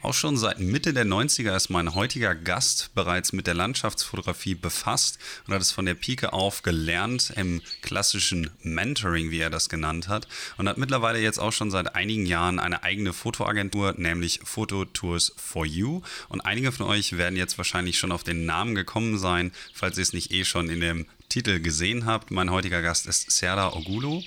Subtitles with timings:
[0.00, 5.18] Auch schon seit Mitte der 90er ist mein heutiger Gast bereits mit der Landschaftsfotografie befasst
[5.46, 10.06] und hat es von der Pike auf gelernt im klassischen Mentoring, wie er das genannt
[10.06, 14.84] hat, und hat mittlerweile jetzt auch schon seit einigen Jahren eine eigene Fotoagentur, nämlich Photo
[14.84, 16.02] Tours for You.
[16.28, 20.02] Und einige von euch werden jetzt wahrscheinlich schon auf den Namen gekommen sein, falls ihr
[20.02, 22.30] es nicht eh schon in dem Titel gesehen habt.
[22.30, 24.22] Mein heutiger Gast ist Serda Ogulu.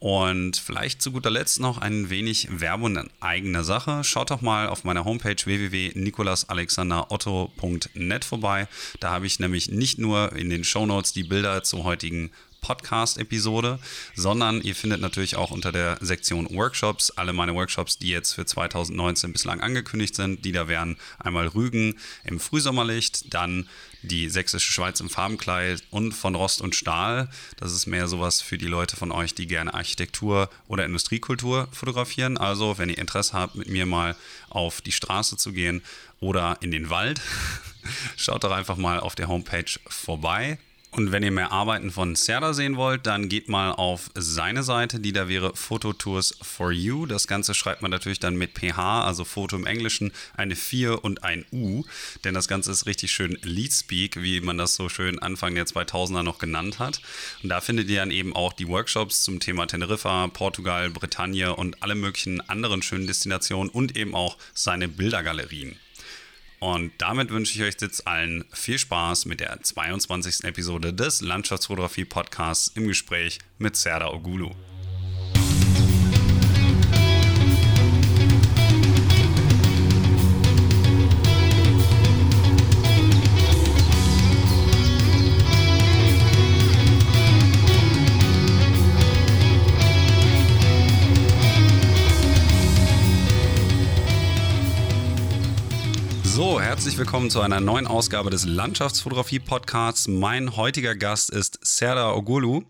[0.00, 4.04] Und vielleicht zu guter Letzt noch ein wenig Werbung in eigener Sache.
[4.04, 8.68] Schaut doch mal auf meiner Homepage www.nikolasalexanderotto.net vorbei.
[9.00, 13.78] Da habe ich nämlich nicht nur in den Shownotes die Bilder zur heutigen Podcast-Episode,
[14.14, 18.46] sondern ihr findet natürlich auch unter der Sektion Workshops alle meine Workshops, die jetzt für
[18.46, 20.44] 2019 bislang angekündigt sind.
[20.44, 23.68] Die da wären einmal Rügen im Frühsommerlicht, dann
[24.02, 27.28] die Sächsische Schweiz im Farbenkleid und von Rost und Stahl.
[27.56, 32.38] Das ist mehr sowas für die Leute von euch, die gerne Architektur oder Industriekultur fotografieren.
[32.38, 34.16] Also, wenn ihr Interesse habt, mit mir mal
[34.50, 35.82] auf die Straße zu gehen
[36.20, 37.20] oder in den Wald,
[38.16, 40.58] schaut doch einfach mal auf der Homepage vorbei.
[40.90, 45.00] Und wenn ihr mehr Arbeiten von Serda sehen wollt, dann geht mal auf seine Seite,
[45.00, 47.04] die da wäre Phototours for You.
[47.04, 51.24] Das Ganze schreibt man natürlich dann mit PH, also Foto im Englischen, eine 4 und
[51.24, 51.84] ein U,
[52.24, 56.22] denn das Ganze ist richtig schön Leadspeak, wie man das so schön Anfang der 2000er
[56.22, 57.02] noch genannt hat.
[57.42, 61.82] Und da findet ihr dann eben auch die Workshops zum Thema Teneriffa, Portugal, Bretagne und
[61.82, 65.76] alle möglichen anderen schönen Destinationen und eben auch seine Bildergalerien.
[66.60, 70.44] Und damit wünsche ich euch jetzt allen viel Spaß mit der 22.
[70.44, 74.50] Episode des Landschaftsfotografie Podcasts im Gespräch mit Serda Ogulu.
[96.78, 100.06] Herzlich willkommen zu einer neuen Ausgabe des Landschaftsfotografie-Podcasts.
[100.06, 102.62] Mein heutiger Gast ist Serda Ogulu.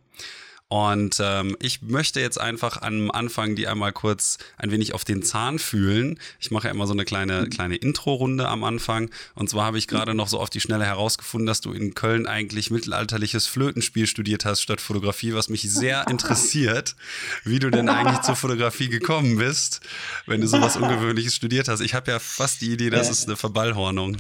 [0.69, 5.23] Und ähm, ich möchte jetzt einfach am Anfang die einmal kurz ein wenig auf den
[5.23, 6.19] Zahn fühlen.
[6.41, 9.11] Ich mache ja immer so eine kleine, kleine Intro-Runde am Anfang.
[9.35, 12.27] Und zwar habe ich gerade noch so auf die Schnelle herausgefunden, dass du in Köln
[12.27, 16.97] eigentlich mittelalterliches Flötenspiel studiert hast statt Fotografie, was mich sehr interessiert,
[17.45, 19.81] wie du denn eigentlich zur Fotografie gekommen bist,
[20.27, 21.81] wenn du sowas Ungewöhnliches studiert hast.
[21.81, 24.19] Ich habe ja fast die Idee, das ist eine Verballhornung.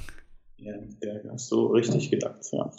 [0.61, 2.41] Ja, ja, hast du richtig gedacht.
[2.53, 2.71] Ja.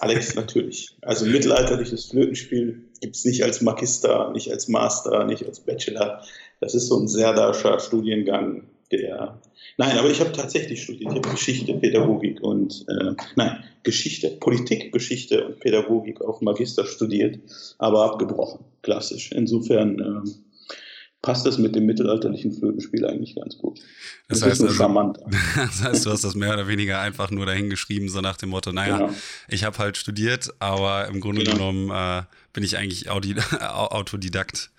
[0.00, 0.94] Alex, natürlich.
[1.00, 6.22] Also mittelalterliches Flötenspiel gibt es nicht als Magister, nicht als Master, nicht als Bachelor.
[6.60, 9.40] Das ist so ein Serdascher Studiengang, der.
[9.78, 11.10] Nein, aber ich habe tatsächlich studiert.
[11.10, 17.38] Ich habe Geschichte, Pädagogik und äh, nein, Geschichte, Politik, Geschichte und Pädagogik auf Magister studiert,
[17.78, 19.32] aber abgebrochen, klassisch.
[19.32, 20.30] Insofern äh,
[21.22, 23.80] passt das mit dem mittelalterlichen Flötenspiel eigentlich ganz gut.
[24.28, 25.12] Das, das heißt, ist so also,
[25.56, 28.72] das heißt, du hast das mehr oder weniger einfach nur dahingeschrieben, so nach dem Motto,
[28.72, 29.14] naja, genau.
[29.48, 31.56] ich habe halt studiert, aber im Grunde genau.
[31.56, 34.70] genommen äh, bin ich eigentlich Audi Autodidakt.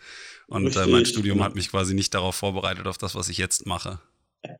[0.47, 3.65] Und äh, mein Studium hat mich quasi nicht darauf vorbereitet, auf das, was ich jetzt
[3.65, 3.99] mache.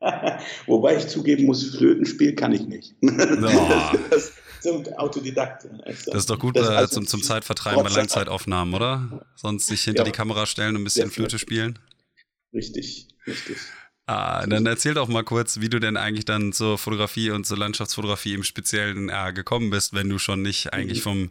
[0.66, 2.94] Wobei ich zugeben muss, Flötenspiel kann ich nicht.
[3.02, 3.96] Oh.
[4.10, 4.32] das,
[4.64, 5.66] zum Autodidakt.
[5.84, 9.26] Also, das ist doch gut äh, zum, zum Zeitvertreiben bei Langzeitaufnahmen, oder?
[9.36, 10.04] Sonst sich hinter ja.
[10.04, 11.78] die Kamera stellen und ein bisschen ja, Flöte spielen.
[12.52, 13.56] Richtig, richtig.
[14.06, 17.56] Ah, dann erzähl doch mal kurz, wie du denn eigentlich dann zur Fotografie und zur
[17.56, 21.02] Landschaftsfotografie im Speziellen äh, gekommen bist, wenn du schon nicht eigentlich mhm.
[21.02, 21.30] vom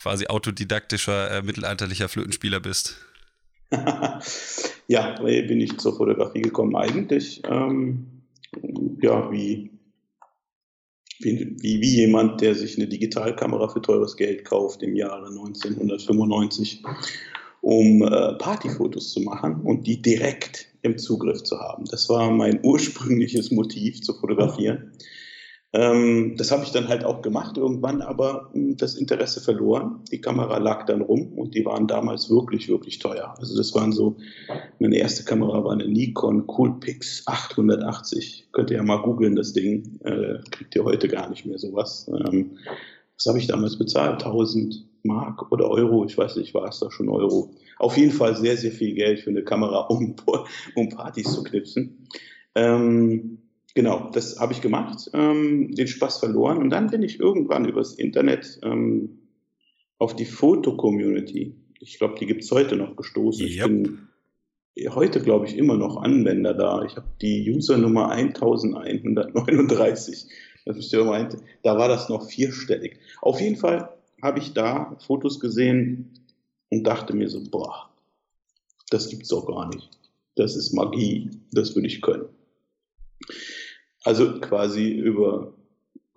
[0.00, 2.96] quasi autodidaktischer äh, mittelalterlicher Flötenspieler bist.
[4.86, 7.42] ja, bin ich zur Fotografie gekommen eigentlich.
[7.44, 8.06] Ähm,
[9.00, 9.70] ja, wie
[11.24, 16.82] wie, wie, wie jemand, der sich eine Digitalkamera für teures Geld kauft im Jahre 1995,
[17.60, 21.84] um äh, Partyfotos zu machen und die direkt im Zugriff zu haben.
[21.86, 24.92] Das war mein ursprüngliches Motiv zu fotografieren.
[25.74, 30.00] Ähm, das habe ich dann halt auch gemacht irgendwann, aber mh, hm, das Interesse verloren.
[30.10, 33.34] Die Kamera lag dann rum und die waren damals wirklich, wirklich teuer.
[33.38, 34.16] Also das waren so,
[34.78, 38.48] meine erste Kamera war eine Nikon Coolpix 880.
[38.52, 39.98] Könnt ihr ja mal googeln, das Ding.
[40.04, 42.06] Äh, kriegt ihr heute gar nicht mehr sowas.
[42.08, 42.58] Ähm,
[43.16, 44.24] was habe ich damals bezahlt?
[44.24, 46.04] 1000 Mark oder Euro?
[46.04, 47.54] Ich weiß nicht, war es da schon Euro?
[47.78, 50.16] Auf jeden Fall sehr, sehr viel Geld für eine Kamera, um,
[50.74, 52.08] um Partys zu knipsen.
[52.54, 53.38] Ähm,
[53.74, 57.94] genau, das habe ich gemacht, ähm, den Spaß verloren und dann bin ich irgendwann übers
[57.94, 59.18] Internet ähm,
[59.98, 63.44] auf die Foto-Community, ich glaube, die gibt es heute noch gestoßen.
[63.44, 63.54] Yep.
[63.54, 64.08] Ich bin
[64.90, 66.84] heute, glaube ich, immer noch Anwender da.
[66.84, 70.28] Ich habe die Usernummer 1139.
[70.64, 73.00] Das ist ja meinte, da war das noch vierstellig.
[73.20, 73.92] Auf jeden Fall
[74.22, 76.20] habe ich da Fotos gesehen
[76.70, 77.90] und dachte mir so, boah,
[78.90, 79.90] das gibt's doch gar nicht.
[80.36, 82.28] Das ist Magie, das würde ich können.
[84.04, 85.54] Also quasi über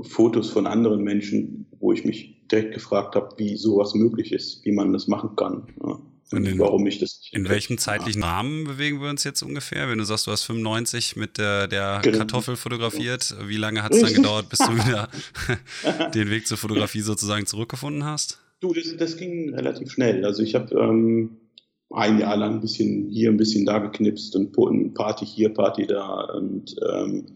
[0.01, 4.71] Fotos von anderen Menschen, wo ich mich direkt gefragt habe, wie sowas möglich ist, wie
[4.71, 5.67] man das machen kann.
[5.83, 5.99] Ja.
[6.31, 8.27] In, warum ich das In welchem zeitlichen ja.
[8.27, 9.87] Rahmen bewegen wir uns jetzt ungefähr?
[9.89, 12.17] Wenn du sagst, du hast 95 mit der, der genau.
[12.17, 15.07] Kartoffel fotografiert, wie lange hat es dann gedauert, bis du wieder
[16.15, 18.39] den Weg zur Fotografie sozusagen zurückgefunden hast?
[18.59, 20.25] Du, das, das ging relativ schnell.
[20.25, 21.37] Also ich habe ähm,
[21.91, 24.51] ein Jahr lang ein bisschen hier, ein bisschen da geknipst und
[24.95, 27.27] Party hier, Party da und ähm,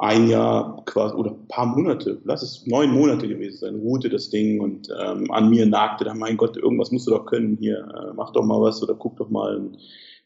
[0.00, 4.30] ein Jahr quasi oder ein paar Monate, lass es neun Monate gewesen sein, ruhte das
[4.30, 7.80] Ding und ähm, an mir nagte da, mein Gott, irgendwas musst du doch können hier,
[7.80, 9.70] äh, mach doch mal was oder guck doch mal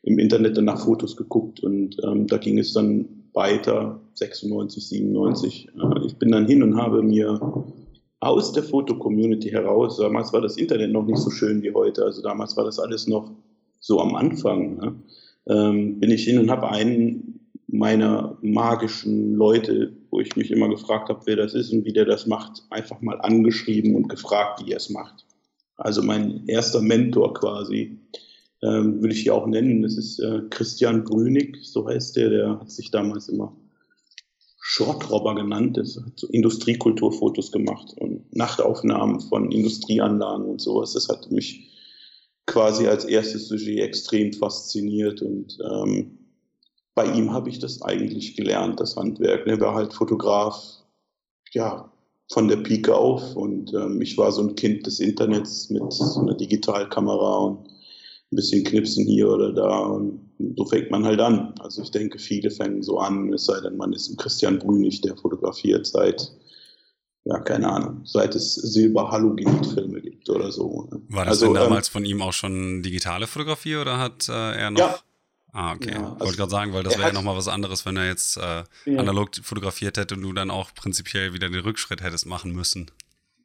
[0.02, 5.68] im Internet dann nach Fotos geguckt und ähm, da ging es dann weiter, 96, 97.
[5.74, 7.40] Äh, ich bin dann hin und habe mir
[8.20, 12.22] aus der Foto-Community heraus, damals war das Internet noch nicht so schön wie heute, also
[12.22, 13.32] damals war das alles noch
[13.80, 14.94] so am Anfang, ne?
[15.48, 17.33] ähm, bin ich hin und habe einen
[17.66, 22.04] meiner magischen Leute, wo ich mich immer gefragt habe, wer das ist und wie der
[22.04, 25.24] das macht, einfach mal angeschrieben und gefragt, wie er es macht.
[25.76, 27.98] Also mein erster Mentor quasi,
[28.62, 32.60] ähm, will ich hier auch nennen, das ist äh, Christian Brünig, so heißt der, der
[32.60, 33.56] hat sich damals immer
[34.66, 40.94] Shortrobber genannt, das hat so Industriekulturfotos gemacht und Nachtaufnahmen von Industrieanlagen und sowas.
[40.94, 41.70] Das hat mich
[42.46, 46.23] quasi als erstes Sujet extrem fasziniert und ähm,
[46.94, 49.46] bei ihm habe ich das eigentlich gelernt, das Handwerk.
[49.46, 50.56] Er war halt Fotograf,
[51.52, 51.90] ja,
[52.32, 56.20] von der Pike auf und ähm, ich war so ein Kind des Internets mit so
[56.20, 61.54] einer Digitalkamera und ein bisschen Knipsen hier oder da und so fängt man halt an.
[61.60, 65.02] Also ich denke, viele fangen so an, es sei denn, man ist ein Christian Brünig,
[65.02, 66.32] der fotografiert seit,
[67.24, 70.88] ja, keine Ahnung, seit es Silber-Halogenid-Filme gibt oder so.
[70.90, 71.02] Ne?
[71.08, 74.32] War das also, denn damals ähm, von ihm auch schon digitale Fotografie oder hat äh,
[74.56, 74.80] er noch...
[74.80, 74.98] Ja,
[75.54, 75.92] Ah, okay.
[75.92, 78.36] Ja, also Wollte gerade sagen, weil das wäre ja nochmal was anderes, wenn er jetzt
[78.36, 78.98] äh, ja.
[78.98, 82.90] analog fotografiert hätte und du dann auch prinzipiell wieder den Rückschritt hättest machen müssen.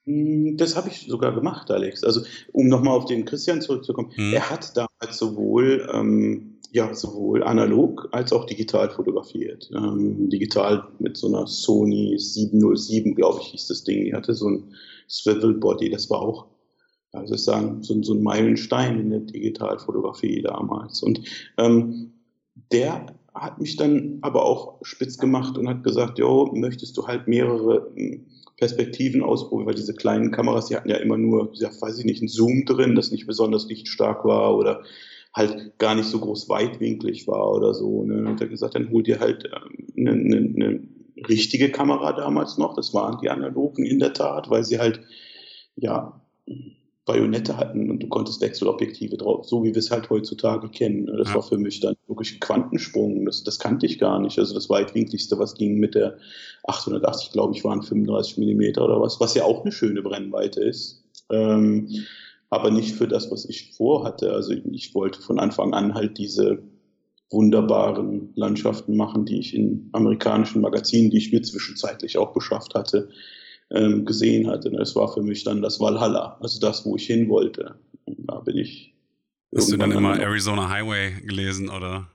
[0.05, 2.03] Hm, das habe ich sogar gemacht, Alex.
[2.03, 4.33] Also, um nochmal auf den Christian zurückzukommen, hm.
[4.33, 9.69] er hat damals sowohl, ähm, ja, sowohl analog als auch digital fotografiert.
[9.71, 14.05] Ähm, digital mit so einer Sony 707, glaube ich, hieß das Ding.
[14.05, 14.73] Die hatte so ein
[15.07, 16.47] Swivel Body, das war auch
[17.11, 21.01] also ich sagen, so, so ein Meilenstein in der Digitalfotografie damals.
[21.01, 21.21] Und
[21.57, 22.13] ähm,
[22.71, 27.27] der hat mich dann aber auch spitz gemacht und hat gesagt, jo, möchtest du halt
[27.27, 28.25] mehrere hm,
[28.57, 32.21] Perspektiven ausprobieren, weil diese kleinen Kameras, die hatten ja immer nur, ja, weiß ich nicht,
[32.21, 34.83] einen Zoom drin, das nicht besonders lichtstark war oder
[35.33, 38.03] halt gar nicht so groß weitwinklig war oder so.
[38.03, 38.17] Ne?
[38.17, 40.79] Und er hat gesagt, dann hol dir halt ähm, eine, eine, eine
[41.27, 45.01] richtige Kamera damals noch, das waren die analogen in der Tat, weil sie halt,
[45.75, 46.21] ja,
[47.09, 51.07] Bajonette hatten und du konntest Wechselobjektive drauf, so wie wir es halt heutzutage kennen.
[51.07, 51.35] Das ja.
[51.35, 53.25] war für mich dann wirklich ein Quantensprung.
[53.25, 54.37] Das, das kannte ich gar nicht.
[54.37, 56.19] Also das weitwinkligste, was ging mit der
[56.67, 61.03] 880, glaube ich, waren 35 Millimeter oder was, was ja auch eine schöne Brennweite ist.
[61.31, 61.89] Ähm,
[62.51, 64.31] aber nicht für das, was ich vorhatte.
[64.31, 66.59] Also ich wollte von Anfang an halt diese
[67.31, 73.09] wunderbaren Landschaften machen, die ich in amerikanischen Magazinen, die ich mir zwischenzeitlich auch beschafft hatte,
[73.71, 74.69] ähm, gesehen hatte.
[74.81, 77.75] Es war für mich dann das Valhalla, also das, wo ich hin wollte.
[78.05, 78.93] Und da bin ich.
[79.55, 82.07] Hast du dann immer Arizona Highway gelesen oder?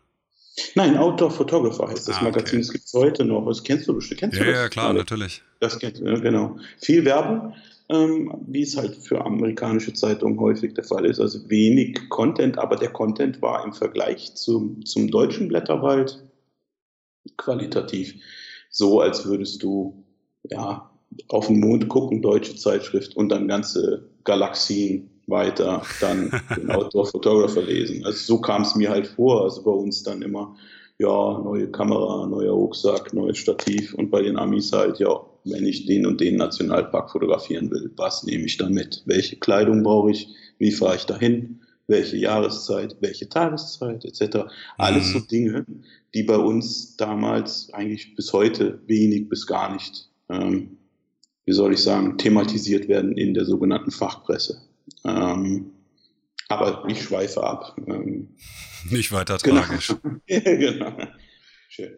[0.76, 2.60] Nein, Outdoor Photographer heißt das ah, Magazin.
[2.60, 3.44] Das gibt es heute noch.
[3.46, 4.20] Das kennst du bestimmt.
[4.20, 4.60] Kennst ja, du das?
[4.60, 4.98] ja, klar, Alle?
[4.98, 5.42] natürlich.
[5.58, 6.58] Das kennst du, genau.
[6.78, 7.54] Viel Werbung,
[7.88, 11.18] ähm, wie es halt für amerikanische Zeitungen häufig der Fall ist.
[11.18, 16.22] Also wenig Content, aber der Content war im Vergleich zum, zum deutschen Blätterwald
[17.36, 18.14] qualitativ
[18.70, 20.04] so, als würdest du
[20.44, 20.90] ja
[21.28, 27.62] auf den Mond gucken, deutsche Zeitschrift und dann ganze Galaxien weiter dann den Outdoor Photographer
[27.62, 28.04] lesen.
[28.04, 29.42] Also so kam es mir halt vor.
[29.42, 30.56] Also bei uns dann immer,
[30.98, 35.86] ja, neue Kamera, neuer Rucksack, neues Stativ und bei den Amis halt, ja, wenn ich
[35.86, 39.02] den und den Nationalpark fotografieren will, was nehme ich da mit?
[39.06, 40.28] Welche Kleidung brauche ich?
[40.58, 41.60] Wie fahre ich dahin?
[41.86, 42.96] Welche Jahreszeit?
[43.00, 44.06] Welche Tageszeit?
[44.06, 44.38] Etc.
[44.78, 45.26] Alles so mhm.
[45.26, 45.66] Dinge,
[46.14, 50.78] die bei uns damals eigentlich bis heute wenig bis gar nicht ähm,
[51.44, 54.62] wie soll ich sagen, thematisiert werden in der sogenannten Fachpresse.
[55.04, 55.72] Ähm,
[56.48, 57.76] aber ich schweife ab.
[57.86, 58.36] Ähm,
[58.90, 59.62] Nicht weiter genau.
[59.62, 59.94] tragisch.
[60.26, 60.96] genau.
[61.68, 61.96] Schön.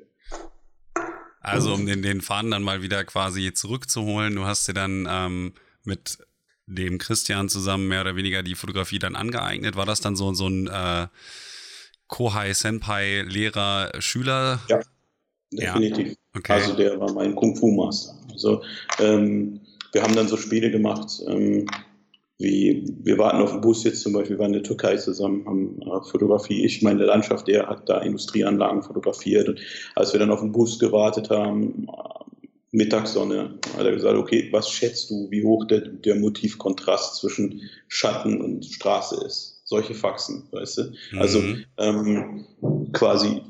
[1.40, 5.52] Also um den, den Faden dann mal wieder quasi zurückzuholen, du hast dir dann ähm,
[5.84, 6.18] mit
[6.66, 9.76] dem Christian zusammen mehr oder weniger die Fotografie dann angeeignet.
[9.76, 11.06] War das dann so, so ein äh,
[12.08, 14.60] Kohai Senpai Lehrer Schüler?
[14.68, 14.80] Ja,
[15.52, 16.08] definitiv.
[16.08, 16.14] Ja.
[16.36, 16.52] Okay.
[16.52, 18.25] Also der war mein Kung Fu Master.
[18.36, 18.62] Also
[19.00, 19.60] ähm,
[19.92, 21.66] wir haben dann so Spiele gemacht, ähm,
[22.38, 25.46] wie wir warten auf den Bus jetzt zum Beispiel, wir waren in der Türkei zusammen,
[25.46, 29.48] haben äh, Fotografie, ich meine Landschaft, der hat da Industrieanlagen fotografiert.
[29.48, 29.60] Und
[29.94, 32.16] als wir dann auf den Bus gewartet haben, äh,
[32.72, 38.40] Mittagssonne, hat er gesagt, okay, was schätzt du, wie hoch der, der Motivkontrast zwischen Schatten
[38.42, 39.62] und Straße ist?
[39.64, 40.82] Solche Faxen, weißt du?
[41.18, 41.64] Also, mhm.
[41.78, 42.44] Also ähm,
[42.92, 43.40] quasi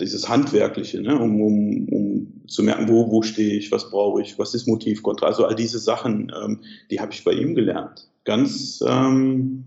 [0.00, 1.18] dieses Handwerkliche, ne?
[1.18, 5.26] um, um, um zu merken, wo, wo stehe ich, was brauche ich, was ist Motivkontra.
[5.26, 8.08] Also all diese Sachen, ähm, die habe ich bei ihm gelernt.
[8.24, 9.64] Ganz ähm,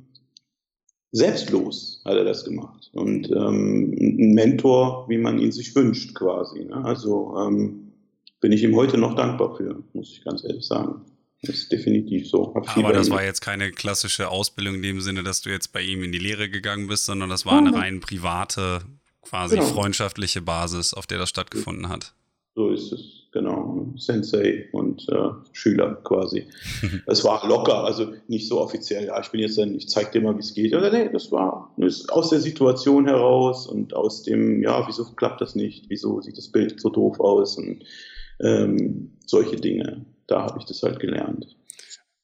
[1.11, 2.89] selbstlos hat er das gemacht.
[2.93, 6.65] Und ähm, ein Mentor, wie man ihn sich wünscht, quasi.
[6.65, 6.83] Ne?
[6.83, 7.91] Also ähm,
[8.41, 11.01] bin ich ihm heute noch dankbar für, muss ich ganz ehrlich sagen.
[11.41, 12.53] Das ist definitiv so.
[12.53, 16.03] Aber das war jetzt keine klassische Ausbildung in dem Sinne, dass du jetzt bei ihm
[16.03, 18.81] in die Lehre gegangen bist, sondern das war eine rein private
[19.21, 19.67] quasi genau.
[19.67, 22.13] freundschaftliche Basis, auf der das stattgefunden hat.
[22.55, 23.93] So ist es, genau.
[23.95, 26.47] Sensei und äh, Schüler quasi.
[27.05, 30.21] es war locker, also nicht so offiziell, ja, ich bin jetzt dann, ich zeig dir
[30.21, 30.73] mal, wie es geht.
[30.73, 35.41] Oder nee, das war das aus der Situation heraus und aus dem, ja, wieso klappt
[35.41, 35.85] das nicht?
[35.89, 37.57] Wieso sieht das Bild so doof aus?
[37.57, 37.85] Und
[38.41, 40.05] ähm, solche Dinge.
[40.27, 41.55] Da habe ich das halt gelernt.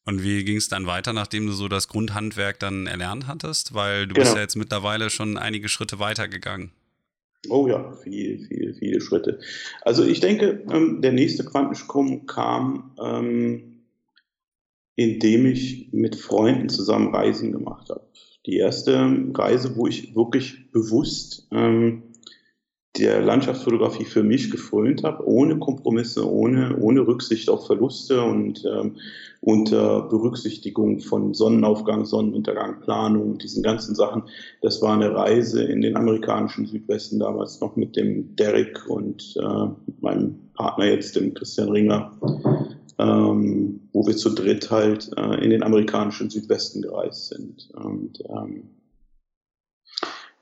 [0.06, 3.74] Und wie ging es dann weiter, nachdem du so das Grundhandwerk dann erlernt hattest?
[3.74, 4.25] Weil du genau.
[4.25, 6.72] bist ja jetzt mittlerweile schon einige Schritte weitergegangen.
[7.50, 9.40] Oh ja, viele, viele, viele Schritte.
[9.82, 13.82] Also ich denke, ähm, der nächste Quantensprung kam, ähm,
[14.96, 18.06] indem ich mit Freunden zusammen Reisen gemacht habe.
[18.46, 22.04] Die erste Reise, wo ich wirklich bewusst ähm,
[22.98, 28.96] der Landschaftsfotografie für mich gefrönt habe, ohne Kompromisse, ohne, ohne Rücksicht auf Verluste und ähm,
[29.42, 34.24] unter Berücksichtigung von Sonnenaufgang, Sonnenuntergang, Planung, diesen ganzen Sachen.
[34.62, 39.68] Das war eine Reise in den amerikanischen Südwesten damals noch mit dem Derek und äh,
[40.02, 42.12] meinem Partner jetzt, dem Christian Ringer,
[42.98, 47.70] ähm, wo wir zu dritt halt äh, in den amerikanischen Südwesten gereist sind.
[47.75, 48.64] Und ähm,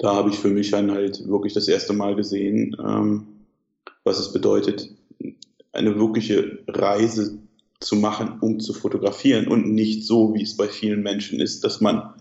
[0.04, 3.26] da habe ich für mich dann halt wirklich das erste Mal gesehen, ähm,
[4.04, 4.90] was es bedeutet,
[5.72, 7.40] eine wirkliche Reise
[7.80, 11.80] zu machen, um zu fotografieren und nicht so, wie es bei vielen Menschen ist, dass
[11.80, 12.14] man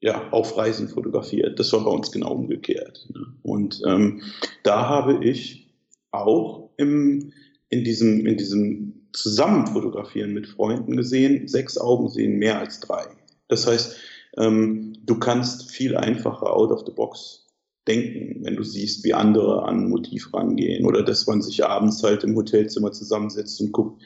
[0.00, 1.58] ja auf Reisen fotografiert.
[1.58, 3.08] Das war bei uns genau umgekehrt.
[3.12, 3.26] Ne?
[3.42, 4.22] Und ähm,
[4.62, 5.68] da habe ich
[6.12, 7.32] auch im,
[7.70, 13.06] in diesem, in diesem Zusammenfotografieren mit Freunden gesehen, sechs Augen sehen mehr als drei.
[13.48, 13.96] Das heißt,
[14.40, 17.46] ähm, du kannst viel einfacher out of the box
[17.86, 22.02] denken, wenn du siehst, wie andere an ein Motiv rangehen oder dass man sich abends
[22.02, 24.02] halt im Hotelzimmer zusammensetzt und guckt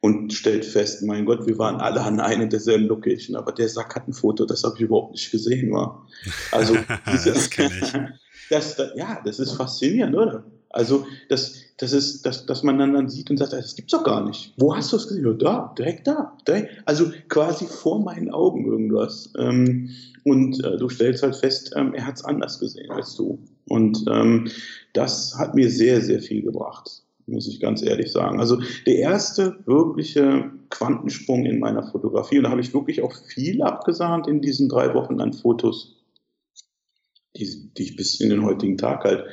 [0.00, 3.96] und stellt fest, mein Gott, wir waren alle an einer derselben Location, aber der Sack
[3.96, 6.06] hat ein Foto, das habe ich überhaupt nicht gesehen, war.
[6.52, 6.76] Also
[7.10, 7.32] diese,
[8.50, 10.44] das, das, ja, das ist faszinierend, oder?
[10.74, 14.02] Also, das, das ist, dass, dass man dann, dann sieht und sagt, das gibt's doch
[14.02, 14.54] gar nicht.
[14.56, 15.24] Wo hast du es gesehen?
[15.24, 16.36] Ja, da, direkt da.
[16.48, 16.82] Direkt.
[16.84, 19.32] Also quasi vor meinen Augen irgendwas.
[19.38, 19.90] Ähm,
[20.24, 23.38] und äh, du stellst halt fest, ähm, er hat es anders gesehen als du.
[23.68, 24.50] Und ähm,
[24.94, 28.40] das hat mir sehr, sehr viel gebracht, muss ich ganz ehrlich sagen.
[28.40, 33.62] Also der erste wirkliche Quantensprung in meiner Fotografie, und da habe ich wirklich auch viel
[33.62, 35.96] abgesahnt in diesen drei Wochen an Fotos,
[37.36, 39.24] die, die ich bis in den heutigen Tag halt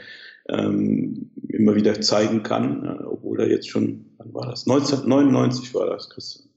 [0.50, 4.68] ähm, immer wieder zeigen kann, äh, obwohl er jetzt schon, wann war das?
[4.68, 6.52] 1999 war das, Christian.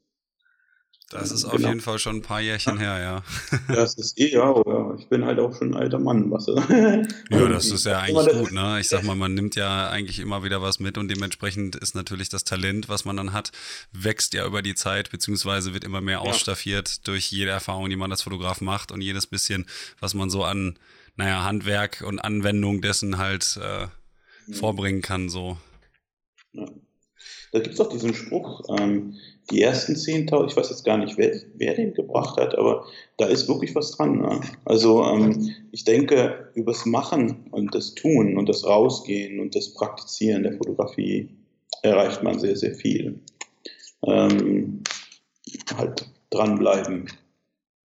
[1.10, 1.68] Das ist auf genau.
[1.68, 3.22] jeden Fall schon ein paar Jährchen her, ja.
[3.74, 4.94] Das ist eh, ja, ja.
[4.98, 6.46] Ich bin halt auch schon ein alter Mann, was
[7.30, 8.80] Ja, das ist ja eigentlich gut, ne?
[8.80, 12.30] Ich sag mal, man nimmt ja eigentlich immer wieder was mit und dementsprechend ist natürlich
[12.30, 13.52] das Talent, was man dann hat,
[13.92, 18.10] wächst ja über die Zeit, beziehungsweise wird immer mehr ausstaffiert durch jede Erfahrung, die man
[18.10, 19.66] als Fotograf macht und jedes bisschen,
[20.00, 20.78] was man so an,
[21.16, 23.86] naja, Handwerk und Anwendung dessen halt äh,
[24.46, 24.54] mhm.
[24.54, 25.56] vorbringen kann, so.
[26.52, 26.66] Ja.
[27.52, 29.14] Da gibt es auch diesen Spruch, ähm,
[29.50, 32.84] die ersten 10.000, ich weiß jetzt gar nicht, wer, wer, den gebracht hat, aber
[33.16, 34.18] da ist wirklich was dran.
[34.18, 34.40] Ne?
[34.64, 40.42] Also ähm, ich denke, übers Machen und das Tun und das Rausgehen und das Praktizieren
[40.42, 41.28] der Fotografie
[41.82, 43.20] erreicht man sehr, sehr viel.
[44.04, 44.82] Ähm,
[45.76, 47.06] halt dranbleiben.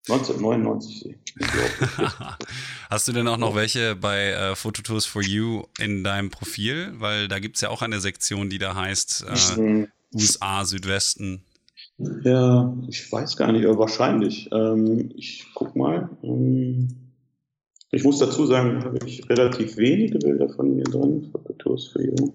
[0.08, 1.14] 1999.
[2.90, 6.92] Hast du denn auch noch welche bei äh, Phototours for You in deinem Profil?
[6.98, 9.26] Weil da gibt es ja auch eine Sektion, die da heißt
[9.58, 9.86] äh.
[10.14, 11.42] USA Südwesten.
[12.24, 14.48] Ja, ich weiß gar nicht, aber wahrscheinlich.
[14.52, 16.08] Ähm, ich guck mal.
[16.22, 16.88] Ähm,
[17.90, 21.30] ich muss dazu sagen, habe ich relativ wenige Bilder von mir drin.
[21.32, 22.32] Phototours for You.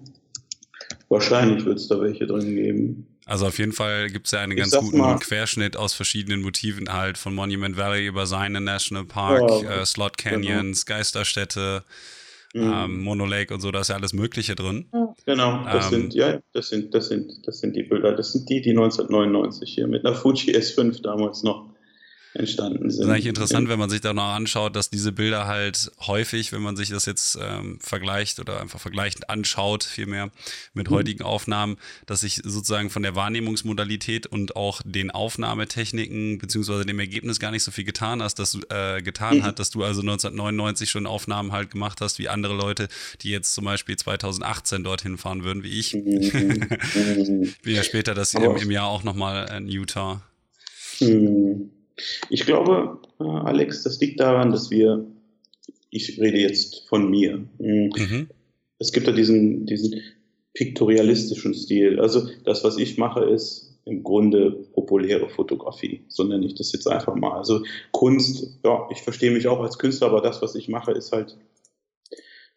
[1.08, 3.06] Wahrscheinlich wird es da welche drin geben.
[3.26, 6.92] Also auf jeden Fall gibt es ja einen ganz guten mal, Querschnitt aus verschiedenen Motiven
[6.92, 10.36] halt, von Monument Valley über seine National Park, ja, äh, Slot genau.
[10.36, 10.98] Canyons, genau.
[10.98, 11.84] Geisterstädte,
[12.52, 12.72] mhm.
[12.74, 14.88] ähm, Mono Lake und so, da ist ja alles Mögliche drin.
[14.92, 18.12] Ja, genau, das ähm, sind, ja, das sind, das sind, das sind die Bilder.
[18.12, 21.73] Das sind die, die 1999 hier mit einer Fuji S5 damals noch
[22.34, 23.00] entstanden sind.
[23.00, 26.50] Das ist eigentlich interessant, wenn man sich da noch anschaut, dass diese Bilder halt häufig,
[26.52, 30.30] wenn man sich das jetzt ähm, vergleicht oder einfach vergleichend anschaut, vielmehr
[30.72, 30.94] mit mhm.
[30.94, 31.76] heutigen Aufnahmen,
[32.06, 37.62] dass sich sozusagen von der Wahrnehmungsmodalität und auch den Aufnahmetechniken beziehungsweise dem Ergebnis gar nicht
[37.62, 39.42] so viel getan hast, dass du äh, getan mhm.
[39.44, 42.88] hat, dass du also 1999 schon Aufnahmen halt gemacht hast, wie andere Leute,
[43.20, 45.94] die jetzt zum Beispiel 2018 dorthin fahren würden, wie ich.
[45.94, 46.20] Mhm.
[46.20, 46.32] ich
[47.62, 50.20] bin ja später das im, im Jahr auch nochmal in Utah.
[50.98, 51.70] Mhm.
[52.28, 55.06] Ich glaube, äh, Alex, das liegt daran, dass wir,
[55.90, 57.38] ich rede jetzt von mir.
[57.58, 58.28] Mm, mhm.
[58.78, 60.00] Es gibt ja diesen, diesen
[60.54, 62.00] piktorialistischen Stil.
[62.00, 66.04] Also das, was ich mache, ist im Grunde populäre Fotografie.
[66.08, 67.36] So nenne ich das jetzt einfach mal.
[67.36, 71.12] Also Kunst, ja, ich verstehe mich auch als Künstler, aber das, was ich mache, ist
[71.12, 71.36] halt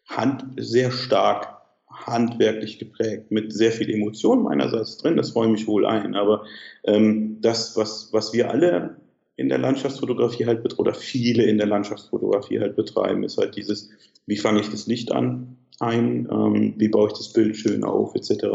[0.06, 1.58] hand, sehr stark
[1.90, 6.14] handwerklich geprägt, mit sehr viel Emotion meinerseits drin, das freue mich wohl ein.
[6.14, 6.44] Aber
[6.84, 8.96] ähm, das, was, was wir alle
[9.38, 13.88] in der Landschaftsfotografie halt oder viele in der Landschaftsfotografie halt betreiben, ist halt dieses,
[14.26, 18.16] wie fange ich das Licht an ein, ähm, wie baue ich das Bild schön auf,
[18.16, 18.46] etc.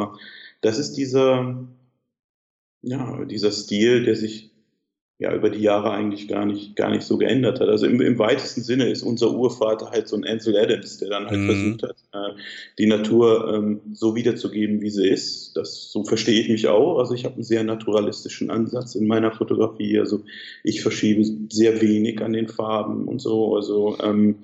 [0.59, 1.65] Das ist dieser,
[2.81, 4.51] ja, dieser Stil, der sich
[5.19, 7.69] ja über die Jahre eigentlich gar nicht, gar nicht so geändert hat.
[7.69, 11.28] Also im, im weitesten Sinne ist unser Urvater halt so ein Ansel Adams, der dann
[11.28, 11.45] halt mhm.
[11.45, 12.39] versucht hat, äh,
[12.80, 15.56] die Natur ähm, so wiederzugeben, wie sie ist.
[15.56, 16.97] Das, so verstehe ich mich auch.
[16.97, 19.99] Also ich habe einen sehr naturalistischen Ansatz in meiner Fotografie.
[19.99, 20.23] Also
[20.63, 23.56] ich verschiebe sehr wenig an den Farben und so.
[23.56, 24.38] Also ähm,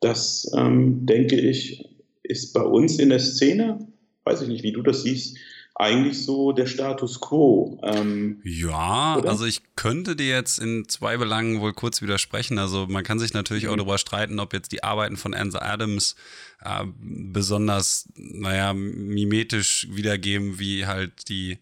[0.00, 1.88] das, ähm, denke ich,
[2.22, 3.86] ist bei uns in der Szene,
[4.24, 5.36] weiß ich nicht, wie du das siehst,
[5.80, 7.80] eigentlich so der Status quo.
[7.82, 9.30] Ähm, ja, oder?
[9.30, 12.58] also ich könnte dir jetzt in zwei Belangen wohl kurz widersprechen.
[12.58, 13.70] Also man kann sich natürlich mhm.
[13.70, 16.16] auch darüber streiten, ob jetzt die Arbeiten von Ansel Adams
[16.62, 21.58] äh, besonders, naja, mimetisch wiedergeben, wie halt die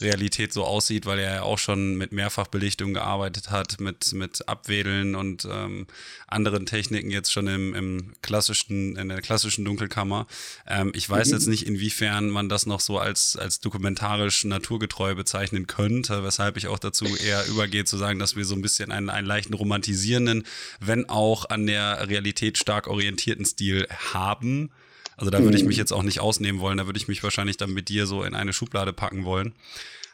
[0.00, 5.14] Realität so aussieht, weil er ja auch schon mit Mehrfachbelichtung gearbeitet hat, mit, mit Abwedeln
[5.14, 5.86] und ähm,
[6.26, 10.26] anderen Techniken jetzt schon im, im klassischen, in der klassischen Dunkelkammer.
[10.66, 11.34] Ähm, ich weiß mhm.
[11.34, 16.68] jetzt nicht, inwiefern man das noch so als, als dokumentarisch naturgetreu bezeichnen könnte, weshalb ich
[16.68, 20.44] auch dazu eher übergehe zu sagen, dass wir so ein bisschen einen, einen leichten romantisierenden,
[20.80, 24.70] wenn auch an der Realität stark orientierten Stil haben.
[25.16, 25.80] Also da würde ich mich mhm.
[25.80, 28.34] jetzt auch nicht ausnehmen wollen, da würde ich mich wahrscheinlich dann mit dir so in
[28.34, 29.54] eine Schublade packen wollen.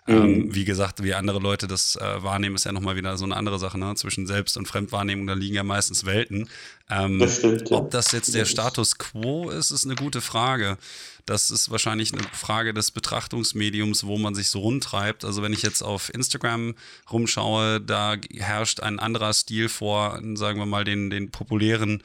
[0.09, 0.15] Mhm.
[0.15, 3.37] Ähm, wie gesagt, wie andere Leute das äh, wahrnehmen, ist ja nochmal wieder so eine
[3.37, 3.79] andere Sache.
[3.79, 3.95] Ne?
[3.95, 6.49] Zwischen Selbst- und Fremdwahrnehmung, da liegen ja meistens Welten.
[6.89, 7.77] Ähm, das stimmt, ja.
[7.77, 10.79] Ob das jetzt der Status quo ist, ist eine gute Frage.
[11.27, 15.27] Das ist wahrscheinlich eine Frage des Betrachtungsmediums, wo man sich so rundtreibt.
[15.27, 16.75] Also wenn ich jetzt auf Instagram
[17.13, 22.03] rumschaue, da herrscht ein anderer Stil vor, sagen wir mal, den, den populären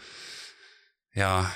[1.15, 1.51] ja,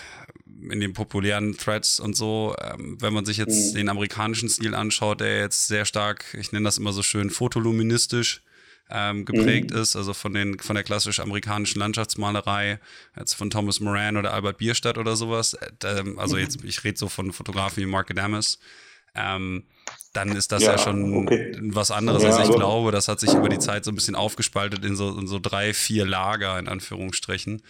[0.70, 3.78] in den populären Threads und so, ähm, wenn man sich jetzt mhm.
[3.78, 8.42] den amerikanischen Stil anschaut, der jetzt sehr stark, ich nenne das immer so schön, fotoluministisch
[8.90, 9.78] ähm, geprägt mhm.
[9.78, 12.80] ist, also von, den, von der klassisch amerikanischen Landschaftsmalerei,
[13.18, 15.54] jetzt von Thomas Moran oder Albert Bierstadt oder sowas.
[15.84, 16.42] Äh, also mhm.
[16.42, 18.60] jetzt, ich rede so von Fotografen wie Mark Adamus.
[19.16, 19.64] Ähm,
[20.14, 21.56] dann ist das ja, ja schon okay.
[21.62, 22.24] was anderes.
[22.24, 24.96] Ja, also ich glaube, das hat sich über die Zeit so ein bisschen aufgespaltet in
[24.96, 27.62] so, in so drei, vier Lager, in Anführungsstrichen.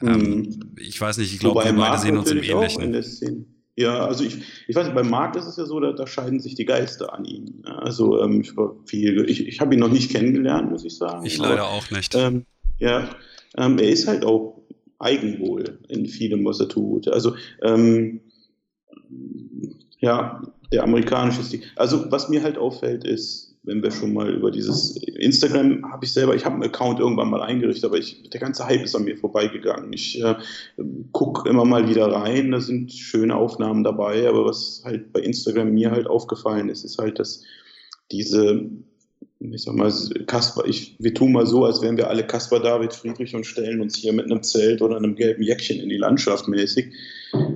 [0.00, 0.08] Mhm.
[0.08, 3.46] Ähm, ich weiß nicht, ich glaube, wir beide sehen uns im Ähnlichen.
[3.76, 6.38] Ja, also ich, ich weiß nicht, bei Marc ist es ja so, da, da scheiden
[6.38, 7.62] sich die Geister an ihm.
[7.64, 8.52] Also ähm, ich,
[8.86, 11.26] viel, ich, ich habe ihn noch nicht kennengelernt, muss ich sagen.
[11.26, 12.14] Ich leider aber, auch nicht.
[12.14, 12.46] Ähm,
[12.78, 13.08] ja,
[13.56, 14.62] ähm, er ist halt auch
[15.00, 17.08] Eigenwohl in vielem, was er tut.
[17.08, 18.20] Also ähm,
[19.98, 20.40] ja,
[20.72, 21.62] der amerikanische Stil.
[21.74, 26.12] Also was mir halt auffällt ist, wenn wir schon mal über dieses Instagram habe ich
[26.12, 29.04] selber, ich habe einen Account irgendwann mal eingerichtet, aber ich, der ganze Hype ist an
[29.04, 29.92] mir vorbeigegangen.
[29.92, 30.34] Ich äh,
[31.12, 35.72] gucke immer mal wieder rein, da sind schöne Aufnahmen dabei, aber was halt bei Instagram
[35.72, 37.42] mir halt aufgefallen ist, ist halt, dass
[38.12, 38.68] diese,
[39.40, 39.92] ich sag mal,
[40.26, 43.80] Kasper, ich, wir tun mal so, als wären wir alle Kasper David Friedrich und stellen
[43.80, 46.92] uns hier mit einem Zelt oder einem gelben Jäckchen in die Landschaft mäßig.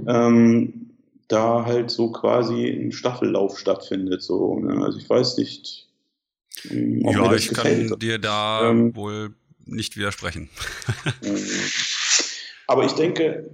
[0.07, 0.88] Ähm,
[1.29, 4.23] da halt so quasi ein Staffellauf stattfindet.
[4.23, 4.83] So, ne?
[4.83, 5.88] Also ich weiß nicht,
[6.64, 7.90] ja, ich gefällt.
[7.90, 10.49] kann dir da ähm, wohl nicht widersprechen.
[12.66, 13.51] aber ich denke,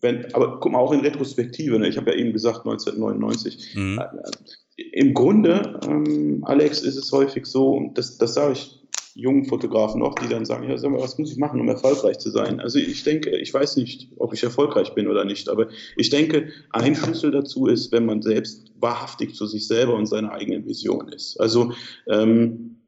[0.00, 1.88] wenn, aber guck mal, auch in Retrospektive, ne?
[1.88, 3.98] ich habe ja eben gesagt 1999, mhm.
[3.98, 8.78] Äh, im Grunde, ähm, Alex, ist es häufig so, und das, das sage ich
[9.16, 12.18] jungen Fotografen noch, die dann sagen, ja, sag mal, was muss ich machen, um erfolgreich
[12.18, 12.60] zu sein?
[12.60, 16.50] Also ich denke, ich weiß nicht, ob ich erfolgreich bin oder nicht, aber ich denke,
[16.70, 21.08] ein Schlüssel dazu ist, wenn man selbst wahrhaftig zu sich selber und seiner eigenen Vision
[21.08, 21.40] ist.
[21.40, 21.72] Also
[22.06, 22.82] ähm,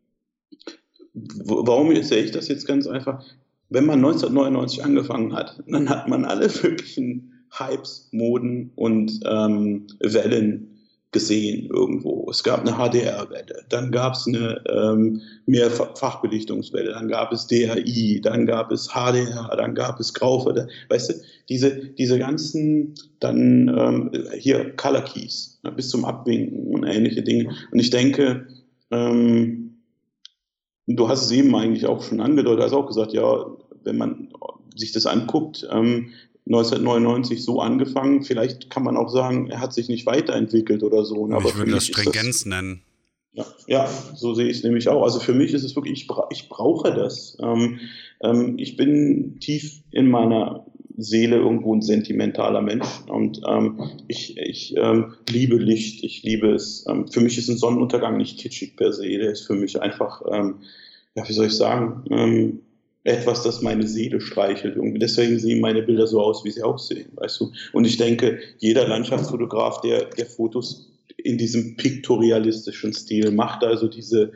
[1.15, 3.25] warum sehe ich das jetzt ganz einfach?
[3.71, 10.68] Wenn man 1999 angefangen hat, dann hat man alle möglichen Hypes, Moden und ähm, Wellen
[11.11, 12.29] gesehen irgendwo.
[12.31, 18.45] Es gab eine HDR-Welle, dann gab es eine ähm, Mehrfachbelichtungswelle, dann gab es DHI, dann
[18.45, 20.69] gab es HDR, dann gab es Graufelde.
[20.91, 21.15] Weißt du,
[21.49, 27.55] diese, diese ganzen, dann ähm, hier Color Keys ne, bis zum Abwinken und ähnliche Dinge.
[27.71, 28.47] Und ich denke,
[28.91, 29.79] ähm,
[30.87, 33.47] du hast es eben eigentlich auch schon angedeutet, hast auch gesagt, ja,
[33.83, 34.29] wenn man
[34.77, 36.11] sich das anguckt, ähm,
[36.49, 38.23] 1999 so angefangen.
[38.23, 41.31] Vielleicht kann man auch sagen, er hat sich nicht weiterentwickelt oder so.
[41.31, 42.83] Aber ich würde das Stringenz das, nennen.
[43.33, 45.03] Ja, ja, so sehe ich es nämlich auch.
[45.03, 47.37] Also für mich ist es wirklich, ich, bra ich brauche das.
[47.41, 47.81] Ähm,
[48.23, 54.75] ähm, ich bin tief in meiner Seele irgendwo ein sentimentaler Mensch und ähm, ich, ich
[54.77, 56.85] ähm, liebe Licht, ich liebe es.
[56.89, 60.23] Ähm, für mich ist ein Sonnenuntergang nicht kitschig per se, der ist für mich einfach,
[60.33, 60.57] ähm,
[61.15, 62.61] ja, wie soll ich sagen,
[63.09, 64.77] etwas, das meine Seele streichelt.
[64.77, 64.99] Irgendwie.
[64.99, 67.53] Deswegen sehen meine Bilder so aus, wie sie aussehen, weißt du.
[67.73, 74.33] Und ich denke, jeder Landschaftsfotograf, der, der Fotos in diesem piktorialistischen Stil macht, also diese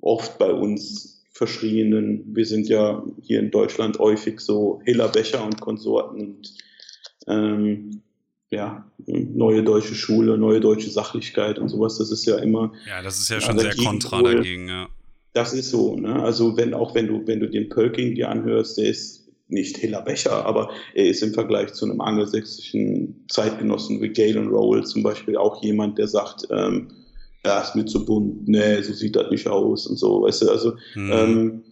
[0.00, 5.60] oft bei uns verschrienen, wir sind ja hier in Deutschland häufig so Hiller Becher und
[5.60, 6.54] Konsorten und
[7.28, 8.02] ähm,
[8.50, 12.72] ja, neue deutsche Schule, neue deutsche Sachlichkeit und sowas, das ist ja immer.
[12.86, 14.88] Ja, das ist ja schon sehr kontra dagegen, ja.
[15.32, 16.22] Das ist so, ne?
[16.22, 20.02] Also wenn auch wenn du, wenn du den Pölking dir anhörst, der ist nicht Hiller
[20.02, 25.36] Becher, aber er ist im Vergleich zu einem angelsächsischen Zeitgenossen wie Galen Rowell zum Beispiel
[25.36, 26.88] auch jemand, der sagt, ähm,
[27.44, 30.50] ja, ist mir zu bunt, nee, so sieht das nicht aus und so, weißt du,
[30.50, 31.12] also mhm.
[31.12, 31.62] ähm,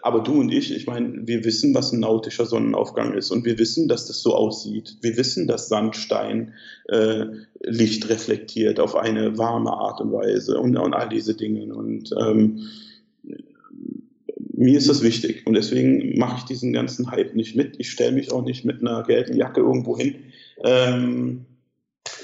[0.00, 3.58] aber du und ich, ich meine, wir wissen, was ein nautischer Sonnenaufgang ist und wir
[3.58, 4.96] wissen, dass das so aussieht.
[5.02, 6.54] Wir wissen, dass Sandstein
[6.88, 7.26] äh,
[7.60, 11.74] Licht reflektiert auf eine warme Art und Weise und, und all diese Dinge.
[11.74, 12.60] Und ähm,
[14.62, 17.78] mir ist das wichtig und deswegen mache ich diesen ganzen Hype nicht mit.
[17.78, 20.14] Ich stelle mich auch nicht mit einer gelben Jacke irgendwo hin,
[20.64, 21.44] ähm,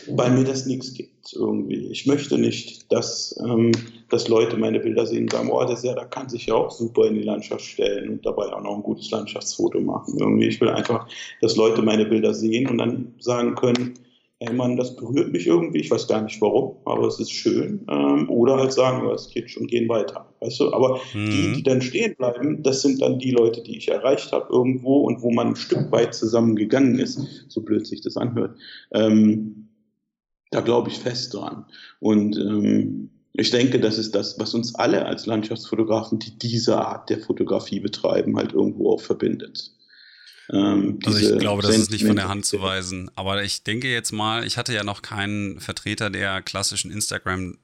[0.09, 1.88] weil mir das nichts gibt irgendwie.
[1.90, 3.72] Ich möchte nicht, dass, ähm,
[4.09, 7.07] dass Leute meine Bilder sehen und sagen, oh, der Serda kann sich ja auch super
[7.07, 10.16] in die Landschaft stellen und dabei auch noch ein gutes Landschaftsfoto machen.
[10.18, 11.09] Irgendwie, ich will einfach,
[11.40, 13.94] dass Leute meine Bilder sehen und dann sagen können,
[14.40, 17.85] ey Mann, das berührt mich irgendwie, ich weiß gar nicht warum, aber es ist schön.
[17.88, 20.33] Ähm, oder halt sagen, ja, es Kitsch und gehen weiter.
[20.40, 21.31] Weißt du, aber mhm.
[21.31, 24.98] die, die dann stehen bleiben, das sind dann die Leute, die ich erreicht habe irgendwo
[24.98, 28.57] und wo man ein Stück weit zusammengegangen ist, so blöd sich das anhört.
[28.92, 29.68] Ähm,
[30.51, 31.66] da glaube ich fest dran.
[32.01, 37.11] Und ähm, ich denke, das ist das, was uns alle als Landschaftsfotografen, die diese Art
[37.11, 39.72] der Fotografie betreiben, halt irgendwo auch verbindet.
[40.50, 43.11] Ähm, also ich glaube, das ist nicht von der Hand zu weisen.
[43.14, 47.58] Aber ich denke jetzt mal, ich hatte ja noch keinen Vertreter der klassischen Instagram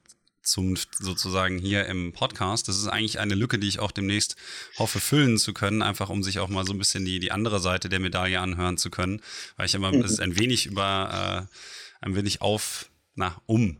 [0.45, 2.67] Zunft sozusagen hier im Podcast.
[2.67, 4.35] Das ist eigentlich eine Lücke, die ich auch demnächst
[4.77, 7.59] hoffe füllen zu können, einfach um sich auch mal so ein bisschen die, die andere
[7.59, 9.21] Seite der Medaille anhören zu können,
[9.57, 10.01] weil ich immer mhm.
[10.01, 13.77] es ein wenig über, äh, ein wenig auf, na, um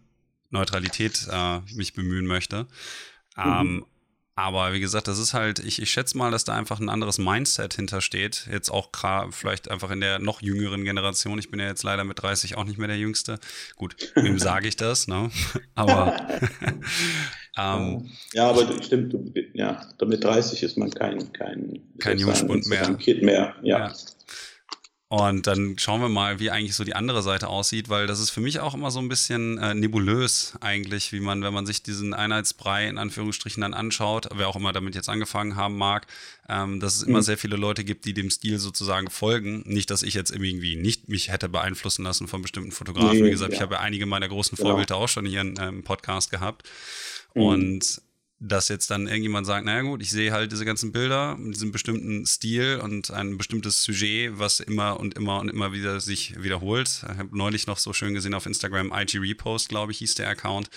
[0.50, 2.64] Neutralität äh, mich bemühen möchte.
[3.38, 3.44] Mhm.
[3.44, 3.86] Ähm,
[4.38, 7.18] aber wie gesagt, das ist halt, ich, ich schätze mal, dass da einfach ein anderes
[7.18, 8.50] Mindset hintersteht.
[8.52, 8.90] Jetzt auch
[9.32, 11.40] vielleicht einfach in der noch jüngeren Generation.
[11.40, 13.40] Ich bin ja jetzt leider mit 30 auch nicht mehr der Jüngste.
[13.78, 15.32] Gut, wem sage ich das, ne?
[15.76, 16.18] Aber
[17.58, 19.16] ähm, ja, aber stimmt,
[19.54, 22.94] ja, mit 30 ist man kein kein, kein Jungspund mehr.
[22.96, 23.88] Kind mehr, ja.
[23.88, 23.94] ja.
[25.08, 28.32] Und dann schauen wir mal, wie eigentlich so die andere Seite aussieht, weil das ist
[28.32, 31.84] für mich auch immer so ein bisschen äh, nebulös eigentlich, wie man, wenn man sich
[31.84, 36.08] diesen Einheitsbrei in Anführungsstrichen dann anschaut, wer auch immer damit jetzt angefangen haben mag,
[36.50, 37.24] ähm, dass es immer mhm.
[37.24, 39.62] sehr viele Leute gibt, die dem Stil sozusagen folgen.
[39.68, 43.20] Nicht, dass ich jetzt irgendwie nicht mich hätte beeinflussen lassen von bestimmten Fotografen.
[43.20, 43.58] Nee, wie gesagt, ja.
[43.58, 44.70] ich habe ja einige meiner großen genau.
[44.70, 46.64] Vorbilder auch schon hier im ähm, Podcast gehabt.
[47.36, 47.42] Mhm.
[47.44, 48.02] Und
[48.40, 51.72] dass jetzt dann irgendjemand sagt, naja gut, ich sehe halt diese ganzen Bilder mit diesem
[51.72, 57.04] bestimmten Stil und ein bestimmtes Sujet, was immer und immer und immer wieder sich wiederholt.
[57.04, 60.28] Ich habe neulich noch so schön gesehen auf Instagram, IG Repost, glaube ich, hieß der
[60.28, 60.70] Account,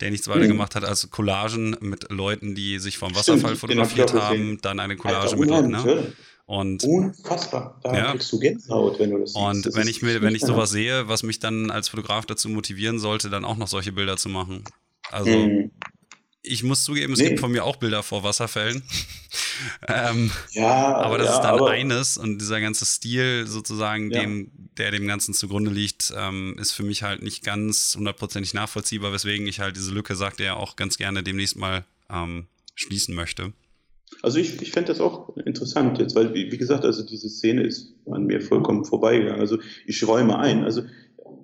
[0.00, 0.48] der nichts weiter mhm.
[0.48, 4.96] gemacht hat als Collagen mit Leuten, die sich vom Wasserfall Stimmt, fotografiert haben, dann eine
[4.96, 5.70] Collage Alter, mit Leuten.
[5.70, 6.12] Ne?
[6.44, 7.80] Und, Unfassbar.
[7.82, 8.10] Da ja.
[8.12, 9.44] kriegst du Gänsehaut, wenn du das siehst.
[9.44, 12.50] Und das wenn ich mir, wenn ich sowas sehe, was mich dann als Fotograf dazu
[12.50, 14.62] motivieren sollte, dann auch noch solche Bilder zu machen.
[15.10, 15.70] Also mhm
[16.46, 17.28] ich muss zugeben, es nee.
[17.28, 18.82] gibt von mir auch Bilder vor Wasserfällen.
[19.88, 24.20] ähm, ja, aber das ja, ist dann eines und dieser ganze Stil sozusagen, ja.
[24.20, 29.12] dem, der dem Ganzen zugrunde liegt, ähm, ist für mich halt nicht ganz hundertprozentig nachvollziehbar,
[29.12, 33.52] weswegen ich halt diese Lücke, sagt er, auch ganz gerne demnächst mal ähm, schließen möchte.
[34.22, 37.62] Also ich, ich fände das auch interessant jetzt, weil, wie, wie, gesagt, also diese Szene
[37.62, 39.40] ist an mir vollkommen vorbeigegangen.
[39.40, 40.64] Also ich räume ein.
[40.64, 40.82] Also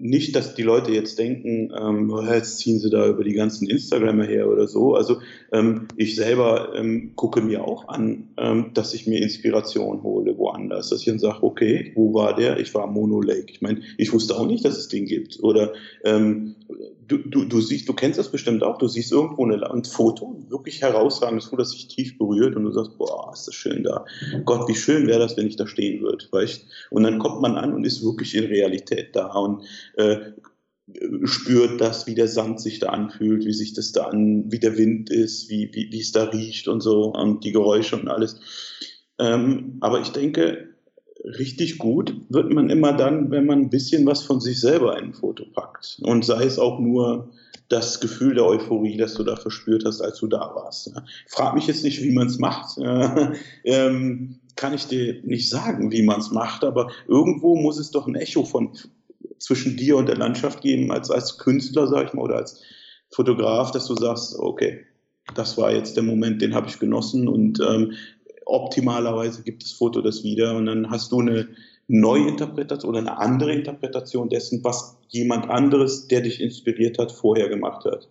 [0.02, 3.70] nicht, dass die Leute jetzt denken, ähm, oh, jetzt ziehen sie da über die ganzen
[3.70, 4.96] Instagramer her oder so.
[4.96, 5.20] Also
[5.52, 10.88] ähm, ich selber ähm, gucke mir auch an, ähm, dass ich mir Inspiration hole woanders.
[10.88, 12.58] Dass ich dann sage, okay, wo war der?
[12.58, 13.46] Ich war Mono Lake.
[13.52, 15.38] Ich meine, ich wusste auch nicht, dass es den gibt.
[15.40, 16.56] Oder ähm,
[17.12, 20.42] du, du, du siehst, du kennst das bestimmt auch, du siehst irgendwo eine, ein Foto,
[20.48, 24.04] wirklich herausragendes Foto, das sich tief berührt und du sagst, boah, ist das schön da.
[24.44, 26.24] Gott, wie schön wäre das, wenn ich da stehen würde.
[26.30, 26.66] Weißt?
[26.90, 29.62] Und dann kommt man an und ist wirklich in Realität da und
[29.96, 30.32] äh,
[31.24, 34.76] spürt das, wie der Sand sich da anfühlt, wie sich das da an, wie der
[34.78, 38.40] Wind ist, wie, wie, wie es da riecht und so und die Geräusche und alles.
[39.18, 40.71] Ähm, aber ich denke,
[41.24, 45.06] richtig gut wird man immer dann, wenn man ein bisschen was von sich selber in
[45.06, 45.98] ein Foto packt.
[46.02, 47.30] Und sei es auch nur
[47.68, 50.92] das Gefühl der Euphorie, das du da verspürt hast, als du da warst.
[51.28, 52.76] Frag mich jetzt nicht, wie man es macht.
[53.64, 58.06] ähm, kann ich dir nicht sagen, wie man es macht, aber irgendwo muss es doch
[58.06, 58.72] ein Echo von
[59.38, 62.60] zwischen dir und der Landschaft geben, als, als Künstler, sag ich mal, oder als
[63.10, 64.84] Fotograf, dass du sagst, okay,
[65.34, 67.92] das war jetzt der Moment, den habe ich genossen und ähm,
[68.46, 71.48] optimalerweise gibt das Foto das wieder und dann hast du eine
[71.88, 77.84] Neuinterpretation oder eine andere Interpretation dessen, was jemand anderes, der dich inspiriert hat, vorher gemacht
[77.84, 78.08] hat.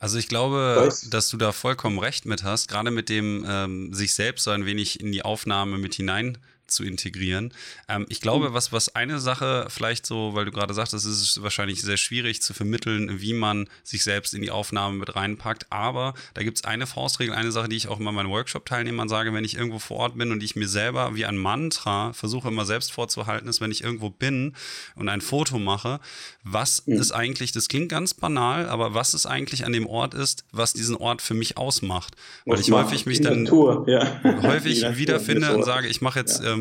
[0.00, 1.10] Also ich glaube, Weiß.
[1.10, 4.64] dass du da vollkommen recht mit hast, gerade mit dem ähm, sich selbst so ein
[4.64, 6.38] wenig in die Aufnahme mit hinein
[6.70, 7.52] zu integrieren.
[7.88, 8.54] Ähm, ich glaube, hm.
[8.54, 12.42] was, was eine Sache vielleicht so, weil du gerade sagtest, es ist wahrscheinlich sehr schwierig
[12.42, 15.66] zu vermitteln, wie man sich selbst in die Aufnahme mit reinpackt.
[15.70, 19.32] Aber da gibt es eine Faustregel, eine Sache, die ich auch immer meinen Workshop-Teilnehmern sage,
[19.34, 22.64] wenn ich irgendwo vor Ort bin und ich mir selber wie ein Mantra versuche immer
[22.64, 24.54] selbst vorzuhalten, ist, wenn ich irgendwo bin
[24.94, 26.00] und ein Foto mache,
[26.42, 26.94] was mhm.
[26.94, 30.72] ist eigentlich, das klingt ganz banal, aber was ist eigentlich an dem Ort ist, was
[30.72, 32.14] diesen Ort für mich ausmacht.
[32.46, 34.20] Weil ich häufig mich dann Natur, ja.
[34.42, 36.52] häufig wiederfinde und sage, ich mache jetzt ja.
[36.52, 36.59] ähm,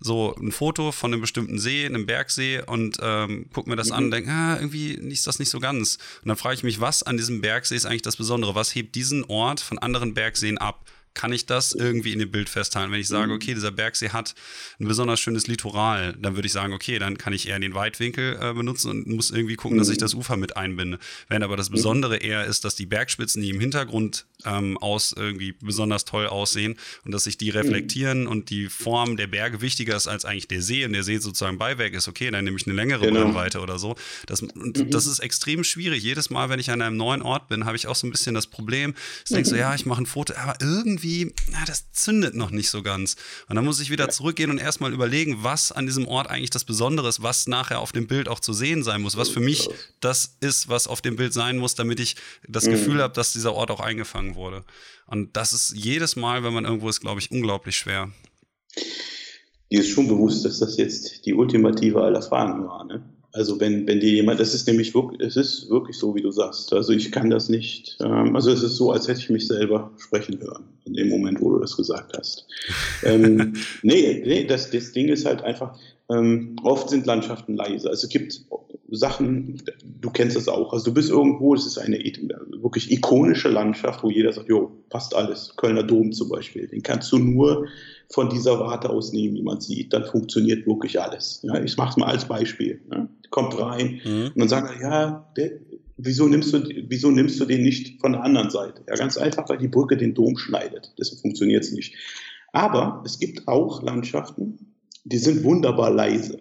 [0.00, 3.94] so ein Foto von einem bestimmten See, einem Bergsee und ähm, guck mir das mhm.
[3.94, 5.98] an und denke, ah, irgendwie ist das nicht so ganz.
[6.22, 8.54] Und dann frage ich mich, was an diesem Bergsee ist eigentlich das Besondere?
[8.54, 10.84] Was hebt diesen Ort von anderen Bergseen ab?
[11.14, 12.92] Kann ich das irgendwie in dem Bild festhalten.
[12.92, 13.34] Wenn ich sage, mhm.
[13.34, 14.34] okay, dieser Bergsee hat
[14.78, 18.38] ein besonders schönes Litoral, dann würde ich sagen, okay, dann kann ich eher den Weitwinkel
[18.40, 20.02] äh, benutzen und muss irgendwie gucken, dass ich mhm.
[20.02, 20.98] das Ufer mit einbinde.
[21.28, 21.74] Wenn aber das mhm.
[21.74, 26.76] Besondere eher ist, dass die Bergspitzen, die im Hintergrund ähm, aus irgendwie besonders toll aussehen
[27.04, 30.62] und dass sich die reflektieren und die Form der Berge wichtiger ist als eigentlich der
[30.62, 33.24] See und der See sozusagen Beiwerk ist, okay, dann nehme ich eine längere genau.
[33.24, 33.96] Brennweite oder so.
[34.26, 36.02] Das, das ist extrem schwierig.
[36.02, 38.34] Jedes Mal, wenn ich an einem neuen Ort bin, habe ich auch so ein bisschen
[38.34, 38.94] das Problem,
[39.24, 42.50] ich denke so, ja, ich mache ein Foto, aber irgendwie irgendwie, na, das zündet noch
[42.50, 43.16] nicht so ganz.
[43.48, 46.64] Und dann muss ich wieder zurückgehen und erstmal überlegen, was an diesem Ort eigentlich das
[46.64, 49.68] Besondere ist, was nachher auf dem Bild auch zu sehen sein muss, was für mich
[50.00, 52.16] das ist, was auf dem Bild sein muss, damit ich
[52.48, 52.72] das mhm.
[52.72, 54.64] Gefühl habe, dass dieser Ort auch eingefangen wurde.
[55.06, 58.10] Und das ist jedes Mal, wenn man irgendwo ist, glaube ich, unglaublich schwer.
[59.70, 63.02] Dir ist schon bewusst, dass das jetzt die ultimative aller Fragen war, ne?
[63.32, 66.32] Also wenn, wenn dir jemand, das ist nämlich wirklich, es ist wirklich so, wie du
[66.32, 66.72] sagst.
[66.72, 69.92] Also ich kann das nicht, ähm, also es ist so, als hätte ich mich selber
[69.98, 72.46] sprechen hören, in dem Moment, wo du das gesagt hast.
[73.04, 75.78] ähm, nee, nee, das, das Ding ist halt einfach,
[76.10, 77.88] ähm, oft sind Landschaften leise.
[77.88, 78.44] Also es gibt
[78.90, 79.62] Sachen,
[80.00, 80.72] du kennst das auch.
[80.72, 85.14] Also du bist irgendwo, es ist eine wirklich ikonische Landschaft, wo jeder sagt, jo, passt
[85.14, 85.54] alles.
[85.56, 86.66] Kölner Dom zum Beispiel.
[86.66, 87.68] Den kannst du nur
[88.12, 89.92] von dieser Warte aus nehmen, wie man sieht.
[89.92, 91.40] Dann funktioniert wirklich alles.
[91.42, 92.80] Ja, ich mache es mal als Beispiel.
[92.90, 93.08] Ja.
[93.30, 94.30] Kommt rein mhm.
[94.34, 95.52] und dann sagt er, ja, der,
[95.96, 98.82] wieso nimmst, du, wieso nimmst du den nicht von der anderen Seite?
[98.88, 100.92] Ja, ganz einfach, weil die Brücke den Dom schneidet.
[100.98, 101.94] Deshalb funktioniert es nicht.
[102.52, 106.38] Aber es gibt auch Landschaften, die sind wunderbar leise.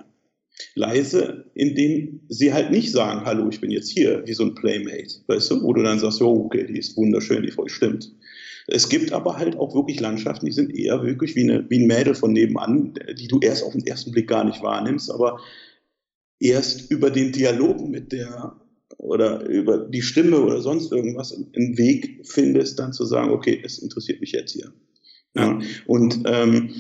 [0.76, 5.22] Leise, indem sie halt nicht sagen, hallo, ich bin jetzt hier, wie so ein Playmate,
[5.28, 8.12] weißt du, wo du dann sagst, oh, okay, die ist wunderschön, die voll stimmt.
[8.72, 11.88] Es gibt aber halt auch wirklich Landschaften, die sind eher wirklich wie, eine, wie ein
[11.88, 15.40] Mädel von nebenan, die du erst auf den ersten Blick gar nicht wahrnimmst, aber
[16.40, 18.56] erst über den Dialog mit der
[18.98, 23.80] oder über die Stimme oder sonst irgendwas einen Weg findest, dann zu sagen, okay, es
[23.80, 24.74] interessiert mich jetzt hier.
[25.36, 25.60] Ja.
[25.86, 26.74] Und ähm,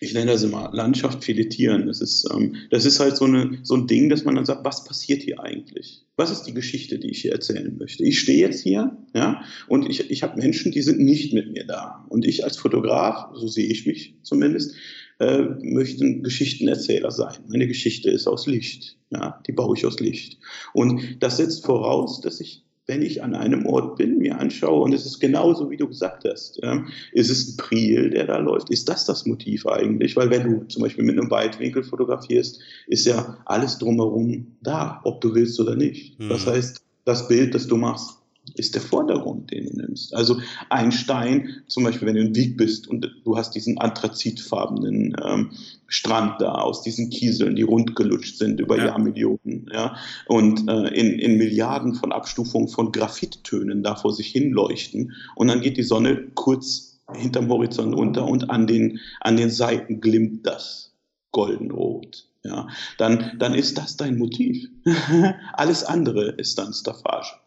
[0.00, 1.86] ich nenne das immer Landschaft filetieren.
[1.86, 4.64] Das ist, ähm, das ist halt so, eine, so ein Ding, dass man dann sagt,
[4.64, 6.04] was passiert hier eigentlich?
[6.16, 8.04] Was ist die Geschichte, die ich hier erzählen möchte?
[8.04, 11.64] Ich stehe jetzt hier, ja, und ich, ich habe Menschen, die sind nicht mit mir
[11.64, 12.06] da.
[12.08, 14.74] Und ich als Fotograf, so sehe ich mich zumindest,
[15.18, 17.38] äh, möchte ein Geschichtenerzähler sein.
[17.48, 20.38] Meine Geschichte ist aus Licht, ja, die baue ich aus Licht.
[20.74, 24.94] Und das setzt voraus, dass ich wenn ich an einem Ort bin, mir anschaue, und
[24.94, 28.70] es ist genauso, wie du gesagt hast, ja, ist es ein Priel, der da läuft?
[28.70, 30.16] Ist das das Motiv eigentlich?
[30.16, 35.20] Weil wenn du zum Beispiel mit einem Weitwinkel fotografierst, ist ja alles drumherum da, ob
[35.20, 36.18] du willst oder nicht.
[36.18, 36.30] Mhm.
[36.30, 38.17] Das heißt, das Bild, das du machst,
[38.56, 40.14] ist der Vordergrund, den du nimmst.
[40.14, 45.16] Also ein Stein, zum Beispiel, wenn du in Wieg bist und du hast diesen anthrazitfarbenen
[45.24, 45.50] ähm,
[45.86, 48.86] Strand da aus diesen Kieseln, die rundgelutscht sind über ja.
[48.86, 54.50] Jahrmillionen, ja, und äh, in, in Milliarden von Abstufungen von Graphittönen da vor sich hin
[54.50, 59.50] leuchten und dann geht die Sonne kurz hinterm Horizont unter und an den, an den
[59.50, 60.94] Seiten glimmt das
[61.32, 62.26] goldenrot.
[62.44, 64.68] Ja, dann, dann ist das dein Motiv.
[65.52, 67.38] Alles andere ist dann Staffage.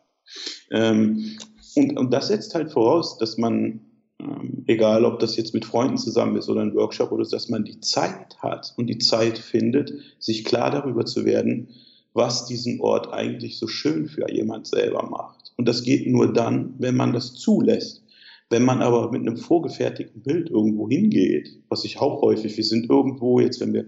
[0.72, 1.38] Ähm,
[1.76, 3.82] und, und das setzt halt voraus, dass man,
[4.20, 7.50] ähm, egal ob das jetzt mit Freunden zusammen ist oder ein Workshop oder so, dass
[7.50, 11.70] man die Zeit hat und die Zeit findet, sich klar darüber zu werden,
[12.14, 15.54] was diesen Ort eigentlich so schön für jemand selber macht.
[15.58, 18.04] Und das geht nur dann, wenn man das zulässt.
[18.50, 22.90] Wenn man aber mit einem vorgefertigten Bild irgendwo hingeht, was ich auch häufig, wir sind
[22.90, 23.86] irgendwo jetzt, wenn wir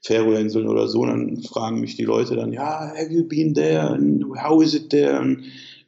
[0.00, 3.98] Färöerinseln oder so, dann fragen mich die Leute dann, ja, have you been there?
[4.40, 5.36] How is it there?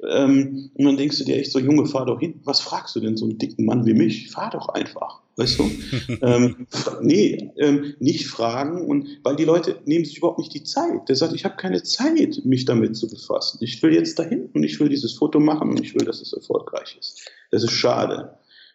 [0.06, 2.40] Ähm, und dann denkst du dir echt so, Junge, fahr doch hin.
[2.44, 4.30] Was fragst du denn so einen dicken Mann wie mich?
[4.30, 5.20] Fahr doch einfach.
[5.36, 5.70] Weißt du?
[6.22, 6.66] ähm,
[7.00, 11.08] nee, ähm, nicht fragen und weil die Leute nehmen sich überhaupt nicht die Zeit.
[11.08, 13.58] Der sagt, ich habe keine Zeit, mich damit zu befassen.
[13.60, 16.32] Ich will jetzt dahin und ich will dieses Foto machen und ich will, dass es
[16.32, 17.30] erfolgreich ist.
[17.50, 18.34] Das ist schade.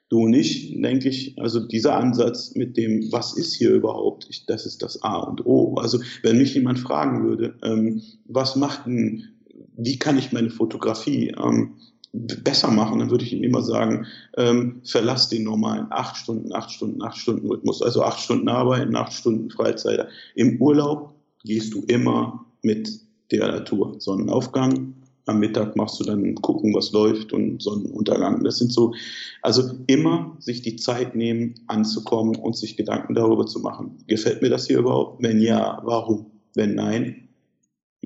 [0.10, 4.66] Du nicht, denke ich, also dieser Ansatz mit dem, was ist hier überhaupt, ich, das
[4.66, 5.76] ist das A und O.
[5.76, 9.34] Also wenn mich jemand fragen würde, ähm, was macht ein
[9.78, 11.76] wie kann ich meine Fotografie ähm,
[12.14, 14.06] besser machen, dann würde ich ihm immer sagen,
[14.38, 17.82] ähm, verlass den normalen acht Stunden, acht Stunden, acht Stunden Rhythmus.
[17.82, 20.08] Also acht Stunden Arbeiten, acht Stunden Freizeit.
[20.36, 23.00] Im Urlaub gehst du immer mit
[23.32, 23.96] der Natur.
[23.98, 24.94] Sonnenaufgang,
[25.26, 28.44] am Mittag machst du dann gucken, was läuft und Sonnenuntergang.
[28.44, 28.94] Das sind so,
[29.42, 33.98] also immer sich die Zeit nehmen, anzukommen und sich Gedanken darüber zu machen.
[34.08, 35.24] Gefällt mir das hier überhaupt?
[35.24, 36.28] Wenn ja, warum?
[36.54, 37.30] Wenn nein,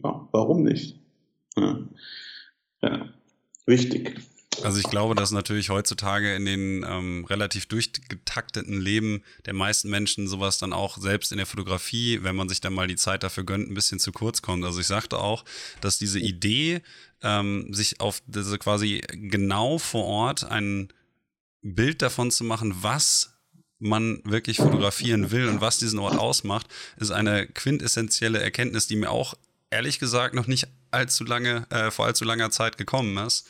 [0.01, 0.99] ja, warum nicht?
[1.57, 1.79] Ja.
[2.83, 3.13] ja.
[3.65, 4.15] Wichtig.
[4.63, 10.27] Also ich glaube, dass natürlich heutzutage in den ähm, relativ durchgetakteten Leben der meisten Menschen
[10.27, 13.43] sowas dann auch selbst in der Fotografie, wenn man sich dann mal die Zeit dafür
[13.43, 14.65] gönnt, ein bisschen zu kurz kommt.
[14.65, 15.45] Also ich sagte auch,
[15.81, 16.81] dass diese Idee,
[17.21, 20.89] ähm, sich auf diese quasi genau vor Ort ein
[21.61, 23.37] Bild davon zu machen, was
[23.79, 26.67] man wirklich fotografieren will und was diesen Ort ausmacht,
[26.97, 29.35] ist eine quintessentielle Erkenntnis, die mir auch
[29.69, 33.47] ehrlich gesagt noch nicht allzu lange, äh, vor allzu langer Zeit gekommen ist.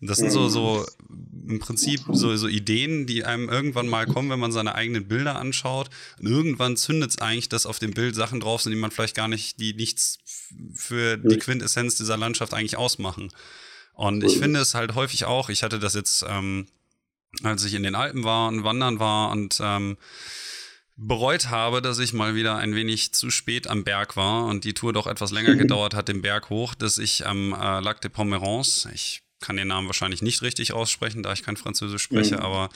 [0.00, 0.84] Das sind so, so
[1.48, 5.36] im Prinzip so, so Ideen, die einem irgendwann mal kommen, wenn man seine eigenen Bilder
[5.36, 5.88] anschaut.
[6.18, 9.16] Und irgendwann zündet es eigentlich, dass auf dem Bild Sachen drauf sind, die man vielleicht
[9.16, 10.18] gar nicht, die nichts
[10.74, 13.32] für die Quintessenz dieser Landschaft eigentlich ausmachen.
[13.94, 16.66] Und ich finde es halt häufig auch, ich hatte das jetzt, ähm,
[17.42, 19.96] als ich in den Alpen war und wandern war und ähm,
[20.96, 24.74] bereut habe, dass ich mal wieder ein wenig zu spät am Berg war und die
[24.74, 28.10] Tour doch etwas länger gedauert hat, den Berg hoch, dass ich am äh, Lac de
[28.10, 32.42] Pomerance, ich kann den Namen wahrscheinlich nicht richtig aussprechen, da ich kein Französisch spreche, mhm.
[32.42, 32.70] aber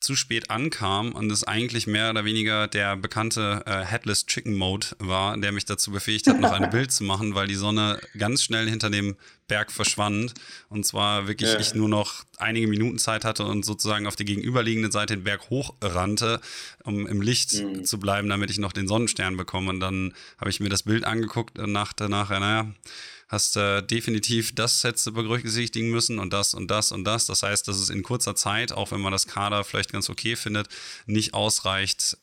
[0.00, 4.88] zu spät ankam und es eigentlich mehr oder weniger der bekannte äh, Headless Chicken Mode
[4.98, 8.44] war, der mich dazu befähigt hat, noch ein Bild zu machen, weil die Sonne ganz
[8.44, 9.16] schnell hinter dem
[9.48, 10.34] Berg verschwand
[10.68, 11.58] und zwar wirklich ja.
[11.58, 15.50] ich nur noch einige Minuten Zeit hatte und sozusagen auf die gegenüberliegende Seite den Berg
[15.50, 16.40] hochrannte,
[16.84, 17.84] um im Licht mhm.
[17.84, 19.70] zu bleiben, damit ich noch den Sonnenstern bekomme.
[19.70, 22.72] Und dann habe ich mir das Bild angeguckt und dachte nachher, naja,
[23.28, 27.26] hast äh, definitiv das Set berücksichtigen müssen und das und das und das.
[27.26, 30.34] Das heißt, dass es in kurzer Zeit, auch wenn man das Kader vielleicht ganz okay
[30.34, 30.68] findet,
[31.06, 32.16] nicht ausreicht,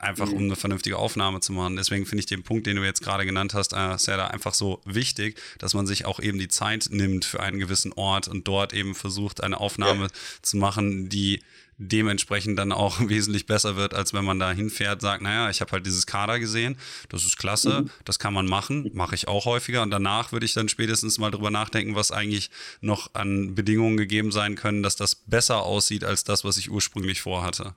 [0.00, 0.36] einfach mhm.
[0.36, 1.76] um eine vernünftige Aufnahme zu machen.
[1.76, 4.54] Deswegen finde ich den Punkt, den du jetzt gerade genannt hast, äh, sehr da einfach
[4.54, 8.48] so wichtig, dass man sich auch eben die Zeit nimmt für einen gewissen Ort und
[8.48, 10.10] dort eben versucht, eine Aufnahme ja.
[10.42, 11.40] zu machen, die
[11.76, 15.72] dementsprechend dann auch wesentlich besser wird, als wenn man da hinfährt, sagt, naja, ich habe
[15.72, 16.76] halt dieses Kader gesehen,
[17.08, 17.90] das ist klasse, mhm.
[18.04, 21.30] das kann man machen, mache ich auch häufiger und danach würde ich dann spätestens mal
[21.30, 26.24] drüber nachdenken, was eigentlich noch an Bedingungen gegeben sein können, dass das besser aussieht als
[26.24, 27.74] das, was ich ursprünglich vorhatte.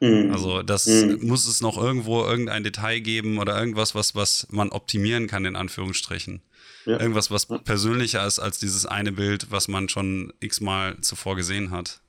[0.00, 0.32] Mhm.
[0.32, 1.18] Also das mhm.
[1.22, 5.56] muss es noch irgendwo irgendein Detail geben oder irgendwas, was, was man optimieren kann, in
[5.56, 6.42] Anführungsstrichen.
[6.86, 6.98] Ja.
[6.98, 12.00] Irgendwas, was persönlicher ist als dieses eine Bild, was man schon x-mal zuvor gesehen hat.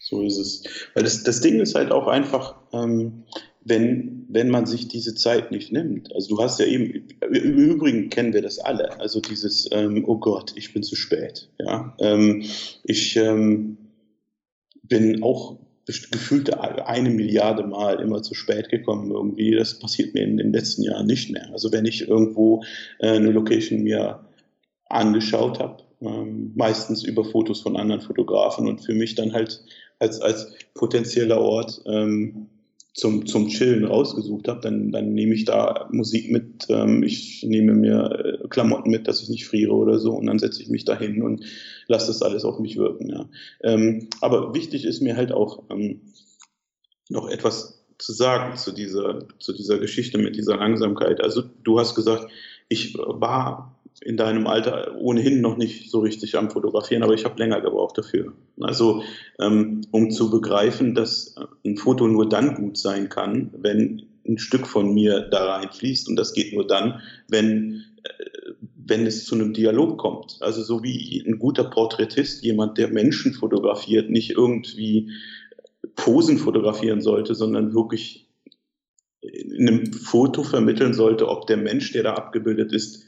[0.00, 0.64] So ist es.
[0.94, 3.24] Weil das, das Ding ist halt auch einfach, ähm,
[3.64, 6.14] wenn, wenn man sich diese Zeit nicht nimmt.
[6.14, 10.18] Also du hast ja eben, im Übrigen kennen wir das alle, also dieses, ähm, oh
[10.18, 11.50] Gott, ich bin zu spät.
[11.58, 11.94] Ja?
[11.98, 12.44] Ähm,
[12.84, 13.76] ich ähm,
[14.84, 19.54] bin auch gefühlt eine Milliarde Mal immer zu spät gekommen irgendwie.
[19.54, 21.48] Das passiert mir in den letzten Jahren nicht mehr.
[21.52, 22.64] Also wenn ich irgendwo
[22.98, 24.26] äh, eine Location mir
[24.88, 29.62] angeschaut habe, ähm, meistens über Fotos von anderen Fotografen und für mich dann halt
[29.98, 32.48] als, als potenzieller Ort ähm,
[32.96, 37.74] zum, zum Chillen rausgesucht habe, dann, dann nehme ich da Musik mit, ähm, ich nehme
[37.74, 40.86] mir äh, Klamotten mit, dass ich nicht friere oder so und dann setze ich mich
[40.86, 41.44] da hin und
[41.88, 43.10] lasse das alles auf mich wirken.
[43.10, 43.28] Ja.
[43.62, 46.00] Ähm, aber wichtig ist mir halt auch ähm,
[47.10, 51.22] noch etwas zu sagen zu dieser, zu dieser Geschichte mit dieser Langsamkeit.
[51.22, 52.30] Also du hast gesagt,
[52.70, 57.38] ich war in deinem Alter ohnehin noch nicht so richtig am Fotografieren, aber ich habe
[57.38, 58.32] länger gebraucht dafür.
[58.60, 59.02] Also
[59.40, 61.34] ähm, um zu begreifen, dass
[61.64, 66.16] ein Foto nur dann gut sein kann, wenn ein Stück von mir da reinfließt und
[66.16, 68.52] das geht nur dann, wenn äh,
[68.88, 70.38] wenn es zu einem Dialog kommt.
[70.40, 75.10] Also so wie ein guter Porträtist, jemand, der Menschen fotografiert, nicht irgendwie
[75.96, 78.28] Posen fotografieren sollte, sondern wirklich
[79.22, 83.05] in einem Foto vermitteln sollte, ob der Mensch, der da abgebildet ist,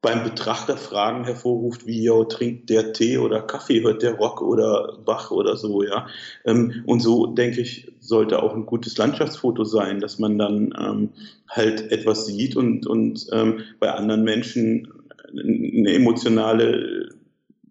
[0.00, 4.98] beim Betrachter Fragen hervorruft, wie ja, trinkt der Tee oder Kaffee, hört der Rock oder
[5.04, 6.06] Bach oder so, ja.
[6.44, 11.08] Ähm, und so, denke ich, sollte auch ein gutes Landschaftsfoto sein, dass man dann ähm,
[11.48, 14.92] halt etwas sieht und, und ähm, bei anderen Menschen
[15.32, 17.10] eine emotionale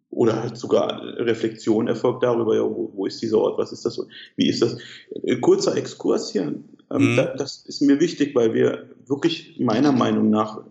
[0.09, 3.99] oder halt sogar Reflexion erfolgt darüber, ja, wo, wo ist dieser Ort, was ist das,
[4.35, 4.77] wie ist das?
[5.23, 6.55] Äh, kurzer Exkurs hier,
[6.91, 7.15] ähm, mhm.
[7.15, 10.63] da, das ist mir wichtig, weil wir wirklich meiner Meinung nach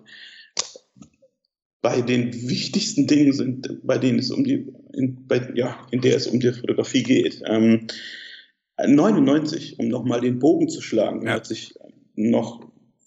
[1.82, 6.16] bei den wichtigsten Dingen sind, bei denen es um die, in, bei, ja, in der
[6.16, 7.42] es um die Fotografie geht.
[7.46, 7.86] Ähm,
[8.78, 11.34] 99, um nochmal den Bogen zu schlagen, ja.
[11.34, 11.74] als ich
[12.14, 12.66] noch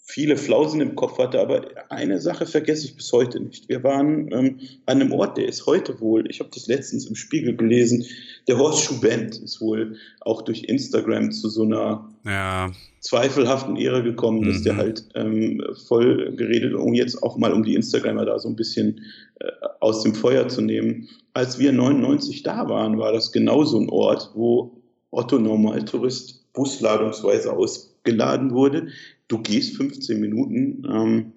[0.10, 3.70] viele Flausen im Kopf hatte, aber eine Sache vergesse ich bis heute nicht.
[3.70, 7.16] Wir waren ähm, an einem Ort, der ist heute wohl, ich habe das letztens im
[7.16, 8.04] Spiegel gelesen,
[8.48, 14.46] der Horst Schubent ist wohl auch durch Instagram zu so einer ja zweifelhaften Ehre gekommen,
[14.46, 14.78] dass der mhm.
[14.78, 19.06] halt ähm, voll geredet, um jetzt auch mal um die Instagramer da so ein bisschen
[19.40, 19.46] äh,
[19.80, 21.08] aus dem Feuer zu nehmen.
[21.34, 24.82] Als wir 99 da waren, war das genau so ein Ort, wo
[25.12, 28.88] Otto Normaltourist busladungsweise ausgeladen wurde.
[29.30, 31.32] Du gehst 15 Minuten ähm,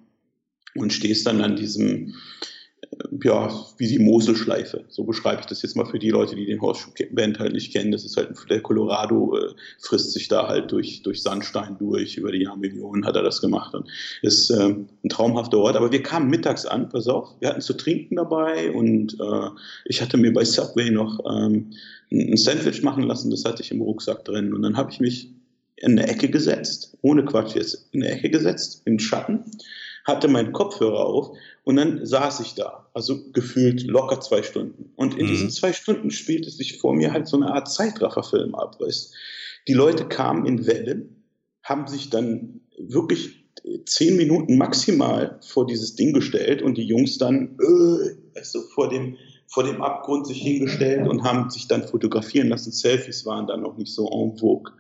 [0.75, 2.15] und stehst dann an diesem
[3.23, 4.85] ja, wie die Moselschleife.
[4.89, 7.93] So beschreibe ich das jetzt mal für die Leute, die den Horseshoe-Band halt nicht kennen.
[7.93, 12.17] Das ist halt, der Colorado äh, frisst sich da halt durch, durch Sandstein durch.
[12.17, 13.75] Über die Jahrmillionen hat er das gemacht.
[13.75, 13.89] Und
[14.23, 14.75] ist äh,
[15.05, 15.77] ein traumhafter Ort.
[15.77, 17.29] Aber wir kamen mittags an, pass auf.
[17.41, 19.49] Wir hatten zu trinken dabei und äh,
[19.87, 21.71] ich hatte mir bei Subway noch ähm,
[22.11, 23.31] ein Sandwich machen lassen.
[23.31, 24.53] Das hatte ich im Rucksack drin.
[24.53, 25.31] Und dann habe ich mich
[25.83, 29.45] in eine Ecke gesetzt, ohne Quatsch jetzt, in eine Ecke gesetzt, im Schatten,
[30.05, 34.93] hatte meinen Kopfhörer auf und dann saß ich da, also gefühlt locker zwei Stunden.
[34.97, 35.31] Und in mhm.
[35.31, 38.81] diesen zwei Stunden spielte sich vor mir halt so eine Art Zeitrafferfilm ab.
[38.81, 39.15] Weißt?
[39.69, 41.25] Die Leute kamen in Wellen,
[41.63, 43.45] haben sich dann wirklich
[43.85, 49.17] zehn Minuten maximal vor dieses Ding gestellt und die Jungs dann äh, du, vor dem
[49.47, 52.73] vor dem Abgrund sich hingestellt und haben sich dann fotografieren lassen.
[52.73, 54.73] Selfies waren dann noch nicht so en vogue.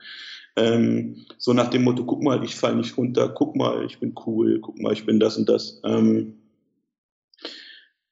[0.56, 4.14] Ähm, so nach dem Motto, guck mal, ich falle nicht runter, guck mal, ich bin
[4.26, 5.80] cool, guck mal, ich bin das und das.
[5.84, 6.34] Ähm,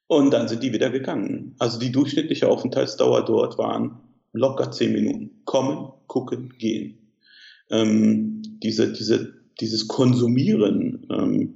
[0.07, 1.55] und dann sind die wieder gegangen.
[1.59, 4.01] Also die durchschnittliche Aufenthaltsdauer dort waren
[4.32, 5.43] locker zehn Minuten.
[5.45, 6.99] Kommen, gucken, gehen.
[7.70, 11.55] Ähm, diese, diese, dieses Konsumieren ähm,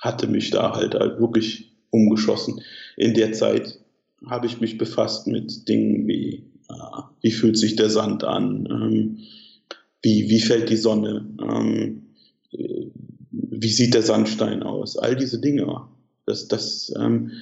[0.00, 2.60] hatte mich da halt, halt wirklich umgeschossen.
[2.96, 3.78] In der Zeit
[4.26, 9.18] habe ich mich befasst mit Dingen wie, äh, wie fühlt sich der Sand an, ähm,
[10.04, 12.02] wie, wie fällt die Sonne, ähm,
[12.50, 15.88] wie sieht der Sandstein aus, all diese Dinge.
[16.26, 17.32] Das, das, ähm,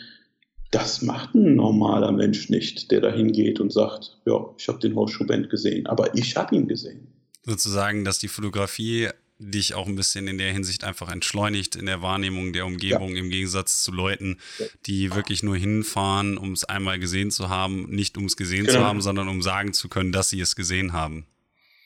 [0.71, 4.95] das macht ein normaler Mensch nicht, der da hingeht und sagt, ja, ich habe den
[4.95, 7.09] Horst Schubent gesehen, aber ich habe ihn gesehen.
[7.45, 9.09] Sozusagen, dass die Fotografie
[9.39, 13.21] dich auch ein bisschen in der Hinsicht einfach entschleunigt in der Wahrnehmung der Umgebung ja.
[13.21, 14.39] im Gegensatz zu Leuten,
[14.87, 18.79] die wirklich nur hinfahren, um es einmal gesehen zu haben, nicht um es gesehen genau.
[18.79, 21.27] zu haben, sondern um sagen zu können, dass sie es gesehen haben.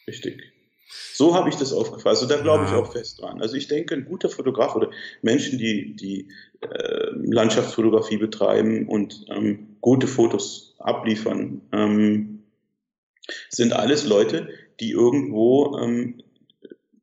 [0.06, 0.52] Richtig.
[1.14, 2.22] So habe ich das aufgefasst.
[2.22, 3.40] Also da glaube ich auch fest dran.
[3.40, 4.90] Also ich denke, ein guter Fotograf oder
[5.22, 6.28] Menschen, die, die
[6.60, 12.42] äh, Landschaftsfotografie betreiben und ähm, gute Fotos abliefern, ähm,
[13.48, 14.48] sind alles Leute,
[14.80, 16.22] die irgendwo, ähm,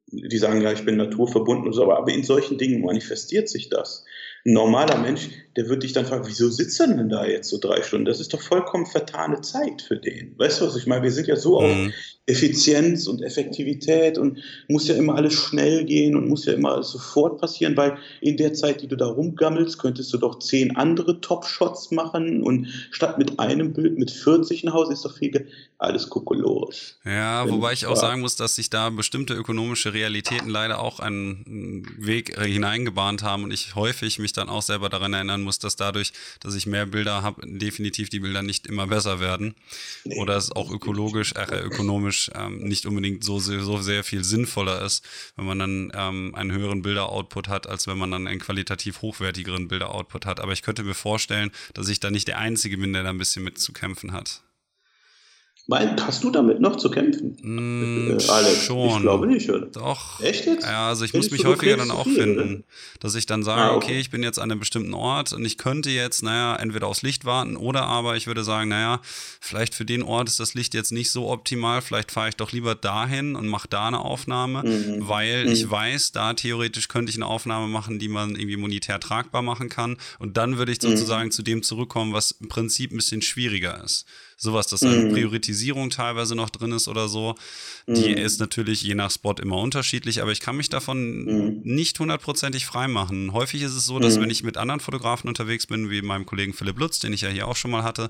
[0.08, 3.70] die sagen, ja, ich bin naturverbunden und so, aber, aber in solchen Dingen manifestiert sich
[3.70, 4.06] das
[4.46, 7.60] ein normaler Mensch, der wird dich dann fragen, wieso sitzt er denn da jetzt so
[7.60, 8.06] drei Stunden?
[8.06, 10.38] Das ist doch vollkommen vertane Zeit für den.
[10.38, 11.04] Weißt du, was ich meine?
[11.04, 11.88] Wir sind ja so mhm.
[11.88, 11.94] auf
[12.26, 14.38] Effizienz und Effektivität und
[14.70, 18.38] muss ja immer alles schnell gehen und muss ja immer alles sofort passieren, weil in
[18.38, 23.18] der Zeit, die du da rumgammelst, könntest du doch zehn andere Top-Shots machen und statt
[23.18, 25.48] mit einem Bild mit 40 nach Hause ist doch viel,
[25.78, 26.98] alles kokolores.
[27.04, 31.02] Ja, Wenn wobei ich auch sagen muss, dass sich da bestimmte ökonomische Realitäten leider auch
[31.02, 35.76] einen Weg hineingebahnt haben und ich häufig mich dann auch selber daran erinnern muss, dass
[35.76, 39.56] dadurch, dass ich mehr Bilder habe, definitiv die Bilder nicht immer besser werden.
[40.04, 44.82] Nee, Oder es auch ökologisch, äh, ökonomisch ähm, nicht unbedingt so, so sehr viel sinnvoller
[44.84, 49.02] ist, wenn man dann ähm, einen höheren Bilder-Output hat, als wenn man dann einen qualitativ
[49.02, 50.40] hochwertigeren Bilder-Output hat.
[50.40, 53.18] Aber ich könnte mir vorstellen, dass ich da nicht der Einzige bin, der da ein
[53.18, 54.43] bisschen mit zu kämpfen hat.
[55.66, 57.38] Mein, hast du damit noch zu kämpfen?
[57.42, 58.90] Mm, äh, Alex, schon.
[58.90, 59.68] Ich glaube nicht, oder?
[59.68, 60.20] Doch.
[60.20, 60.64] Echt jetzt?
[60.64, 62.64] Ja, also ich Findest muss mich häufiger dann auch viel, finden, oder?
[63.00, 63.86] dass ich dann sage, ah, okay.
[63.86, 64.00] okay.
[64.02, 67.24] ich bin jetzt an einem bestimmten Ort und ich könnte jetzt, naja, entweder aufs Licht
[67.24, 69.00] warten oder aber ich würde sagen, naja,
[69.40, 72.52] vielleicht für den Ort ist das Licht jetzt nicht so optimal, vielleicht fahre ich doch
[72.52, 75.08] lieber dahin und mache da eine Aufnahme, mhm.
[75.08, 75.52] weil mhm.
[75.54, 79.70] ich weiß, da theoretisch könnte ich eine Aufnahme machen, die man irgendwie monetär tragbar machen
[79.70, 80.90] kann und dann würde ich mhm.
[80.90, 81.32] sozusagen mhm.
[81.32, 84.06] zu dem zurückkommen, was im Prinzip ein bisschen schwieriger ist
[84.44, 85.14] sowas, dass eine mhm.
[85.14, 87.36] Priorisierung teilweise noch drin ist oder so.
[87.88, 88.18] Die mhm.
[88.18, 91.62] ist natürlich je nach Spot immer unterschiedlich, aber ich kann mich davon mhm.
[91.64, 93.34] nicht hundertprozentig freimachen.
[93.34, 96.54] Häufig ist es so, dass wenn ich mit anderen Fotografen unterwegs bin, wie meinem Kollegen
[96.54, 98.10] Philipp Lutz, den ich ja hier auch schon mal hatte,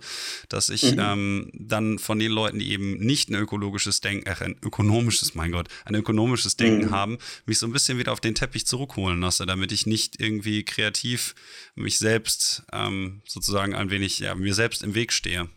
[0.50, 1.00] dass ich mhm.
[1.00, 5.52] ähm, dann von den Leuten, die eben nicht ein ökologisches Denken, äh, ein ökonomisches, mein
[5.52, 6.92] Gott, ein ökonomisches Denken mhm.
[6.92, 10.64] haben, mich so ein bisschen wieder auf den Teppich zurückholen lasse, damit ich nicht irgendwie
[10.64, 11.36] kreativ
[11.76, 15.50] mich selbst ähm, sozusagen ein wenig, ja, mir selbst im Weg stehe.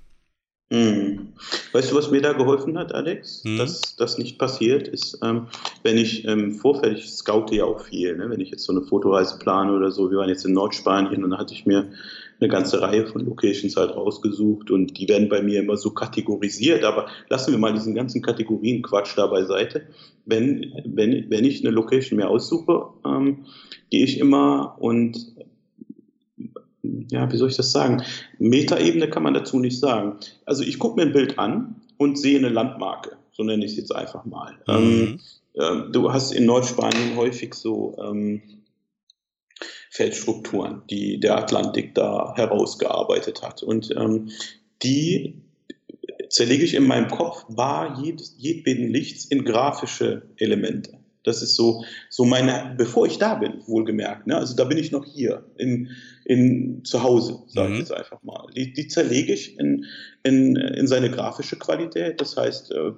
[0.69, 1.29] Mhm.
[1.73, 3.45] Weißt du, was mir da geholfen hat, Alex?
[3.45, 3.59] Mhm.
[3.59, 5.47] Dass das nicht passiert ist, ähm,
[5.85, 8.29] wenn ich ähm, Vorfeld, ich scoute ja auch viel, ne?
[8.31, 11.31] wenn ich jetzt so eine Fotoreise plane oder so, wir waren jetzt in Nordspanien und
[11.31, 11.91] da hatte ich mir
[12.41, 16.85] eine ganze Reihe von Locations halt rausgesucht und die werden bei mir immer so kategorisiert,
[16.85, 19.87] aber lassen wir mal diesen ganzen Kategorienquatsch da beiseite.
[20.27, 23.47] Wenn, wenn, wenn ich eine Location mir aussuche, ähm,
[23.91, 25.36] gehe ich immer und
[27.11, 28.03] ja, wie soll ich das sagen?
[28.39, 30.19] Metaebene kann man dazu nicht sagen.
[30.45, 33.77] Also ich gucke mir ein Bild an und sehe eine Landmarke, so nenne ich es
[33.77, 34.55] jetzt einfach mal.
[34.67, 34.75] Mhm.
[34.75, 35.21] Ähm,
[35.55, 38.43] äh, du hast in Nordspanien häufig so ähm,
[39.91, 43.63] Feldstrukturen, die der Atlantik da herausgearbeitet hat.
[43.63, 44.31] Und ähm,
[44.83, 45.43] die
[46.29, 50.99] zerlege ich in meinem Kopf bar jedes, jedweden Lichts in grafische Elemente.
[51.27, 54.29] Das ist so, so meine, bevor ich da bin, wohlgemerkt.
[54.29, 54.37] Ne?
[54.37, 55.89] Also da bin ich noch hier in,
[56.25, 57.75] in, zu Hause, sage mhm.
[57.75, 58.47] ich jetzt einfach mal.
[58.55, 59.87] Die, die zerlege ich in,
[60.23, 62.21] in, in seine grafische Qualität.
[62.21, 62.93] Das heißt, äh,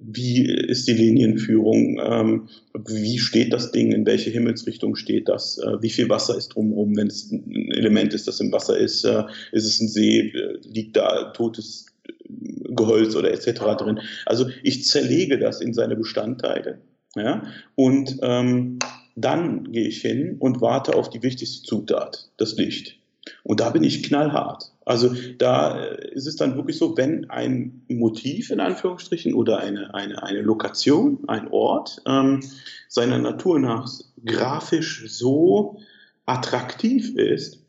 [0.00, 2.00] wie ist die Linienführung?
[2.00, 2.48] Ähm,
[2.86, 3.90] wie steht das Ding?
[3.90, 5.58] In welche Himmelsrichtung steht das?
[5.58, 9.02] Äh, wie viel Wasser ist drumherum, wenn es ein Element ist, das im Wasser ist?
[9.02, 10.32] Äh, ist es ein See?
[10.62, 11.86] Liegt da totes
[12.28, 13.50] Gehölz oder etc.
[13.76, 13.98] drin?
[14.26, 16.78] Also ich zerlege das in seine Bestandteile
[17.14, 17.42] ja?
[17.74, 18.78] Und ähm,
[19.16, 22.98] dann gehe ich hin und warte auf die wichtigste Zutat, das Licht.
[23.42, 24.72] Und da bin ich knallhart.
[24.84, 29.94] Also da äh, ist es dann wirklich so, wenn ein Motiv in Anführungsstrichen oder eine,
[29.94, 32.40] eine, eine Lokation, ein Ort ähm,
[32.88, 33.90] seiner Natur nach
[34.24, 35.78] grafisch so
[36.24, 37.64] attraktiv ist,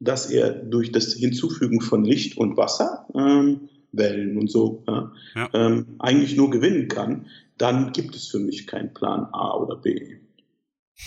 [0.00, 5.48] dass er durch das Hinzufügen von Licht und Wasser, ähm, Wellen und so, ja, ja.
[5.54, 7.26] Ähm, eigentlich nur gewinnen kann,
[7.58, 10.18] dann gibt es für mich keinen Plan A oder B.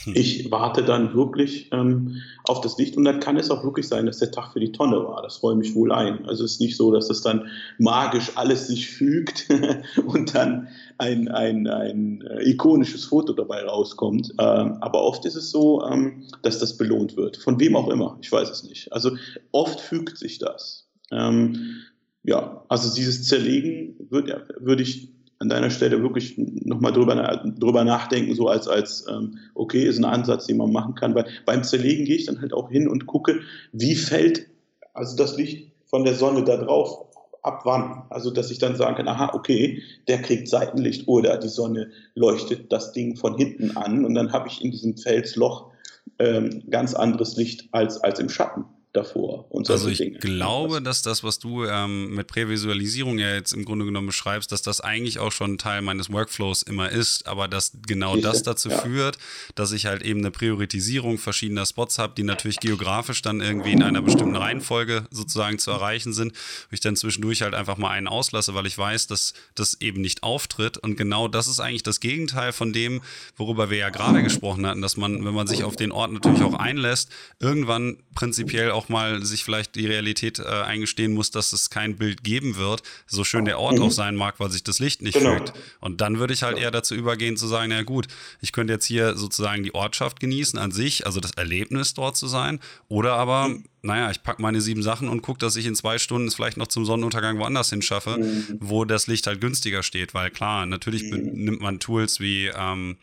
[0.04, 0.14] Hm.
[0.16, 4.06] Ich warte dann wirklich ähm, auf das Licht und dann kann es auch wirklich sein,
[4.06, 5.22] dass der Tag für die Tonne war.
[5.22, 6.26] Das räume ich wohl ein.
[6.26, 9.48] Also es ist nicht so, dass das dann magisch alles sich fügt
[10.06, 10.68] und dann
[10.98, 14.34] ein, ein, ein äh, ikonisches Foto dabei rauskommt.
[14.40, 17.38] Ähm, aber oft ist es so, ähm, dass das belohnt wird.
[17.38, 18.18] Von wem auch immer.
[18.22, 18.92] Ich weiß es nicht.
[18.92, 19.12] Also
[19.54, 20.90] oft fügt sich das.
[21.12, 21.78] Ähm,
[22.24, 27.16] ja, also dieses Zerlegen würde, würde ich an deiner Stelle wirklich nochmal drüber,
[27.58, 31.16] drüber nachdenken, so als, als ähm, okay, ist ein Ansatz, den man machen kann.
[31.16, 34.48] Weil beim Zerlegen gehe ich dann halt auch hin und gucke, wie fällt
[34.94, 37.06] also das Licht von der Sonne da drauf,
[37.44, 38.04] ab wann.
[38.10, 42.72] Also dass ich dann sagen kann, aha, okay, der kriegt Seitenlicht oder die Sonne leuchtet
[42.72, 45.72] das Ding von hinten an und dann habe ich in diesem Felsloch
[46.20, 49.46] ähm, ganz anderes Licht als, als im Schatten davor.
[49.50, 50.18] Und also ich Dinge.
[50.20, 54.62] glaube, dass das, was du ähm, mit Prävisualisierung ja jetzt im Grunde genommen beschreibst, dass
[54.62, 58.70] das eigentlich auch schon Teil meines Workflows immer ist, aber dass genau Sicher, das dazu
[58.70, 58.80] ja.
[58.80, 59.18] führt,
[59.56, 63.84] dass ich halt eben eine Priorisierung verschiedener Spots habe, die natürlich geografisch dann irgendwie in
[63.84, 66.34] einer bestimmten Reihenfolge sozusagen zu erreichen sind,
[66.70, 70.02] wo ich dann zwischendurch halt einfach mal einen auslasse, weil ich weiß, dass das eben
[70.02, 73.02] nicht auftritt und genau das ist eigentlich das Gegenteil von dem,
[73.36, 76.42] worüber wir ja gerade gesprochen hatten, dass man, wenn man sich auf den Ort natürlich
[76.42, 81.70] auch einlässt, irgendwann prinzipiell auch mal sich vielleicht die Realität äh, eingestehen muss, dass es
[81.70, 83.84] kein Bild geben wird, so schön der Ort mhm.
[83.84, 85.38] auch sein mag, weil sich das Licht nicht genau.
[85.38, 85.54] fügt.
[85.80, 88.08] Und dann würde ich halt eher dazu übergehen zu sagen, na gut,
[88.42, 92.28] ich könnte jetzt hier sozusagen die Ortschaft genießen an sich, also das Erlebnis dort zu
[92.28, 95.76] sein, oder aber mhm naja, ich packe meine sieben Sachen und gucke, dass ich in
[95.76, 98.58] zwei Stunden es vielleicht noch zum Sonnenuntergang woanders hinschaffe, mhm.
[98.60, 100.14] wo das Licht halt günstiger steht.
[100.14, 101.32] Weil klar, natürlich mhm.
[101.34, 102.98] nimmt man Tools wie ähm,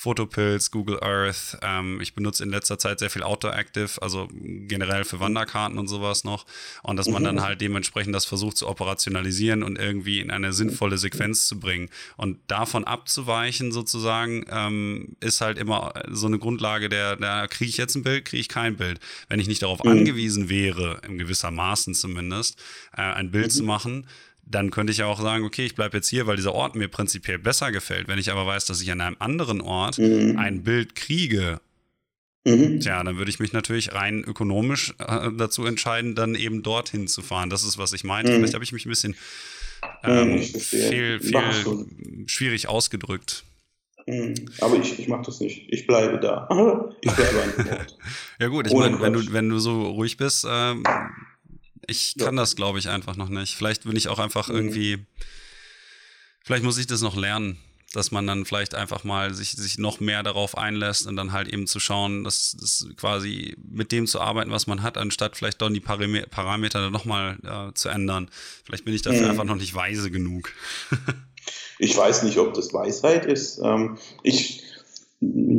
[0.00, 1.58] Photopills, Google Earth.
[1.60, 5.88] Ähm, ich benutze in letzter Zeit sehr viel Outdoor Active, also generell für Wanderkarten und
[5.88, 6.46] sowas noch.
[6.82, 7.42] Und dass man dann mhm.
[7.42, 11.90] halt dementsprechend das versucht zu operationalisieren und irgendwie in eine sinnvolle Sequenz zu bringen.
[12.16, 17.76] Und davon abzuweichen sozusagen, ähm, ist halt immer so eine Grundlage der, da kriege ich
[17.76, 19.00] jetzt ein Bild, kriege ich kein Bild.
[19.28, 19.90] Wenn ich nicht darauf mhm.
[19.90, 22.58] angewiesen wäre, in gewisser Maßen zumindest,
[22.96, 23.50] äh, ein Bild mhm.
[23.50, 24.06] zu machen,
[24.50, 26.88] dann könnte ich ja auch sagen, okay, ich bleibe jetzt hier, weil dieser Ort mir
[26.88, 28.08] prinzipiell besser gefällt.
[28.08, 30.36] Wenn ich aber weiß, dass ich an einem anderen Ort mhm.
[30.38, 31.60] ein Bild kriege,
[32.44, 32.80] mhm.
[32.80, 37.22] tja, dann würde ich mich natürlich rein ökonomisch äh, dazu entscheiden, dann eben dorthin zu
[37.22, 37.48] fahren.
[37.48, 38.28] Das ist, was ich meine.
[38.28, 38.34] Mhm.
[38.36, 39.14] Vielleicht habe ich mich ein bisschen
[40.02, 41.86] ähm, viel, viel
[42.26, 43.44] schwierig ausgedrückt.
[44.06, 44.34] Mhm.
[44.60, 45.66] Aber ich, ich mache das nicht.
[45.68, 46.48] Ich bleibe da.
[47.02, 47.96] Ich bleibe an Ort.
[48.40, 50.82] ja gut, ich meine, wenn du, wenn du so ruhig bist, ähm,
[51.86, 52.42] ich kann ja.
[52.42, 53.54] das, glaube ich, einfach noch nicht.
[53.54, 54.56] Vielleicht bin ich auch einfach mhm.
[54.56, 55.06] irgendwie,
[56.42, 57.58] vielleicht muss ich das noch lernen,
[57.92, 61.48] dass man dann vielleicht einfach mal sich, sich noch mehr darauf einlässt und dann halt
[61.48, 65.60] eben zu schauen, dass das quasi mit dem zu arbeiten, was man hat, anstatt vielleicht
[65.60, 68.30] dann die Parameter dann nochmal äh, zu ändern.
[68.64, 69.30] Vielleicht bin ich dafür mhm.
[69.30, 70.52] einfach noch nicht weise genug.
[71.78, 73.58] ich weiß nicht, ob das Weisheit ist.
[73.58, 74.62] Ähm, ich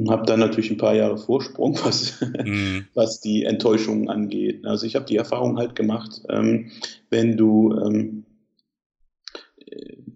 [0.10, 2.86] habe dann natürlich ein paar Jahre Vorsprung, was, mhm.
[2.94, 4.66] was die Enttäuschungen angeht.
[4.66, 6.72] Also ich habe die Erfahrung halt gemacht, ähm,
[7.10, 8.26] wenn du ähm,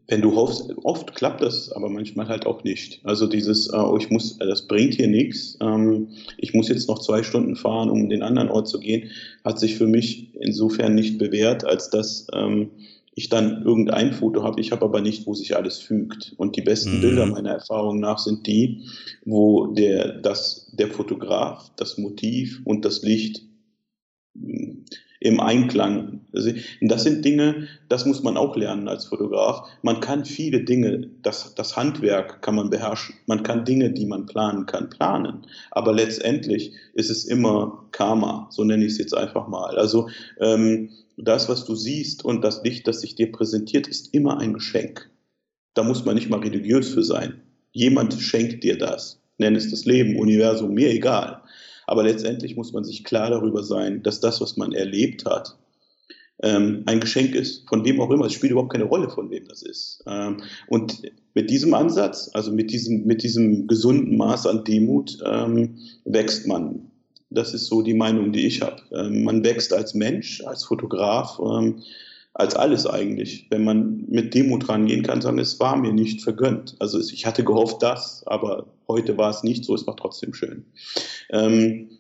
[0.07, 3.01] wenn du hoffst, oft klappt das, aber manchmal halt auch nicht.
[3.03, 5.57] Also dieses, äh, oh, ich muss, das bringt hier nichts.
[5.61, 9.09] Ähm, ich muss jetzt noch zwei Stunden fahren, um in den anderen Ort zu gehen,
[9.43, 12.69] hat sich für mich insofern nicht bewährt, als dass ähm,
[13.15, 16.33] ich dann irgendein Foto habe, ich habe aber nicht, wo sich alles fügt.
[16.37, 17.01] Und die besten mhm.
[17.01, 18.83] Bilder meiner Erfahrung nach sind die,
[19.23, 23.41] wo der, das, der Fotograf, das Motiv und das Licht
[25.19, 26.21] im Einklang.
[26.81, 29.67] Das sind Dinge, das muss man auch lernen als Fotograf.
[29.81, 33.15] Man kann viele Dinge, das, das Handwerk kann man beherrschen.
[33.25, 35.47] Man kann Dinge, die man planen kann, planen.
[35.71, 39.77] Aber letztendlich ist es immer Karma, so nenne ich es jetzt einfach mal.
[39.77, 40.09] Also
[40.39, 44.53] ähm, das, was du siehst und das Licht, das sich dir präsentiert, ist immer ein
[44.53, 45.09] Geschenk.
[45.73, 47.41] Da muss man nicht mal religiös für sein.
[47.71, 49.21] Jemand schenkt dir das.
[49.37, 51.41] Nenn es das Leben, Universum, mir egal.
[51.87, 55.57] Aber letztendlich muss man sich klar darüber sein, dass das, was man erlebt hat,
[56.41, 58.25] ähm, ein Geschenk ist, von wem auch immer.
[58.25, 60.03] Es spielt überhaupt keine Rolle, von wem das ist.
[60.07, 61.01] Ähm, und
[61.33, 66.91] mit diesem Ansatz, also mit diesem, mit diesem gesunden Maß an Demut, ähm, wächst man
[67.29, 68.81] das ist so die Meinung, die ich habe.
[69.09, 71.39] Man wächst als Mensch, als Fotograf,
[72.35, 73.47] als alles eigentlich.
[73.49, 76.75] Wenn man mit Demut rangehen kann, sagen, es war mir nicht vergönnt.
[76.79, 80.65] Also ich hatte gehofft, das, aber heute war es nicht so, es war trotzdem schön.
[81.29, 81.91] Ähm,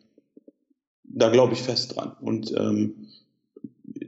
[1.03, 2.17] da glaube ich fest dran.
[2.19, 3.07] Und ähm,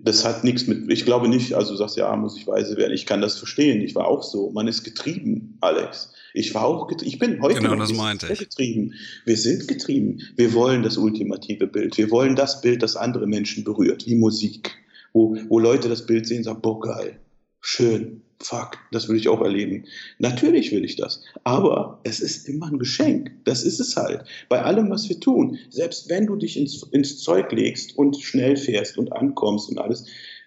[0.03, 2.91] das hat nichts mit, ich glaube nicht, also du sagst, ja, muss ich weise werden.
[2.91, 3.81] Ich kann das verstehen.
[3.81, 4.51] Ich war auch so.
[4.51, 6.11] Man ist getrieben, Alex.
[6.33, 7.09] Ich war auch getrieben.
[7.09, 8.39] Ich bin heute genau, das meinte ich.
[8.39, 8.93] getrieben.
[9.23, 10.19] Wir sind getrieben.
[10.35, 11.97] Wir wollen das ultimative Bild.
[11.97, 14.75] Wir wollen das Bild, das andere Menschen berührt, wie Musik.
[15.13, 17.19] Wo, wo Leute das Bild sehen und sagen, boah, geil.
[17.59, 19.85] schön, fuck, das will ich auch erleben.
[20.19, 23.31] Natürlich will ich das, aber es ist immer ein Geschenk.
[23.45, 24.23] Das ist es halt.
[24.49, 28.55] Bei allem, was wir tun, selbst wenn du dich ins, ins Zeug legst und schnell
[28.55, 30.05] fährst und ankommst und alles,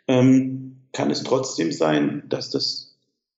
[0.09, 2.90] ähm, kann es trotzdem sein, dass das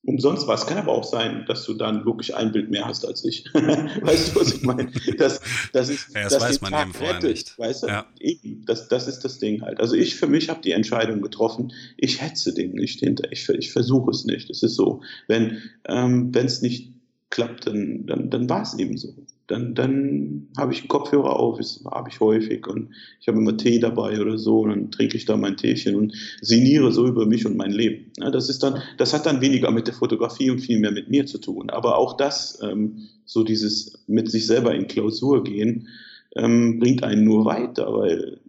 [0.05, 0.55] umsonst war.
[0.55, 3.45] Es kann aber auch sein, dass du dann wirklich ein Bild mehr hast als ich.
[3.55, 4.91] weißt du, was ich meine?
[5.17, 5.41] Das,
[5.73, 7.59] das, ist, ja, das, weiß man Tag eben vorher nicht.
[7.59, 7.87] Weißt du?
[7.87, 8.07] Ja.
[8.19, 9.81] Eben, das, das ist das Ding halt.
[9.81, 13.31] Also ich für mich habe die Entscheidung getroffen, ich hetze dem nicht hinter.
[13.31, 14.51] Ich, ich versuche es nicht.
[14.51, 15.03] Es ist so.
[15.29, 16.93] Wenn ähm, es nicht
[17.31, 19.15] klappt, dann, dann, dann war es eben so
[19.53, 23.57] dann, dann habe ich einen Kopfhörer auf, das habe ich häufig und ich habe immer
[23.57, 27.27] Tee dabei oder so und dann trinke ich da mein Teechen und sinniere so über
[27.27, 28.13] mich und mein Leben.
[28.19, 31.11] Ja, das ist dann, das hat dann weniger mit der Fotografie und viel mehr mit
[31.11, 31.69] mir zu tun.
[31.69, 35.89] Aber auch das, ähm, so dieses mit sich selber in Klausur gehen,
[36.35, 38.41] ähm, bringt einen nur weiter, weil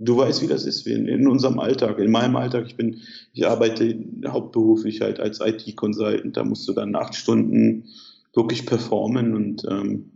[0.00, 2.64] du weißt, wie das ist in, in, unserem Alltag, in meinem Alltag.
[2.66, 3.00] Ich bin,
[3.32, 6.36] ich arbeite hauptberuflich halt als IT-Consultant.
[6.36, 7.84] Da musst du dann acht Stunden
[8.34, 10.10] wirklich performen und ähm,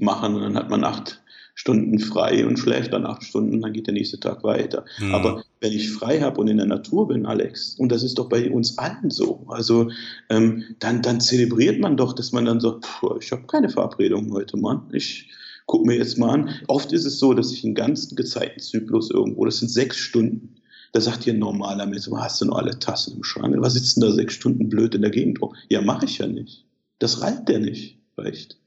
[0.00, 1.20] machen und dann hat man acht
[1.54, 4.84] Stunden frei und schläft dann acht Stunden, dann geht der nächste Tag weiter.
[4.98, 5.14] Mhm.
[5.14, 8.28] Aber wenn ich frei habe und in der Natur bin, Alex, und das ist doch
[8.28, 9.90] bei uns allen so, also
[10.30, 14.32] ähm, dann, dann zelebriert man doch, dass man dann sagt, so, ich habe keine Verabredung
[14.32, 14.88] heute, Mann.
[14.92, 15.28] Ich
[15.66, 16.50] gucke mir jetzt mal an.
[16.66, 20.56] Oft ist es so, dass ich einen ganzen Gezeitenzyklus irgendwo, das sind sechs Stunden,
[20.92, 23.54] da sagt ihr ein normaler Mensch, hast du noch alle Tassen im Schrank?
[23.58, 25.38] Was sitzt denn da sechs Stunden blöd in der Gegend
[25.68, 26.64] Ja, mache ich ja nicht.
[26.98, 28.58] Das reicht der nicht, reicht.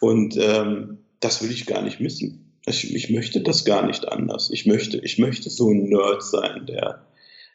[0.00, 2.60] Und ähm, das will ich gar nicht missen.
[2.66, 4.50] Ich, ich, möchte das gar nicht anders.
[4.52, 7.06] Ich möchte, ich möchte so ein Nerd sein, der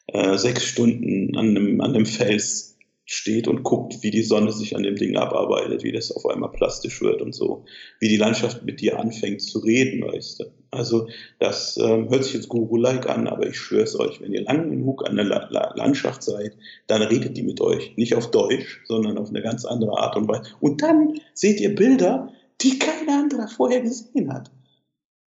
[0.07, 4.75] äh, sechs Stunden an einem, an einem Fels steht und guckt, wie die Sonne sich
[4.75, 7.65] an dem Ding abarbeitet, wie das auf einmal plastisch wird und so,
[7.99, 10.45] wie die Landschaft mit dir anfängt zu reden, weißt du.
[10.73, 11.07] Also
[11.39, 14.69] das ähm, hört sich jetzt Guru-like an, aber ich schwöre es euch, wenn ihr lang
[14.69, 16.57] genug an der La La Landschaft seid,
[16.87, 17.95] dann redet die mit euch.
[17.97, 20.43] Nicht auf Deutsch, sondern auf eine ganz andere Art und Weise.
[20.59, 22.29] Und dann seht ihr Bilder,
[22.61, 24.51] die kein anderer vorher gesehen hat.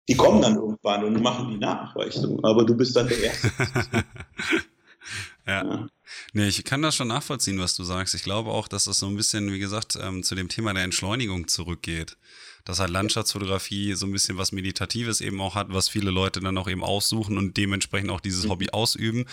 [0.09, 2.41] Die kommen dann irgendwann und machen die nach, weißt du.
[2.43, 3.51] Aber du bist dann der Erste.
[5.47, 5.65] ja.
[5.65, 5.89] ja.
[6.33, 8.15] Nee, ich kann das schon nachvollziehen, was du sagst.
[8.15, 10.85] Ich glaube auch, dass das so ein bisschen, wie gesagt, ähm, zu dem Thema der
[10.85, 12.17] Entschleunigung zurückgeht.
[12.69, 16.59] Dass halt Landschaftsfotografie so ein bisschen was Meditatives eben auch hat, was viele Leute dann
[16.59, 18.51] auch eben aussuchen und dementsprechend auch dieses mhm.
[18.51, 19.25] Hobby ausüben.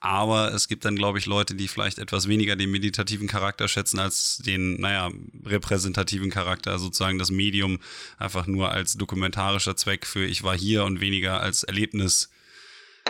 [0.00, 3.98] Aber es gibt dann, glaube ich, Leute, die vielleicht etwas weniger den meditativen Charakter schätzen
[3.98, 5.10] als den, naja,
[5.46, 7.78] repräsentativen Charakter, sozusagen das Medium
[8.18, 12.28] einfach nur als dokumentarischer Zweck für ich war hier und weniger als Erlebnis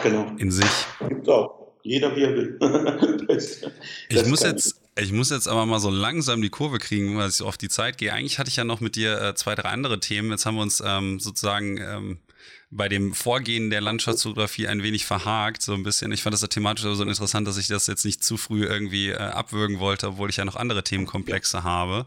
[0.00, 0.32] genau.
[0.38, 0.70] in sich.
[1.26, 1.60] Auch.
[1.82, 2.58] Jeder wie er will.
[3.26, 3.62] das,
[4.08, 7.36] ich muss jetzt, ich muss jetzt aber mal so langsam die Kurve kriegen, weil ich
[7.36, 8.12] so auf die Zeit gehe.
[8.12, 10.30] Eigentlich hatte ich ja noch mit dir äh, zwei, drei andere Themen.
[10.30, 12.18] Jetzt haben wir uns ähm, sozusagen ähm,
[12.74, 16.10] bei dem Vorgehen der Landschaftsfotografie ein wenig verhakt, so ein bisschen.
[16.10, 19.10] Ich fand das ja thematisch so interessant, dass ich das jetzt nicht zu früh irgendwie
[19.10, 22.06] äh, abwürgen wollte, obwohl ich ja noch andere Themenkomplexe habe.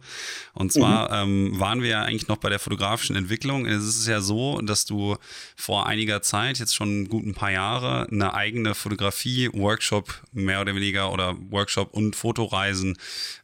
[0.53, 1.51] Und zwar mhm.
[1.51, 3.68] ähm, waren wir ja eigentlich noch bei der fotografischen Entwicklung.
[3.68, 5.18] Es ist ja so, dass du
[5.55, 11.11] vor einiger Zeit, jetzt schon gut ein paar Jahre, eine eigene Fotografie-Workshop mehr oder weniger
[11.11, 12.97] oder Workshop und Fotoreisen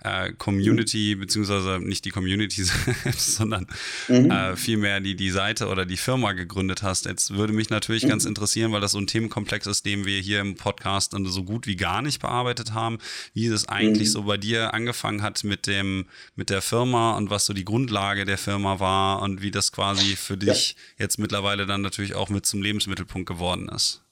[0.03, 1.19] äh, Community, mhm.
[1.19, 2.63] beziehungsweise nicht die Community
[3.15, 3.67] sondern
[4.07, 4.31] mhm.
[4.31, 8.23] äh, vielmehr die, die Seite oder die Firma gegründet hast, Jetzt würde mich natürlich ganz
[8.23, 11.75] interessieren, weil das so ein Themenkomplex ist, den wir hier im Podcast so gut wie
[11.75, 12.99] gar nicht bearbeitet haben,
[13.33, 14.13] wie es eigentlich mhm.
[14.13, 16.05] so bei dir angefangen hat mit dem,
[16.35, 20.15] mit der Firma und was so die Grundlage der Firma war und wie das quasi
[20.15, 21.03] für dich ja.
[21.03, 24.05] jetzt mittlerweile dann natürlich auch mit zum Lebensmittelpunkt geworden ist.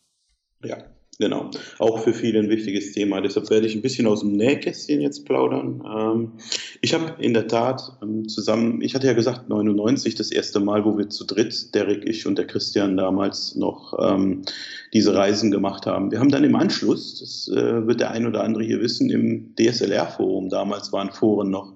[0.62, 0.84] Ja,
[1.22, 3.20] Genau, auch für viele ein wichtiges Thema.
[3.20, 5.84] Deshalb werde ich ein bisschen aus dem Nähkästchen jetzt plaudern.
[5.86, 6.32] Ähm,
[6.80, 10.86] ich habe in der Tat ähm, zusammen, ich hatte ja gesagt, 99 das erste Mal,
[10.86, 14.44] wo wir zu dritt, Derek, ich und der Christian damals noch ähm,
[14.94, 16.10] diese Reisen gemacht haben.
[16.10, 19.54] Wir haben dann im Anschluss, das äh, wird der ein oder andere hier wissen, im
[19.60, 21.74] DSLR-Forum, damals waren Foren noch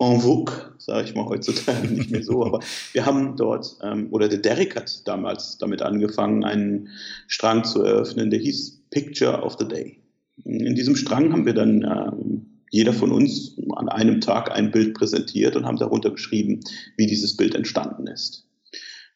[0.00, 2.60] en vogue, sage ich mal heutzutage nicht mehr so, aber
[2.92, 6.88] wir haben dort, ähm, oder der Derek hat damals damit angefangen, einen
[7.26, 9.98] Strang zu eröffnen, der hieß Picture of the Day.
[10.44, 14.94] In diesem Strang haben wir dann ähm, jeder von uns an einem Tag ein Bild
[14.94, 16.60] präsentiert und haben darunter geschrieben,
[16.96, 18.44] wie dieses Bild entstanden ist.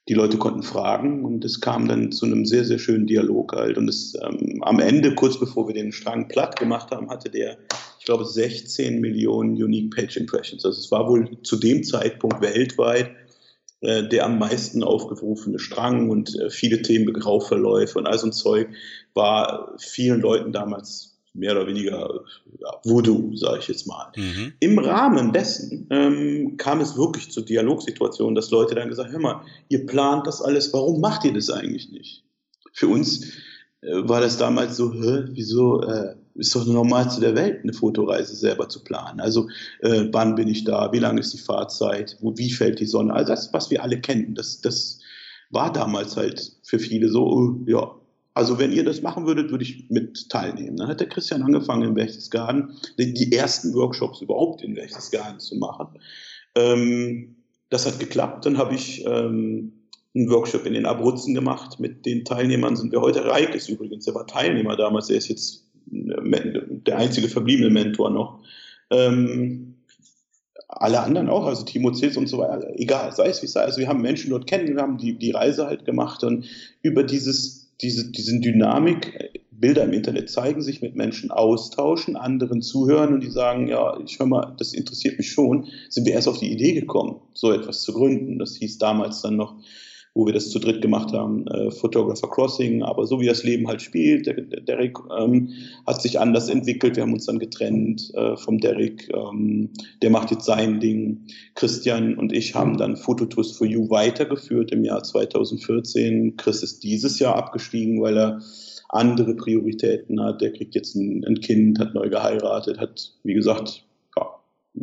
[0.08, 3.78] Die Leute konnten fragen und es kam dann zu einem sehr, sehr schönen Dialog halt.
[3.78, 7.58] Und es, ähm, am Ende, kurz bevor wir den Strang platt gemacht haben, hatte der
[8.02, 10.64] ich glaube, 16 Millionen Unique Page Impressions.
[10.64, 13.14] Also es war wohl zu dem Zeitpunkt weltweit
[13.82, 18.32] äh, der am meisten aufgerufene Strang und äh, viele Themen, Grauverläufe und all so ein
[18.32, 18.68] Zeug
[19.12, 22.20] war vielen Leuten damals mehr oder weniger
[22.60, 24.12] ja, Voodoo, sage ich jetzt mal.
[24.16, 24.52] Mhm.
[24.60, 29.20] Im Rahmen dessen ähm, kam es wirklich zur Dialogsituation, dass Leute dann gesagt haben, hör
[29.20, 32.24] mal, ihr plant das alles, warum macht ihr das eigentlich nicht?
[32.72, 33.32] Für uns
[33.80, 37.72] äh, war das damals so, hä, wieso, äh, ist doch normal zu der Welt, eine
[37.72, 39.20] Fotoreise selber zu planen.
[39.20, 39.48] Also
[39.80, 43.12] äh, wann bin ich da, wie lange ist die Fahrzeit, wo, wie fällt die Sonne,
[43.12, 45.00] all das, was wir alle kennen, das, das
[45.50, 47.94] war damals halt für viele so, uh, ja,
[48.34, 50.78] also wenn ihr das machen würdet, würde ich mit teilnehmen.
[50.78, 55.98] Dann hat der Christian angefangen in Berchtesgaden, die, ersten Workshops überhaupt in Berchtesgaden zu machen.
[56.54, 57.36] Ähm,
[57.68, 58.46] das hat geklappt.
[58.46, 59.72] Dann habe ich ähm,
[60.14, 61.78] einen Workshop in den Abruzzen gemacht.
[61.78, 63.24] Mit den Teilnehmern sind wir heute.
[63.24, 68.40] Reik ist übrigens, der war Teilnehmer damals, er ist jetzt der einzige verbliebene Mentor noch.
[68.90, 69.74] Ähm,
[70.68, 73.62] alle anderen auch, also Timo Zils und so weiter, egal, sei es wie es sei.
[73.62, 76.46] Also wir haben Menschen dort kennen, wir haben die, die Reise halt gemacht und
[76.82, 83.14] über dieses, diese, diesen Dynamik, Bilder im Internet zeigen sich, mit Menschen austauschen, anderen zuhören
[83.14, 86.38] und die sagen, ja, ich höre mal, das interessiert mich schon, sind wir erst auf
[86.38, 88.40] die Idee gekommen, so etwas zu gründen.
[88.40, 89.54] Das hieß damals dann noch
[90.14, 93.66] wo wir das zu dritt gemacht haben, äh, Photographer Crossing, aber so wie das Leben
[93.66, 95.50] halt spielt, der, der Derek ähm,
[95.86, 99.70] hat sich anders entwickelt, wir haben uns dann getrennt äh, vom Derek, ähm,
[100.02, 101.22] der macht jetzt sein Ding.
[101.54, 106.36] Christian und ich haben dann Phototours for You weitergeführt im Jahr 2014.
[106.36, 108.42] Chris ist dieses Jahr abgestiegen, weil er
[108.90, 110.42] andere Prioritäten hat.
[110.42, 113.86] Der kriegt jetzt ein, ein Kind, hat neu geheiratet, hat, wie gesagt,
[114.16, 114.26] ja,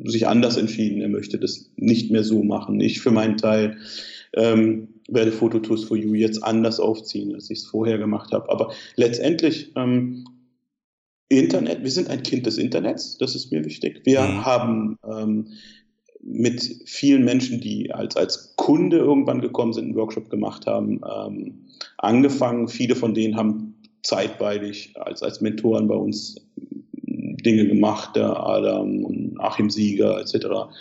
[0.06, 1.02] sich anders entschieden.
[1.02, 2.80] Er möchte das nicht mehr so machen.
[2.82, 3.78] Ich für meinen Teil
[4.34, 8.50] ähm, werde Fototours for You jetzt anders aufziehen, als ich es vorher gemacht habe.
[8.50, 10.26] Aber letztendlich, ähm,
[11.30, 14.02] Internet, wir sind ein Kind des Internets, das ist mir wichtig.
[14.04, 14.46] Wir mhm.
[14.46, 15.48] haben ähm,
[16.22, 21.68] mit vielen Menschen, die als, als Kunde irgendwann gekommen sind, einen Workshop gemacht haben, ähm,
[21.98, 22.68] angefangen.
[22.68, 26.36] Viele von denen haben zeitweilig als, als Mentoren bei uns
[26.96, 30.72] Dinge gemacht, der Adam und Achim Sieger etc.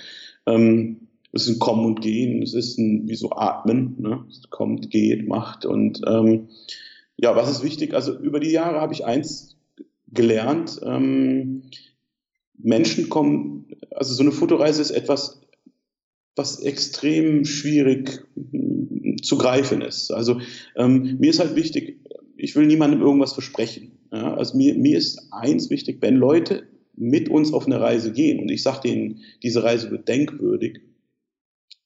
[0.47, 4.25] Ähm, es ist ein Kommen und Gehen, es ist ein, wie so Atmen, ne?
[4.31, 5.67] es kommt, geht, macht.
[5.67, 6.49] Und ähm,
[7.17, 7.95] ja, was ist wichtig?
[7.95, 9.57] Also über die Jahre habe ich eins
[10.11, 11.63] gelernt, ähm,
[12.57, 15.41] Menschen kommen, also so eine Fotoreise ist etwas,
[16.35, 20.11] was extrem schwierig hm, zu greifen ist.
[20.11, 20.41] Also
[20.77, 22.01] ähm, mir ist halt wichtig,
[22.37, 23.99] ich will niemandem irgendwas versprechen.
[24.13, 24.35] Ja?
[24.35, 28.51] Also mir, mir ist eins wichtig, wenn Leute mit uns auf eine Reise gehen und
[28.51, 30.81] ich sage denen, diese Reise wird denkwürdig,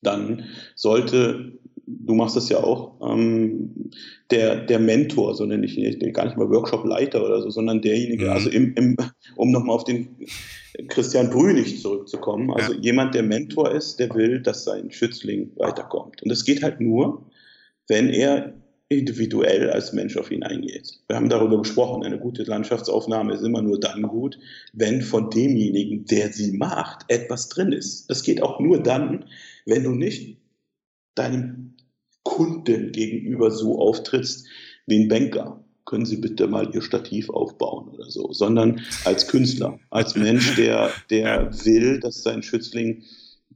[0.03, 0.45] dann
[0.75, 1.53] sollte,
[1.87, 3.91] du machst das ja auch, ähm,
[4.31, 8.27] der, der Mentor, so nenne ich ihn, gar nicht mal Workshop-Leiter oder so, sondern derjenige,
[8.27, 8.31] mhm.
[8.31, 8.97] also im, im,
[9.37, 10.09] um nochmal auf den
[10.89, 12.79] Christian Brünig zurückzukommen, also ja.
[12.81, 16.23] jemand, der Mentor ist, der will, dass sein Schützling weiterkommt.
[16.23, 17.27] Und das geht halt nur,
[17.89, 18.55] wenn er
[18.89, 21.01] individuell als Mensch auf ihn eingeht.
[21.09, 24.39] Wir haben darüber gesprochen, eine gute Landschaftsaufnahme ist immer nur dann gut,
[24.73, 28.11] wenn von demjenigen, der sie macht, etwas drin ist.
[28.11, 29.25] Das geht auch nur dann,
[29.67, 30.39] wenn du nicht
[31.15, 31.77] deinem
[32.23, 34.47] Kunden gegenüber so auftrittst
[34.87, 39.79] wie ein Banker, können Sie bitte mal Ihr Stativ aufbauen oder so, sondern als Künstler,
[39.91, 43.03] als Mensch, der, der will, dass sein Schützling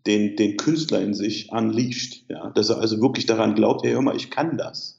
[0.06, 4.02] den, den Künstler in sich unleasht, ja, dass er also wirklich daran glaubt, hey, hör
[4.02, 4.96] mal, ich kann das.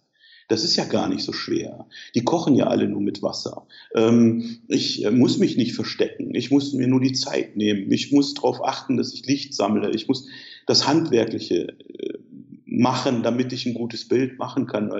[0.49, 1.87] Das ist ja gar nicht so schwer.
[2.15, 3.67] Die kochen ja alle nur mit Wasser.
[3.93, 6.33] Ähm, ich äh, muss mich nicht verstecken.
[6.35, 7.91] Ich muss mir nur die Zeit nehmen.
[7.91, 9.91] Ich muss darauf achten, dass ich Licht sammle.
[9.91, 10.27] Ich muss
[10.67, 12.19] das Handwerkliche äh,
[12.65, 14.91] machen, damit ich ein gutes Bild machen kann.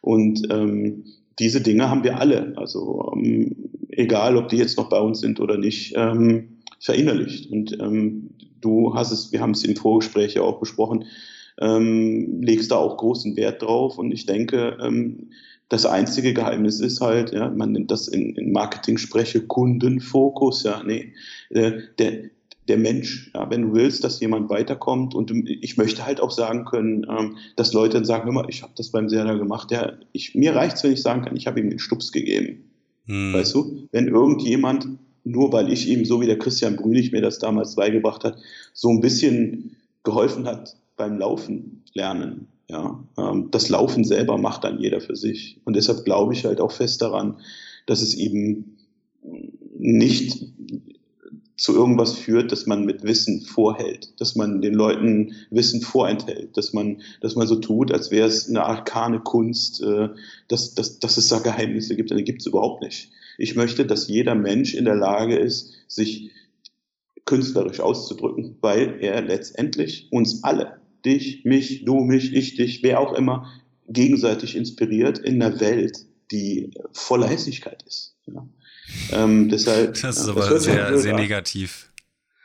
[0.00, 1.04] Und ähm,
[1.38, 2.54] diese Dinge haben wir alle.
[2.56, 7.50] Also ähm, egal, ob die jetzt noch bei uns sind oder nicht, ähm, verinnerlicht.
[7.50, 8.30] Und ähm,
[8.60, 11.04] du hast es, wir haben es im Vorgespräch ja auch besprochen,
[11.60, 13.98] ähm, legst da auch großen Wert drauf.
[13.98, 15.30] Und ich denke, ähm,
[15.68, 21.14] das einzige Geheimnis ist halt, ja, man nennt das in, in Marketing-Spreche Kundenfokus, ja, nee,
[21.50, 22.30] äh, der,
[22.68, 26.64] der Mensch, ja, wenn du willst, dass jemand weiterkommt und ich möchte halt auch sagen
[26.64, 29.98] können, ähm, dass Leute dann sagen, hör mal, ich habe das beim Serda gemacht, der,
[30.12, 32.70] ich, mir reicht's, wenn ich sagen kann, ich habe ihm den Stups gegeben.
[33.06, 33.34] Hm.
[33.34, 34.88] Weißt du, wenn irgendjemand,
[35.24, 38.38] nur weil ich ihm, so wie der Christian Brünig mir das damals beigebracht hat,
[38.72, 42.48] so ein bisschen geholfen hat, beim Laufen lernen.
[42.68, 45.60] Ja, ähm, das Laufen selber macht dann jeder für sich.
[45.64, 47.36] Und deshalb glaube ich halt auch fest daran,
[47.86, 48.78] dass es eben
[49.76, 50.46] nicht
[51.56, 56.72] zu irgendwas führt, dass man mit Wissen vorhält, dass man den Leuten Wissen vorenthält, dass
[56.72, 60.08] man, dass man so tut, als wäre es eine arkane Kunst, äh,
[60.48, 62.10] dass, dass, dass es da Geheimnisse gibt.
[62.10, 63.10] Die gibt es überhaupt nicht.
[63.38, 66.30] Ich möchte, dass jeder Mensch in der Lage ist, sich
[67.24, 73.12] künstlerisch auszudrücken, weil er letztendlich uns alle dich, mich, du, mich, ich, dich, wer auch
[73.14, 73.50] immer,
[73.88, 78.16] gegenseitig inspiriert in einer Welt, die voller Hässlichkeit ist.
[78.26, 78.48] Ja.
[79.12, 81.90] Ähm, deshalb, das ist aber das sehr, sehr negativ.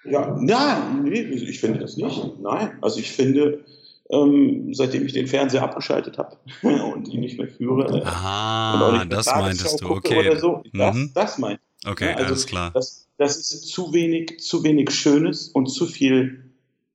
[0.05, 2.39] Ja, nein, nee, ich finde das nicht.
[2.39, 3.65] Nein, also ich finde,
[4.09, 8.03] ähm, seitdem ich den Fernseher abgeschaltet habe und ihn nicht mehr führe.
[8.05, 10.37] Ah, das meintest du, okay.
[10.37, 10.63] So.
[10.73, 11.11] Das, mhm.
[11.13, 11.89] das meinte ich.
[11.89, 12.71] Okay, ja, also alles klar.
[12.73, 16.49] Das, das ist zu wenig, zu wenig Schönes und zu viel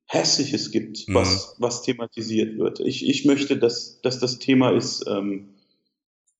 [0.07, 1.63] Hässliches gibt, was, mhm.
[1.63, 2.79] was thematisiert wird.
[2.79, 5.54] Ich, ich möchte, dass, dass das Thema ist, ähm,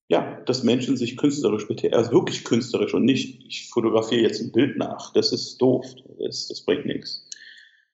[0.07, 4.51] ja, dass Menschen sich künstlerisch betätigen, also wirklich künstlerisch und nicht, ich fotografiere jetzt ein
[4.51, 5.11] Bild nach.
[5.13, 5.85] Das ist doof.
[6.19, 7.25] Das, das bringt nichts.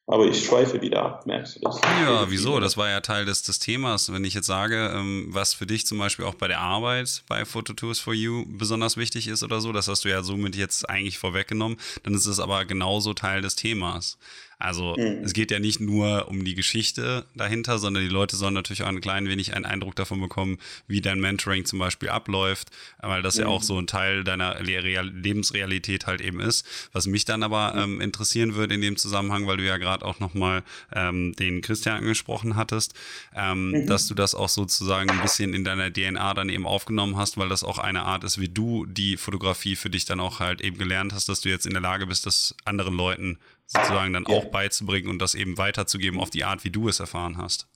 [0.07, 1.79] Aber ich schweife wieder ab, merkst du das?
[1.81, 2.59] Ja, wieso?
[2.59, 4.11] Das war ja Teil des, des Themas.
[4.11, 7.45] Wenn ich jetzt sage, ähm, was für dich zum Beispiel auch bei der Arbeit bei
[7.45, 11.17] Phototours for You besonders wichtig ist oder so, das hast du ja somit jetzt eigentlich
[11.17, 14.17] vorweggenommen, dann ist es aber genauso Teil des Themas.
[14.61, 15.23] Also mhm.
[15.23, 18.87] es geht ja nicht nur um die Geschichte dahinter, sondern die Leute sollen natürlich auch
[18.87, 20.57] ein klein wenig einen Eindruck davon bekommen,
[20.87, 23.41] wie dein Mentoring zum Beispiel abläuft, weil das mhm.
[23.41, 26.65] ja auch so ein Teil deiner Lebensrealität halt eben ist.
[26.93, 27.95] Was mich dann aber mhm.
[27.95, 31.97] ähm, interessieren würde in dem Zusammenhang, weil du ja gerade auch nochmal ähm, den Christian
[31.97, 32.93] angesprochen hattest,
[33.35, 33.87] ähm, mhm.
[33.87, 37.49] dass du das auch sozusagen ein bisschen in deiner DNA dann eben aufgenommen hast, weil
[37.49, 40.77] das auch eine Art ist, wie du die Fotografie für dich dann auch halt eben
[40.77, 43.37] gelernt hast, dass du jetzt in der Lage bist, das anderen Leuten
[43.71, 44.35] sozusagen dann ja.
[44.35, 47.67] auch beizubringen und das eben weiterzugeben auf die Art, wie du es erfahren hast.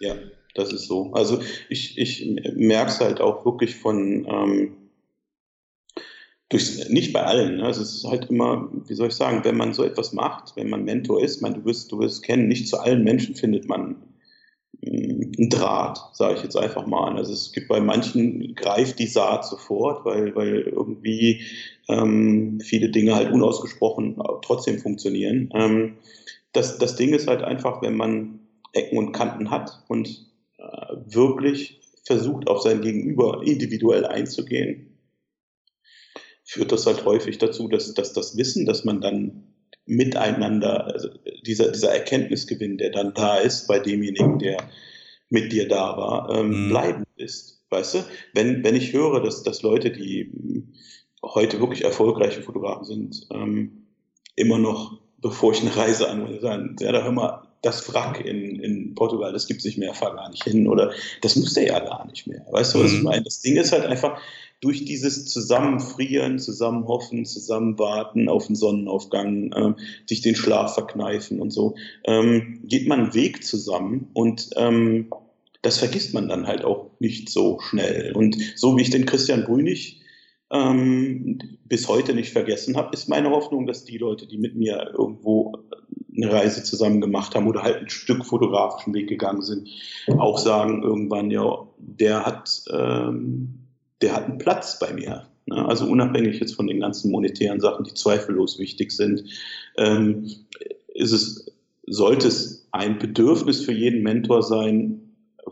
[0.00, 0.16] Ja,
[0.54, 1.12] das ist so.
[1.12, 4.76] Also ich, ich merke es halt auch wirklich von, ähm,
[6.48, 7.56] durch, nicht bei allen.
[7.56, 7.64] Ne?
[7.64, 10.70] Also es ist halt immer, wie soll ich sagen, wenn man so etwas macht, wenn
[10.70, 13.96] man Mentor ist, man, du wirst, du wirst kennen, nicht zu allen Menschen findet man
[14.86, 17.16] ein Draht, sage ich jetzt einfach mal.
[17.16, 21.42] Also es gibt bei manchen greift die Saat sofort, weil, weil irgendwie
[21.88, 25.50] ähm, viele Dinge halt unausgesprochen trotzdem funktionieren.
[25.54, 25.96] Ähm,
[26.52, 28.40] das, das Ding ist halt einfach, wenn man
[28.72, 30.26] Ecken und Kanten hat und
[30.58, 34.98] äh, wirklich versucht, auf sein Gegenüber individuell einzugehen,
[36.44, 39.53] führt das halt häufig dazu, dass, dass das Wissen, dass man dann
[39.86, 41.08] miteinander, also
[41.46, 44.56] dieser, dieser Erkenntnisgewinn, der dann da ist bei demjenigen, der
[45.28, 46.68] mit dir da war, ähm, mhm.
[46.70, 47.62] bleibend ist.
[47.70, 47.98] Weißt du,
[48.32, 50.30] wenn, wenn ich höre, dass, dass Leute, die
[51.22, 53.86] heute wirklich erfolgreiche Fotografen sind, ähm,
[54.36, 58.60] immer noch, bevor ich eine Reise anwende, sagen, ja, da hör mal, das Wrack in,
[58.60, 61.78] in Portugal, das gibt sich mehr, fahr gar nicht hin oder das muss der ja
[61.80, 62.44] gar nicht mehr.
[62.50, 62.98] Weißt du, was mhm.
[62.98, 63.22] ich meine?
[63.22, 64.20] Das Ding ist halt einfach,
[64.64, 69.74] durch dieses Zusammenfrieren, Zusammenhoffen, Zusammenwarten auf den Sonnenaufgang, äh,
[70.06, 75.10] sich den Schlaf verkneifen und so, ähm, geht man einen Weg zusammen und ähm,
[75.60, 78.12] das vergisst man dann halt auch nicht so schnell.
[78.14, 80.00] Und so wie ich den Christian Brünig
[80.50, 84.92] ähm, bis heute nicht vergessen habe, ist meine Hoffnung, dass die Leute, die mit mir
[84.96, 85.58] irgendwo
[86.16, 89.68] eine Reise zusammen gemacht haben oder halt ein Stück fotografischen Weg gegangen sind,
[90.16, 93.63] auch sagen irgendwann, ja, der hat, ähm,
[94.04, 95.26] der hat einen Platz bei mir.
[95.46, 95.66] Ne?
[95.66, 99.24] Also unabhängig jetzt von den ganzen monetären Sachen, die zweifellos wichtig sind,
[99.78, 100.30] ähm,
[100.88, 101.46] ist es,
[101.86, 105.00] sollte es ein Bedürfnis für jeden Mentor sein,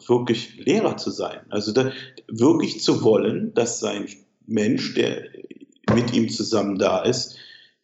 [0.07, 1.40] wirklich Lehrer zu sein.
[1.48, 1.92] Also da,
[2.28, 4.07] wirklich zu wollen, dass sein
[4.46, 5.24] Mensch, der
[5.94, 7.38] mit ihm zusammen da ist,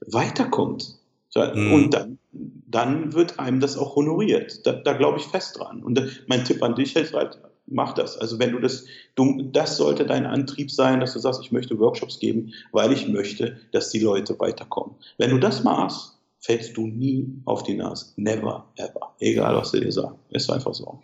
[0.06, 0.98] weiterkommt.
[1.34, 1.72] Mhm.
[1.72, 4.66] Und dann, dann wird einem das auch honoriert.
[4.66, 5.82] Da, da glaube ich fest dran.
[5.82, 7.38] Und mein Tipp an dich ist halt,
[7.70, 8.16] mach das.
[8.16, 11.78] Also wenn du das, du, das sollte dein Antrieb sein, dass du sagst, ich möchte
[11.78, 14.96] Workshops geben, weil ich möchte, dass die Leute weiterkommen.
[15.16, 18.12] Wenn du das machst, fällst du nie auf die Nase.
[18.16, 19.14] Never, ever.
[19.18, 20.18] Egal, was sie dir sagen.
[20.30, 21.02] Ist einfach so.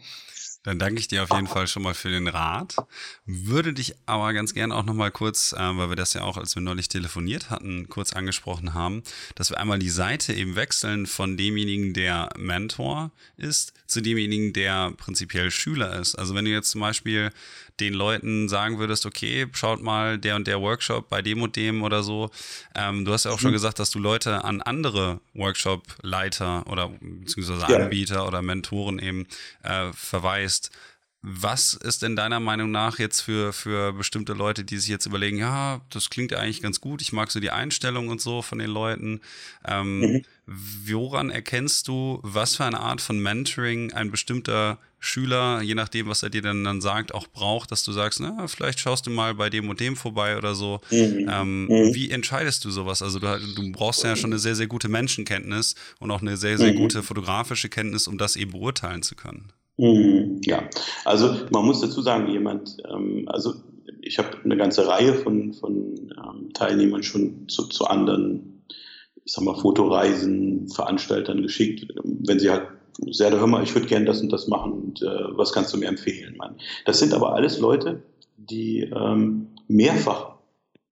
[0.65, 2.77] Dann danke ich dir auf jeden Fall schon mal für den Rat.
[3.27, 6.39] Würde dich aber ganz gerne auch noch mal kurz, äh, weil wir das ja auch,
[6.39, 9.03] als wir neulich telefoniert hatten, kurz angesprochen haben,
[9.35, 14.93] dass wir einmal die Seite eben wechseln von demjenigen, der Mentor ist, zu demjenigen, der
[14.97, 16.15] prinzipiell Schüler ist.
[16.17, 17.31] Also wenn du jetzt zum Beispiel
[17.81, 21.83] den Leuten sagen würdest, okay, schaut mal der und der Workshop bei dem und dem
[21.83, 22.31] oder so.
[22.75, 23.43] Ähm, du hast ja auch mhm.
[23.43, 27.79] schon gesagt, dass du Leute an andere Workshop-Leiter oder beziehungsweise ja.
[27.79, 29.27] Anbieter oder Mentoren eben
[29.63, 30.71] äh, verweist.
[31.27, 35.39] Was ist denn deiner Meinung nach jetzt für, für bestimmte Leute, die sich jetzt überlegen,
[35.39, 38.69] ja, das klingt eigentlich ganz gut, ich mag so die Einstellung und so von den
[38.69, 39.23] Leuten.
[39.67, 40.23] Ähm, mhm.
[40.45, 46.23] Woran erkennst du, was für eine Art von Mentoring ein bestimmter Schüler, je nachdem, was
[46.23, 49.35] er dir dann, dann sagt, auch braucht, dass du sagst, na, vielleicht schaust du mal
[49.35, 50.83] bei dem und dem vorbei oder so.
[50.91, 51.27] Mhm.
[51.31, 51.95] Ähm, mhm.
[51.95, 53.01] Wie entscheidest du sowas?
[53.01, 56.59] Also du, du, brauchst ja schon eine sehr, sehr gute Menschenkenntnis und auch eine sehr,
[56.59, 56.77] sehr mhm.
[56.77, 59.55] gute fotografische Kenntnis, um das eben beurteilen zu können.
[59.77, 60.69] Mhm, ja,
[61.05, 63.55] also man muss dazu sagen, jemand, ähm, also
[64.03, 68.65] ich habe eine ganze Reihe von, von ähm, Teilnehmern schon zu, zu anderen,
[69.25, 72.69] ich sag mal, Fotoreisen, Veranstaltern geschickt, wenn sie halt
[73.11, 75.79] sehr, hör mal, ich würde gerne das und das machen und äh, was kannst du
[75.79, 76.57] mir empfehlen, Mann.
[76.85, 78.03] Das sind aber alles Leute,
[78.37, 80.37] die ähm, mehrfach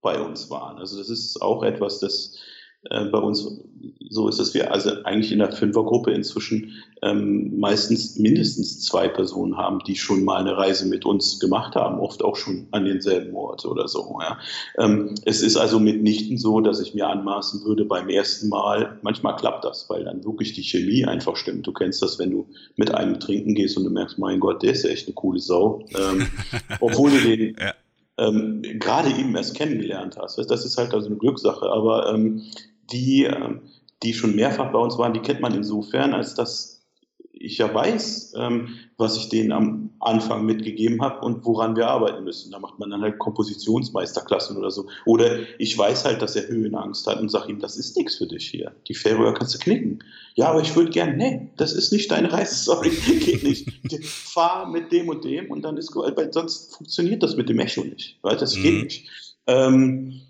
[0.01, 0.79] bei uns waren.
[0.79, 2.37] Also das ist auch etwas, das
[2.91, 3.63] äh, bei uns
[4.09, 6.73] so ist, dass wir also eigentlich in der Fünfergruppe inzwischen
[7.03, 11.99] ähm, meistens mindestens zwei Personen haben, die schon mal eine Reise mit uns gemacht haben,
[11.99, 14.19] oft auch schon an denselben Ort oder so.
[14.21, 14.39] Ja.
[14.79, 19.37] Ähm, es ist also mitnichten so, dass ich mir anmaßen würde beim ersten Mal, manchmal
[19.37, 21.67] klappt das, weil dann wirklich die Chemie einfach stimmt.
[21.67, 24.73] Du kennst das, wenn du mit einem trinken gehst und du merkst, mein Gott, der
[24.73, 25.87] ist ja echt eine coole Sau.
[25.95, 26.27] Ähm,
[26.81, 27.75] obwohl du den ja.
[28.19, 30.39] ähm, gerade eben erst kennengelernt hast.
[30.39, 32.43] Das ist halt also eine Glückssache, aber ähm,
[32.93, 33.63] die, ähm,
[34.03, 36.73] die schon mehrfach bei uns waren, die kennt man insofern, als dass
[37.43, 42.25] ich ja weiß, ähm, was ich denen am Anfang mitgegeben habe und woran wir arbeiten
[42.25, 42.53] müssen.
[42.53, 44.89] Da macht man dann halt Kompositionsmeisterklassen oder so.
[45.07, 48.27] Oder ich weiß halt, dass er Höhenangst hat und sage ihm, das ist nichts für
[48.27, 48.75] dich hier.
[48.89, 50.05] Die Färöer kannst du knicken.
[50.35, 53.69] Ja, aber ich würde gern, nee, das ist nicht deine Reise, sorry, geht nicht.
[54.05, 57.59] Fahr mit dem und dem und dann ist gut, weil sonst funktioniert das mit dem
[57.59, 58.63] Echo nicht, weil das mhm.
[58.63, 59.09] geht nicht.
[59.47, 60.23] Ähm,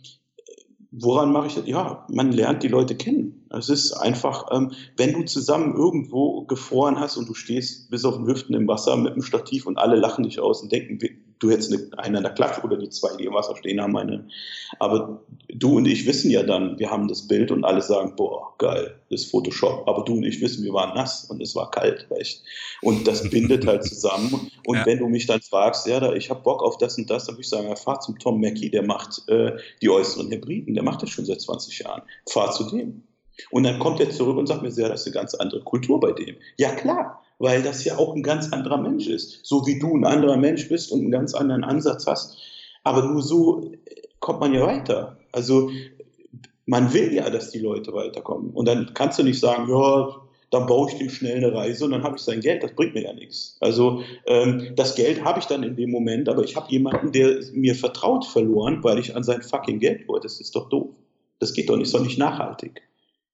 [0.92, 1.66] woran mache ich das?
[1.66, 3.46] Ja, man lernt die Leute kennen.
[3.50, 8.16] Es ist einfach, ähm, wenn du zusammen irgendwo gefroren hast und du stehst bis auf
[8.16, 10.98] den Hüften im Wasser mit dem Stativ und alle lachen dich aus und denken,
[11.42, 13.96] du hättest eine, einen an der Klappe oder die zwei, die im Wasser stehen haben,
[13.96, 14.28] eine.
[14.78, 18.54] Aber du und ich wissen ja dann, wir haben das Bild und alle sagen, boah,
[18.58, 19.88] geil, das ist Photoshop.
[19.88, 22.42] Aber du und ich wissen, wir waren nass und es war kalt, echt.
[22.80, 24.50] Und das bindet halt zusammen.
[24.66, 24.86] Und ja.
[24.86, 27.34] wenn du mich dann fragst, ja, da, ich habe Bock auf das und das, dann
[27.34, 30.84] würde ich sagen, ja, fahr zum Tom Mackey, der macht äh, die äußeren Hybriden, der
[30.84, 32.02] macht das schon seit 20 Jahren.
[32.28, 33.02] Fahr zu dem.
[33.50, 36.00] Und dann kommt er zurück und sagt mir, ja, das ist eine ganz andere Kultur
[36.00, 36.36] bei dem.
[36.56, 39.40] Ja, klar, weil das ja auch ein ganz anderer Mensch ist.
[39.42, 42.38] So wie du ein anderer Mensch bist und einen ganz anderen Ansatz hast.
[42.84, 43.72] Aber nur so
[44.20, 45.16] kommt man ja weiter.
[45.32, 45.70] Also
[46.66, 48.50] man will ja, dass die Leute weiterkommen.
[48.50, 51.92] Und dann kannst du nicht sagen, ja, dann baue ich dem schnell eine Reise und
[51.92, 52.62] dann habe ich sein Geld.
[52.62, 53.56] Das bringt mir ja nichts.
[53.60, 57.40] Also ähm, das Geld habe ich dann in dem Moment, aber ich habe jemanden, der
[57.52, 60.26] mir vertraut, verloren, weil ich an sein fucking Geld wollte.
[60.26, 60.90] Das ist doch doof.
[61.38, 62.82] Das geht doch nicht, ist doch nicht nachhaltig.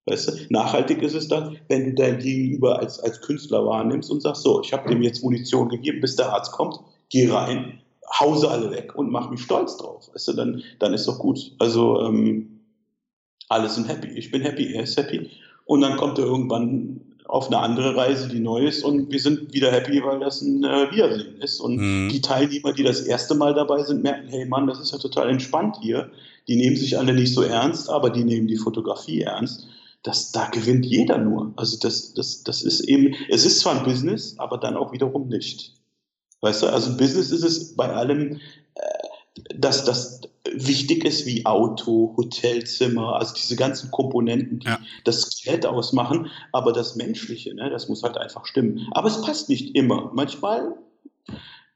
[0.09, 0.33] Weißt du?
[0.49, 4.61] Nachhaltig ist es dann, wenn du dein Gegenüber als, als Künstler wahrnimmst und sagst, so,
[4.61, 6.79] ich habe dem jetzt Munition gegeben, bis der Arzt kommt,
[7.09, 7.79] geh rein,
[8.19, 10.09] hause alle weg und mach mich stolz drauf.
[10.13, 11.51] Weißt du, dann, dann ist doch gut.
[11.59, 12.61] Also ähm,
[13.47, 14.07] alle sind happy.
[14.09, 15.29] Ich bin happy, er ist happy.
[15.65, 19.53] Und dann kommt er irgendwann auf eine andere Reise, die neu ist und wir sind
[19.53, 21.59] wieder happy, weil das ein äh, Wiedersehen ist.
[21.59, 22.09] Und mhm.
[22.09, 25.29] die Teilnehmer, die das erste Mal dabei sind, merken, hey Mann, das ist ja total
[25.29, 26.09] entspannt hier.
[26.47, 29.67] Die nehmen sich alle nicht so ernst, aber die nehmen die Fotografie ernst
[30.03, 31.53] das, da gewinnt jeder nur.
[31.57, 35.27] Also das, das, das ist eben, es ist zwar ein Business, aber dann auch wiederum
[35.27, 35.73] nicht.
[36.41, 38.39] Weißt du, also Business ist es bei allem,
[38.75, 38.81] äh,
[39.55, 40.21] dass das
[40.53, 44.79] wichtig ist wie Auto, Hotelzimmer, also diese ganzen Komponenten, die ja.
[45.03, 48.87] das Geld ausmachen, aber das Menschliche, ne, das muss halt einfach stimmen.
[48.91, 50.11] Aber es passt nicht immer.
[50.13, 50.75] Manchmal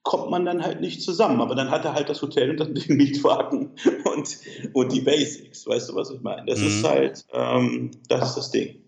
[0.04, 1.41] kommt man dann halt nicht zusammen.
[1.41, 3.72] Aber dann hat er halt das Hotel und dann den Mietwagen
[4.14, 4.38] und,
[4.74, 5.66] und die Basics.
[5.66, 6.45] Weißt du, was ich meine?
[6.45, 6.68] Das mhm.
[6.68, 8.84] ist halt, ähm, das ist das Ding.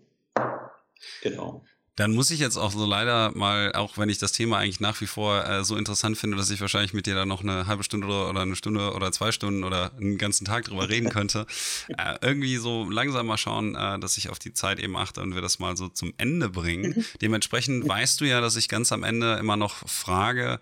[1.21, 1.63] Genau.
[1.95, 4.99] Dann muss ich jetzt auch so leider mal, auch wenn ich das Thema eigentlich nach
[4.99, 7.85] wie vor äh, so interessant finde, dass ich wahrscheinlich mit dir da noch eine halbe
[7.85, 11.45] Stunde oder, eine Stunde oder zwei Stunden oder einen ganzen Tag drüber reden könnte,
[11.97, 15.35] äh, irgendwie so langsam mal schauen, äh, dass ich auf die Zeit eben achte und
[15.35, 16.95] wir das mal so zum Ende bringen.
[16.97, 17.05] Mhm.
[17.21, 20.59] Dementsprechend weißt du ja, dass ich ganz am Ende immer noch frage,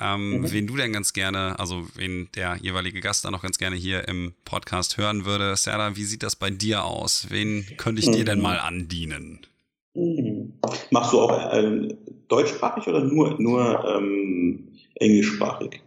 [0.00, 0.52] ähm, mhm.
[0.52, 4.06] wen du denn ganz gerne, also wen der jeweilige Gast da noch ganz gerne hier
[4.06, 5.56] im Podcast hören würde.
[5.56, 7.28] Sarah, wie sieht das bei dir aus?
[7.30, 8.42] Wen könnte ich dir denn mhm.
[8.42, 9.46] mal andienen?
[9.94, 10.54] Mhm.
[10.90, 11.88] Machst du auch äh,
[12.28, 15.80] deutschsprachig oder nur, nur ähm, englischsprachig?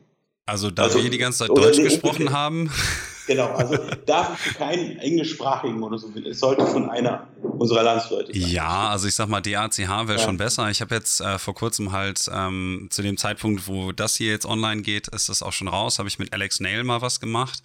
[0.45, 2.71] Also, da also, wir die ganze Zeit Deutsch gesprochen haben.
[3.27, 8.49] Genau, also darf ich keinen englischsprachigen oder so, es sollte von einer unserer Landsleute sein.
[8.49, 10.17] Ja, also ich sag mal, DACH wäre ja.
[10.17, 10.69] schon besser.
[10.69, 14.45] Ich habe jetzt äh, vor kurzem halt ähm, zu dem Zeitpunkt, wo das hier jetzt
[14.45, 17.61] online geht, ist das auch schon raus, habe ich mit Alex Nail mal was gemacht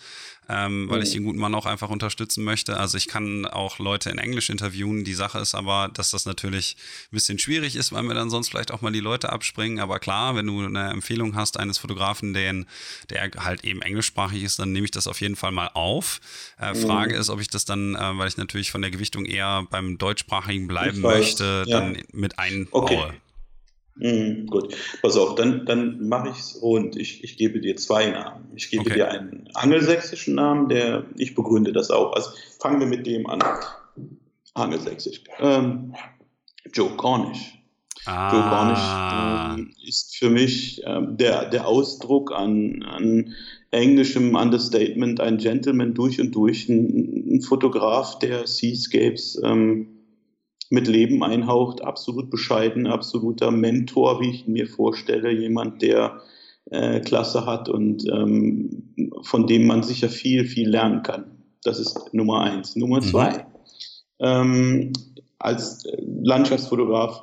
[0.48, 1.02] ähm, weil mhm.
[1.04, 2.76] ich den guten Mann auch einfach unterstützen möchte.
[2.76, 5.04] Also ich kann auch Leute in Englisch interviewen.
[5.04, 6.76] Die Sache ist aber, dass das natürlich
[7.06, 9.78] ein bisschen schwierig ist, weil mir dann sonst vielleicht auch mal die Leute abspringen.
[9.78, 12.66] Aber klar, wenn du eine Empfehlung hast eines Fotografen, den,
[13.10, 16.20] der halt eben englischsprachig ist, dann nehme ich das auf jeden Fall mal auf.
[16.60, 16.76] Äh, mhm.
[16.76, 19.96] Frage ist, ob ich das dann, äh, weil ich natürlich von der Gewichtung eher beim
[19.96, 21.80] deutschsprachigen bleiben möchte, ja.
[21.80, 22.82] dann mit einbaue.
[22.82, 23.12] Okay.
[23.96, 28.10] Mhm, gut, pass auf, dann, dann mache ich es und ich, ich gebe dir zwei
[28.10, 28.46] Namen.
[28.56, 28.94] Ich gebe okay.
[28.94, 32.14] dir einen angelsächsischen Namen, der ich begründe das auch.
[32.14, 33.42] Also fangen wir mit dem an.
[34.54, 35.22] Angelsächsisch.
[35.38, 35.94] Ähm,
[36.72, 37.58] Joe Cornish.
[38.06, 38.32] Ah.
[38.32, 43.34] Joe Cornish ähm, ist für mich ähm, der, der Ausdruck an, an
[43.70, 49.40] englischem Understatement, ein Gentleman durch und durch, ein, ein Fotograf der Seascapes.
[49.42, 50.01] Ähm,
[50.72, 56.22] mit Leben einhaucht, absolut bescheiden, absoluter Mentor, wie ich mir vorstelle, jemand, der
[56.70, 61.26] äh, Klasse hat und ähm, von dem man sicher viel, viel lernen kann.
[61.62, 62.74] Das ist Nummer eins.
[62.74, 63.02] Nummer mhm.
[63.02, 63.46] zwei
[64.18, 64.94] ähm,
[65.38, 67.22] als Landschaftsfotograf,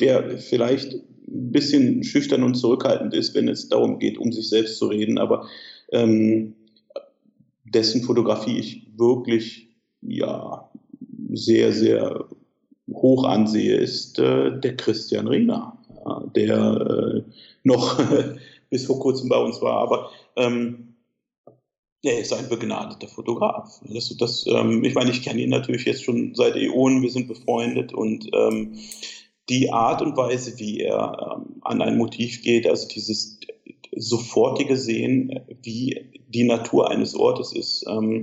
[0.00, 4.78] der vielleicht ein bisschen schüchtern und zurückhaltend ist, wenn es darum geht, um sich selbst
[4.78, 5.46] zu reden, aber
[5.92, 6.56] ähm,
[7.62, 9.68] dessen Fotografie ich wirklich
[10.00, 10.71] ja
[11.32, 12.26] sehr, sehr
[12.92, 17.22] hoch ansehe, ist äh, der Christian Riener, ja, der äh,
[17.64, 18.00] noch
[18.70, 20.92] bis vor kurzem bei uns war, aber ähm,
[22.04, 23.80] er ist ein begnadeter Fotograf.
[23.88, 27.28] Das, das, ähm, ich meine, ich kenne ihn natürlich jetzt schon seit Äonen, wir sind
[27.28, 28.76] befreundet und ähm,
[29.48, 33.38] die Art und Weise, wie er ähm, an ein Motiv geht, also dieses
[33.94, 38.22] sofortige Sehen, wie die Natur eines Ortes ist, ähm,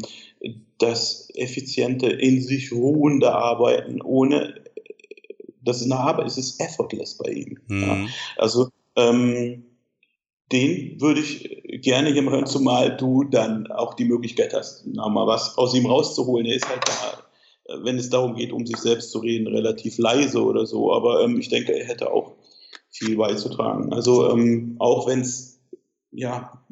[0.77, 4.55] das effiziente, in sich ruhende Arbeiten, ohne,
[5.61, 7.59] das ist eine Arbeit, es ist effortless bei ihm.
[7.67, 7.81] Mhm.
[7.81, 8.07] Ja.
[8.37, 9.65] Also, ähm,
[10.51, 15.57] den würde ich gerne hier hören, zumal du dann auch die Möglichkeit hast, mal was
[15.57, 16.47] aus ihm rauszuholen.
[16.47, 20.43] Er ist halt da, wenn es darum geht, um sich selbst zu reden, relativ leise
[20.43, 22.33] oder so, aber ähm, ich denke, er hätte auch
[22.89, 23.93] viel beizutragen.
[23.93, 25.61] Also ähm, auch wenn es
[26.11, 26.65] ja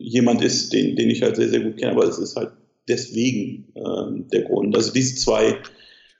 [0.00, 2.50] jemand ist, den, den ich halt sehr, sehr gut kenne, aber es ist halt
[2.88, 4.74] deswegen ähm, der Grund.
[4.74, 5.56] Also diese zwei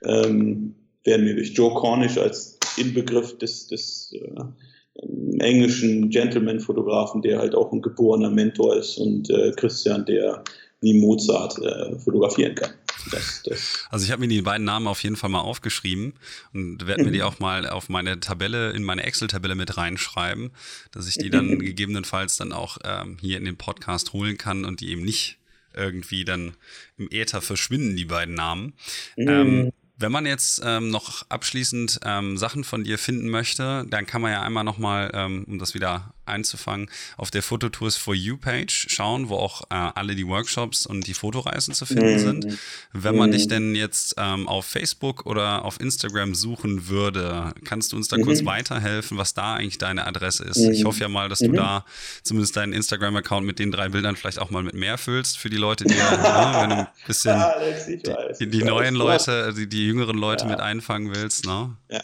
[0.04, 0.74] ähm,
[1.04, 5.02] werden mir durch Joe Cornish als Inbegriff des, des äh,
[5.38, 10.44] englischen Gentleman-Fotografen, der halt auch ein geborener Mentor ist und äh, Christian, der
[10.80, 12.70] wie Mozart äh, fotografieren kann.
[13.10, 16.14] Das, das also ich habe mir die beiden Namen auf jeden Fall mal aufgeschrieben
[16.52, 20.50] und werde mir die auch mal auf meine Tabelle, in meine Excel-Tabelle mit reinschreiben,
[20.92, 24.80] dass ich die dann gegebenenfalls dann auch ähm, hier in den Podcast holen kann und
[24.80, 25.38] die eben nicht
[25.74, 26.56] irgendwie dann
[26.98, 28.74] im Äther verschwinden, die beiden Namen.
[29.16, 29.28] Mhm.
[29.28, 34.22] Ähm, wenn man jetzt ähm, noch abschließend ähm, Sachen von dir finden möchte, dann kann
[34.22, 38.86] man ja einmal nochmal, ähm, um das wieder einzufangen, auf der Fototours for You Page
[38.88, 42.18] schauen, wo auch äh, alle die Workshops und die Fotoreisen zu finden mhm.
[42.18, 42.58] sind.
[42.92, 43.50] Wenn man dich mhm.
[43.50, 48.22] denn jetzt ähm, auf Facebook oder auf Instagram suchen würde, kannst du uns da mhm.
[48.22, 50.58] kurz weiterhelfen, was da eigentlich deine Adresse ist?
[50.58, 50.72] Mhm.
[50.72, 51.56] Ich hoffe ja mal, dass du mhm.
[51.56, 51.84] da
[52.22, 55.56] zumindest deinen Instagram-Account mit den drei Bildern vielleicht auch mal mit mehr füllst für die
[55.56, 56.10] Leute, die ja,
[56.56, 58.02] ne, wenn du ein bisschen Alex, die,
[58.40, 60.50] die, die neuen Leute, die, die jüngeren Leute ja.
[60.50, 61.46] mit einfangen willst.
[61.46, 61.76] Ne?
[61.90, 62.00] Ja.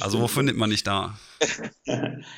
[0.00, 1.18] Also wo findet man dich da?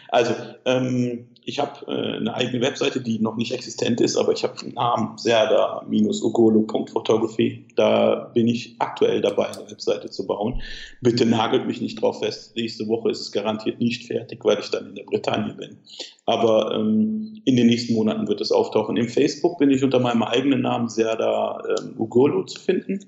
[0.09, 4.43] also ähm, ich habe äh, eine eigene Webseite, die noch nicht existent ist, aber ich
[4.43, 7.69] habe den Namen serda-ogolo.photography.
[7.77, 10.61] Da bin ich aktuell dabei, eine Webseite zu bauen.
[11.01, 12.57] Bitte nagelt mich nicht drauf fest.
[12.57, 15.79] Nächste Woche ist es garantiert nicht fertig, weil ich dann in der Bretagne bin.
[16.25, 18.97] Aber ähm, in den nächsten Monaten wird es auftauchen.
[18.97, 22.99] Im Facebook bin ich unter meinem eigenen Namen Serda ähm, Ugolo zu finden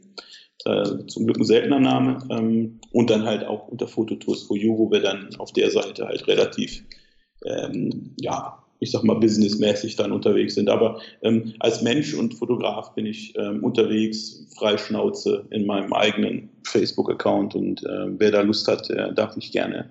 [0.64, 2.18] äh, zum Glück ein seltener Name.
[2.30, 6.06] Ähm, und dann halt auch unter Fototours for You, wo wir dann auf der Seite
[6.06, 6.84] halt relativ,
[7.44, 10.68] ähm, ja, ich sag mal, businessmäßig dann unterwegs sind.
[10.70, 17.54] Aber ähm, als Mensch und Fotograf bin ich ähm, unterwegs, freischnauze in meinem eigenen Facebook-Account
[17.54, 19.90] und äh, wer da Lust hat, der darf mich gerne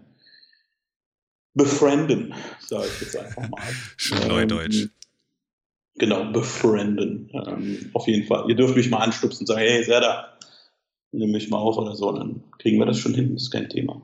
[1.53, 3.61] befrienden, sage ich jetzt einfach mal.
[3.97, 4.89] Schön ähm, Neudeutsch.
[5.95, 7.31] Genau, befrienden.
[7.33, 8.47] Ähm, auf jeden Fall.
[8.47, 10.36] Ihr dürft mich mal anstupsen und sagen, hey, Serda,
[11.11, 13.69] nimm mich mal auf oder so, dann kriegen wir das schon hin, das ist kein
[13.69, 14.01] Thema.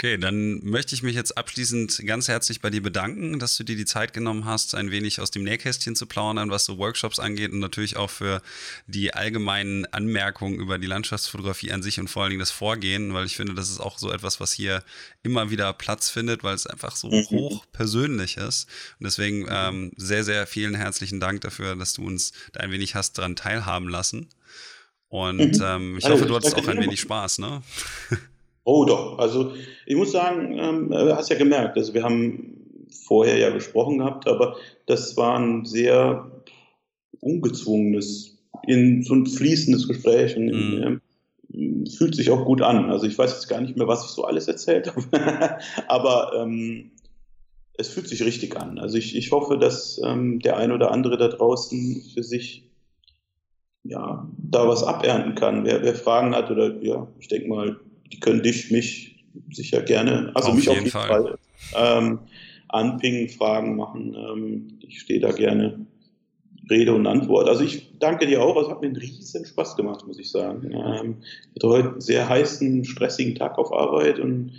[0.00, 3.74] Okay, dann möchte ich mich jetzt abschließend ganz herzlich bei dir bedanken, dass du dir
[3.74, 7.50] die Zeit genommen hast, ein wenig aus dem Nähkästchen zu plaudern, was so Workshops angeht
[7.50, 8.40] und natürlich auch für
[8.86, 13.26] die allgemeinen Anmerkungen über die Landschaftsfotografie an sich und vor allen Dingen das Vorgehen, weil
[13.26, 14.84] ich finde, das ist auch so etwas, was hier
[15.24, 17.24] immer wieder Platz findet, weil es einfach so mhm.
[17.30, 18.68] hoch persönlich ist.
[19.00, 22.94] Und deswegen ähm, sehr, sehr vielen herzlichen Dank dafür, dass du uns da ein wenig
[22.94, 24.28] hast daran teilhaben lassen.
[25.08, 25.64] Und mhm.
[25.64, 27.62] ähm, ich also, hoffe, du hattest auch ein wenig Spaß, ne?
[28.64, 29.52] Oh doch, also
[29.86, 34.28] ich muss sagen, ähm, du hast ja gemerkt, also wir haben vorher ja gesprochen gehabt,
[34.28, 36.30] aber das war ein sehr
[37.20, 38.36] ungezwungenes,
[38.66, 41.00] in so ein fließendes Gespräch und mhm.
[41.54, 42.90] ähm, fühlt sich auch gut an.
[42.90, 45.58] Also ich weiß jetzt gar nicht mehr, was ich so alles erzählt habe,
[45.88, 46.90] aber ähm,
[47.78, 48.78] es fühlt sich richtig an.
[48.78, 52.67] Also ich, ich hoffe, dass ähm, der ein oder andere da draußen für sich
[53.84, 55.64] ja, da was abernten kann.
[55.64, 57.80] Wer, wer Fragen hat oder ja, ich denke mal,
[58.12, 61.38] die können dich, mich sicher gerne, also auf mich jeden auf jeden Fall, Fall
[61.76, 62.18] ähm,
[62.68, 64.14] anpingen, Fragen machen.
[64.14, 65.86] Ähm, ich stehe da gerne
[66.70, 67.48] Rede und Antwort.
[67.48, 70.70] Also ich danke dir auch, es hat mir einen riesen Spaß gemacht, muss ich sagen.
[70.72, 74.52] Ähm, ich hatte heute einen sehr heißen, stressigen Tag auf Arbeit und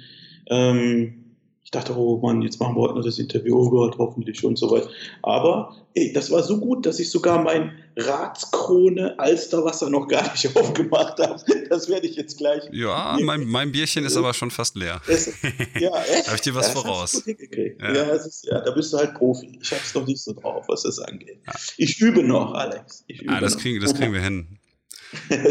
[0.48, 1.19] ähm,
[1.64, 4.58] ich dachte, oh Mann, jetzt machen wir heute noch das Interview, oh Gott, hoffentlich und
[4.58, 4.90] so weiter.
[5.22, 10.56] Aber ey, das war so gut, dass ich sogar mein Ratskrone Alsterwasser noch gar nicht
[10.56, 11.40] aufgemacht habe.
[11.70, 12.64] Das werde ich jetzt gleich.
[12.72, 15.02] Ja, mein, mein, Bierchen ist aber schon fast leer.
[15.08, 15.28] Es,
[15.80, 16.28] ja, echt?
[16.28, 17.24] habe ich dir was das voraus?
[17.26, 19.60] Ja, ja, ist, ja, da bist du halt Profi.
[19.62, 21.40] Ich habe es noch nicht so drauf, was das angeht.
[21.46, 21.54] Ja.
[21.78, 23.06] Ich übe noch, Alex.
[23.28, 24.59] ah, das, kriegen, das kriegen wir hin.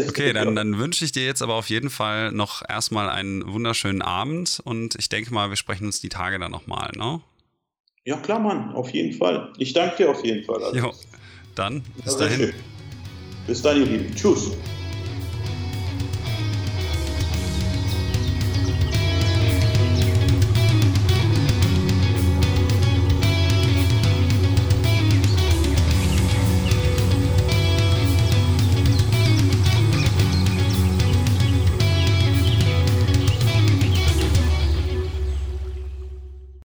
[0.07, 4.01] Okay, dann, dann wünsche ich dir jetzt aber auf jeden Fall noch erstmal einen wunderschönen
[4.01, 7.21] Abend und ich denke mal, wir sprechen uns die Tage dann nochmal, ne?
[8.05, 9.53] Ja, klar, Mann, auf jeden Fall.
[9.57, 10.75] Ich danke dir auf jeden Fall.
[10.75, 10.93] Jo,
[11.55, 12.53] dann bis dahin.
[13.45, 14.15] Bis dann, ihr Lieben.
[14.15, 14.51] Tschüss.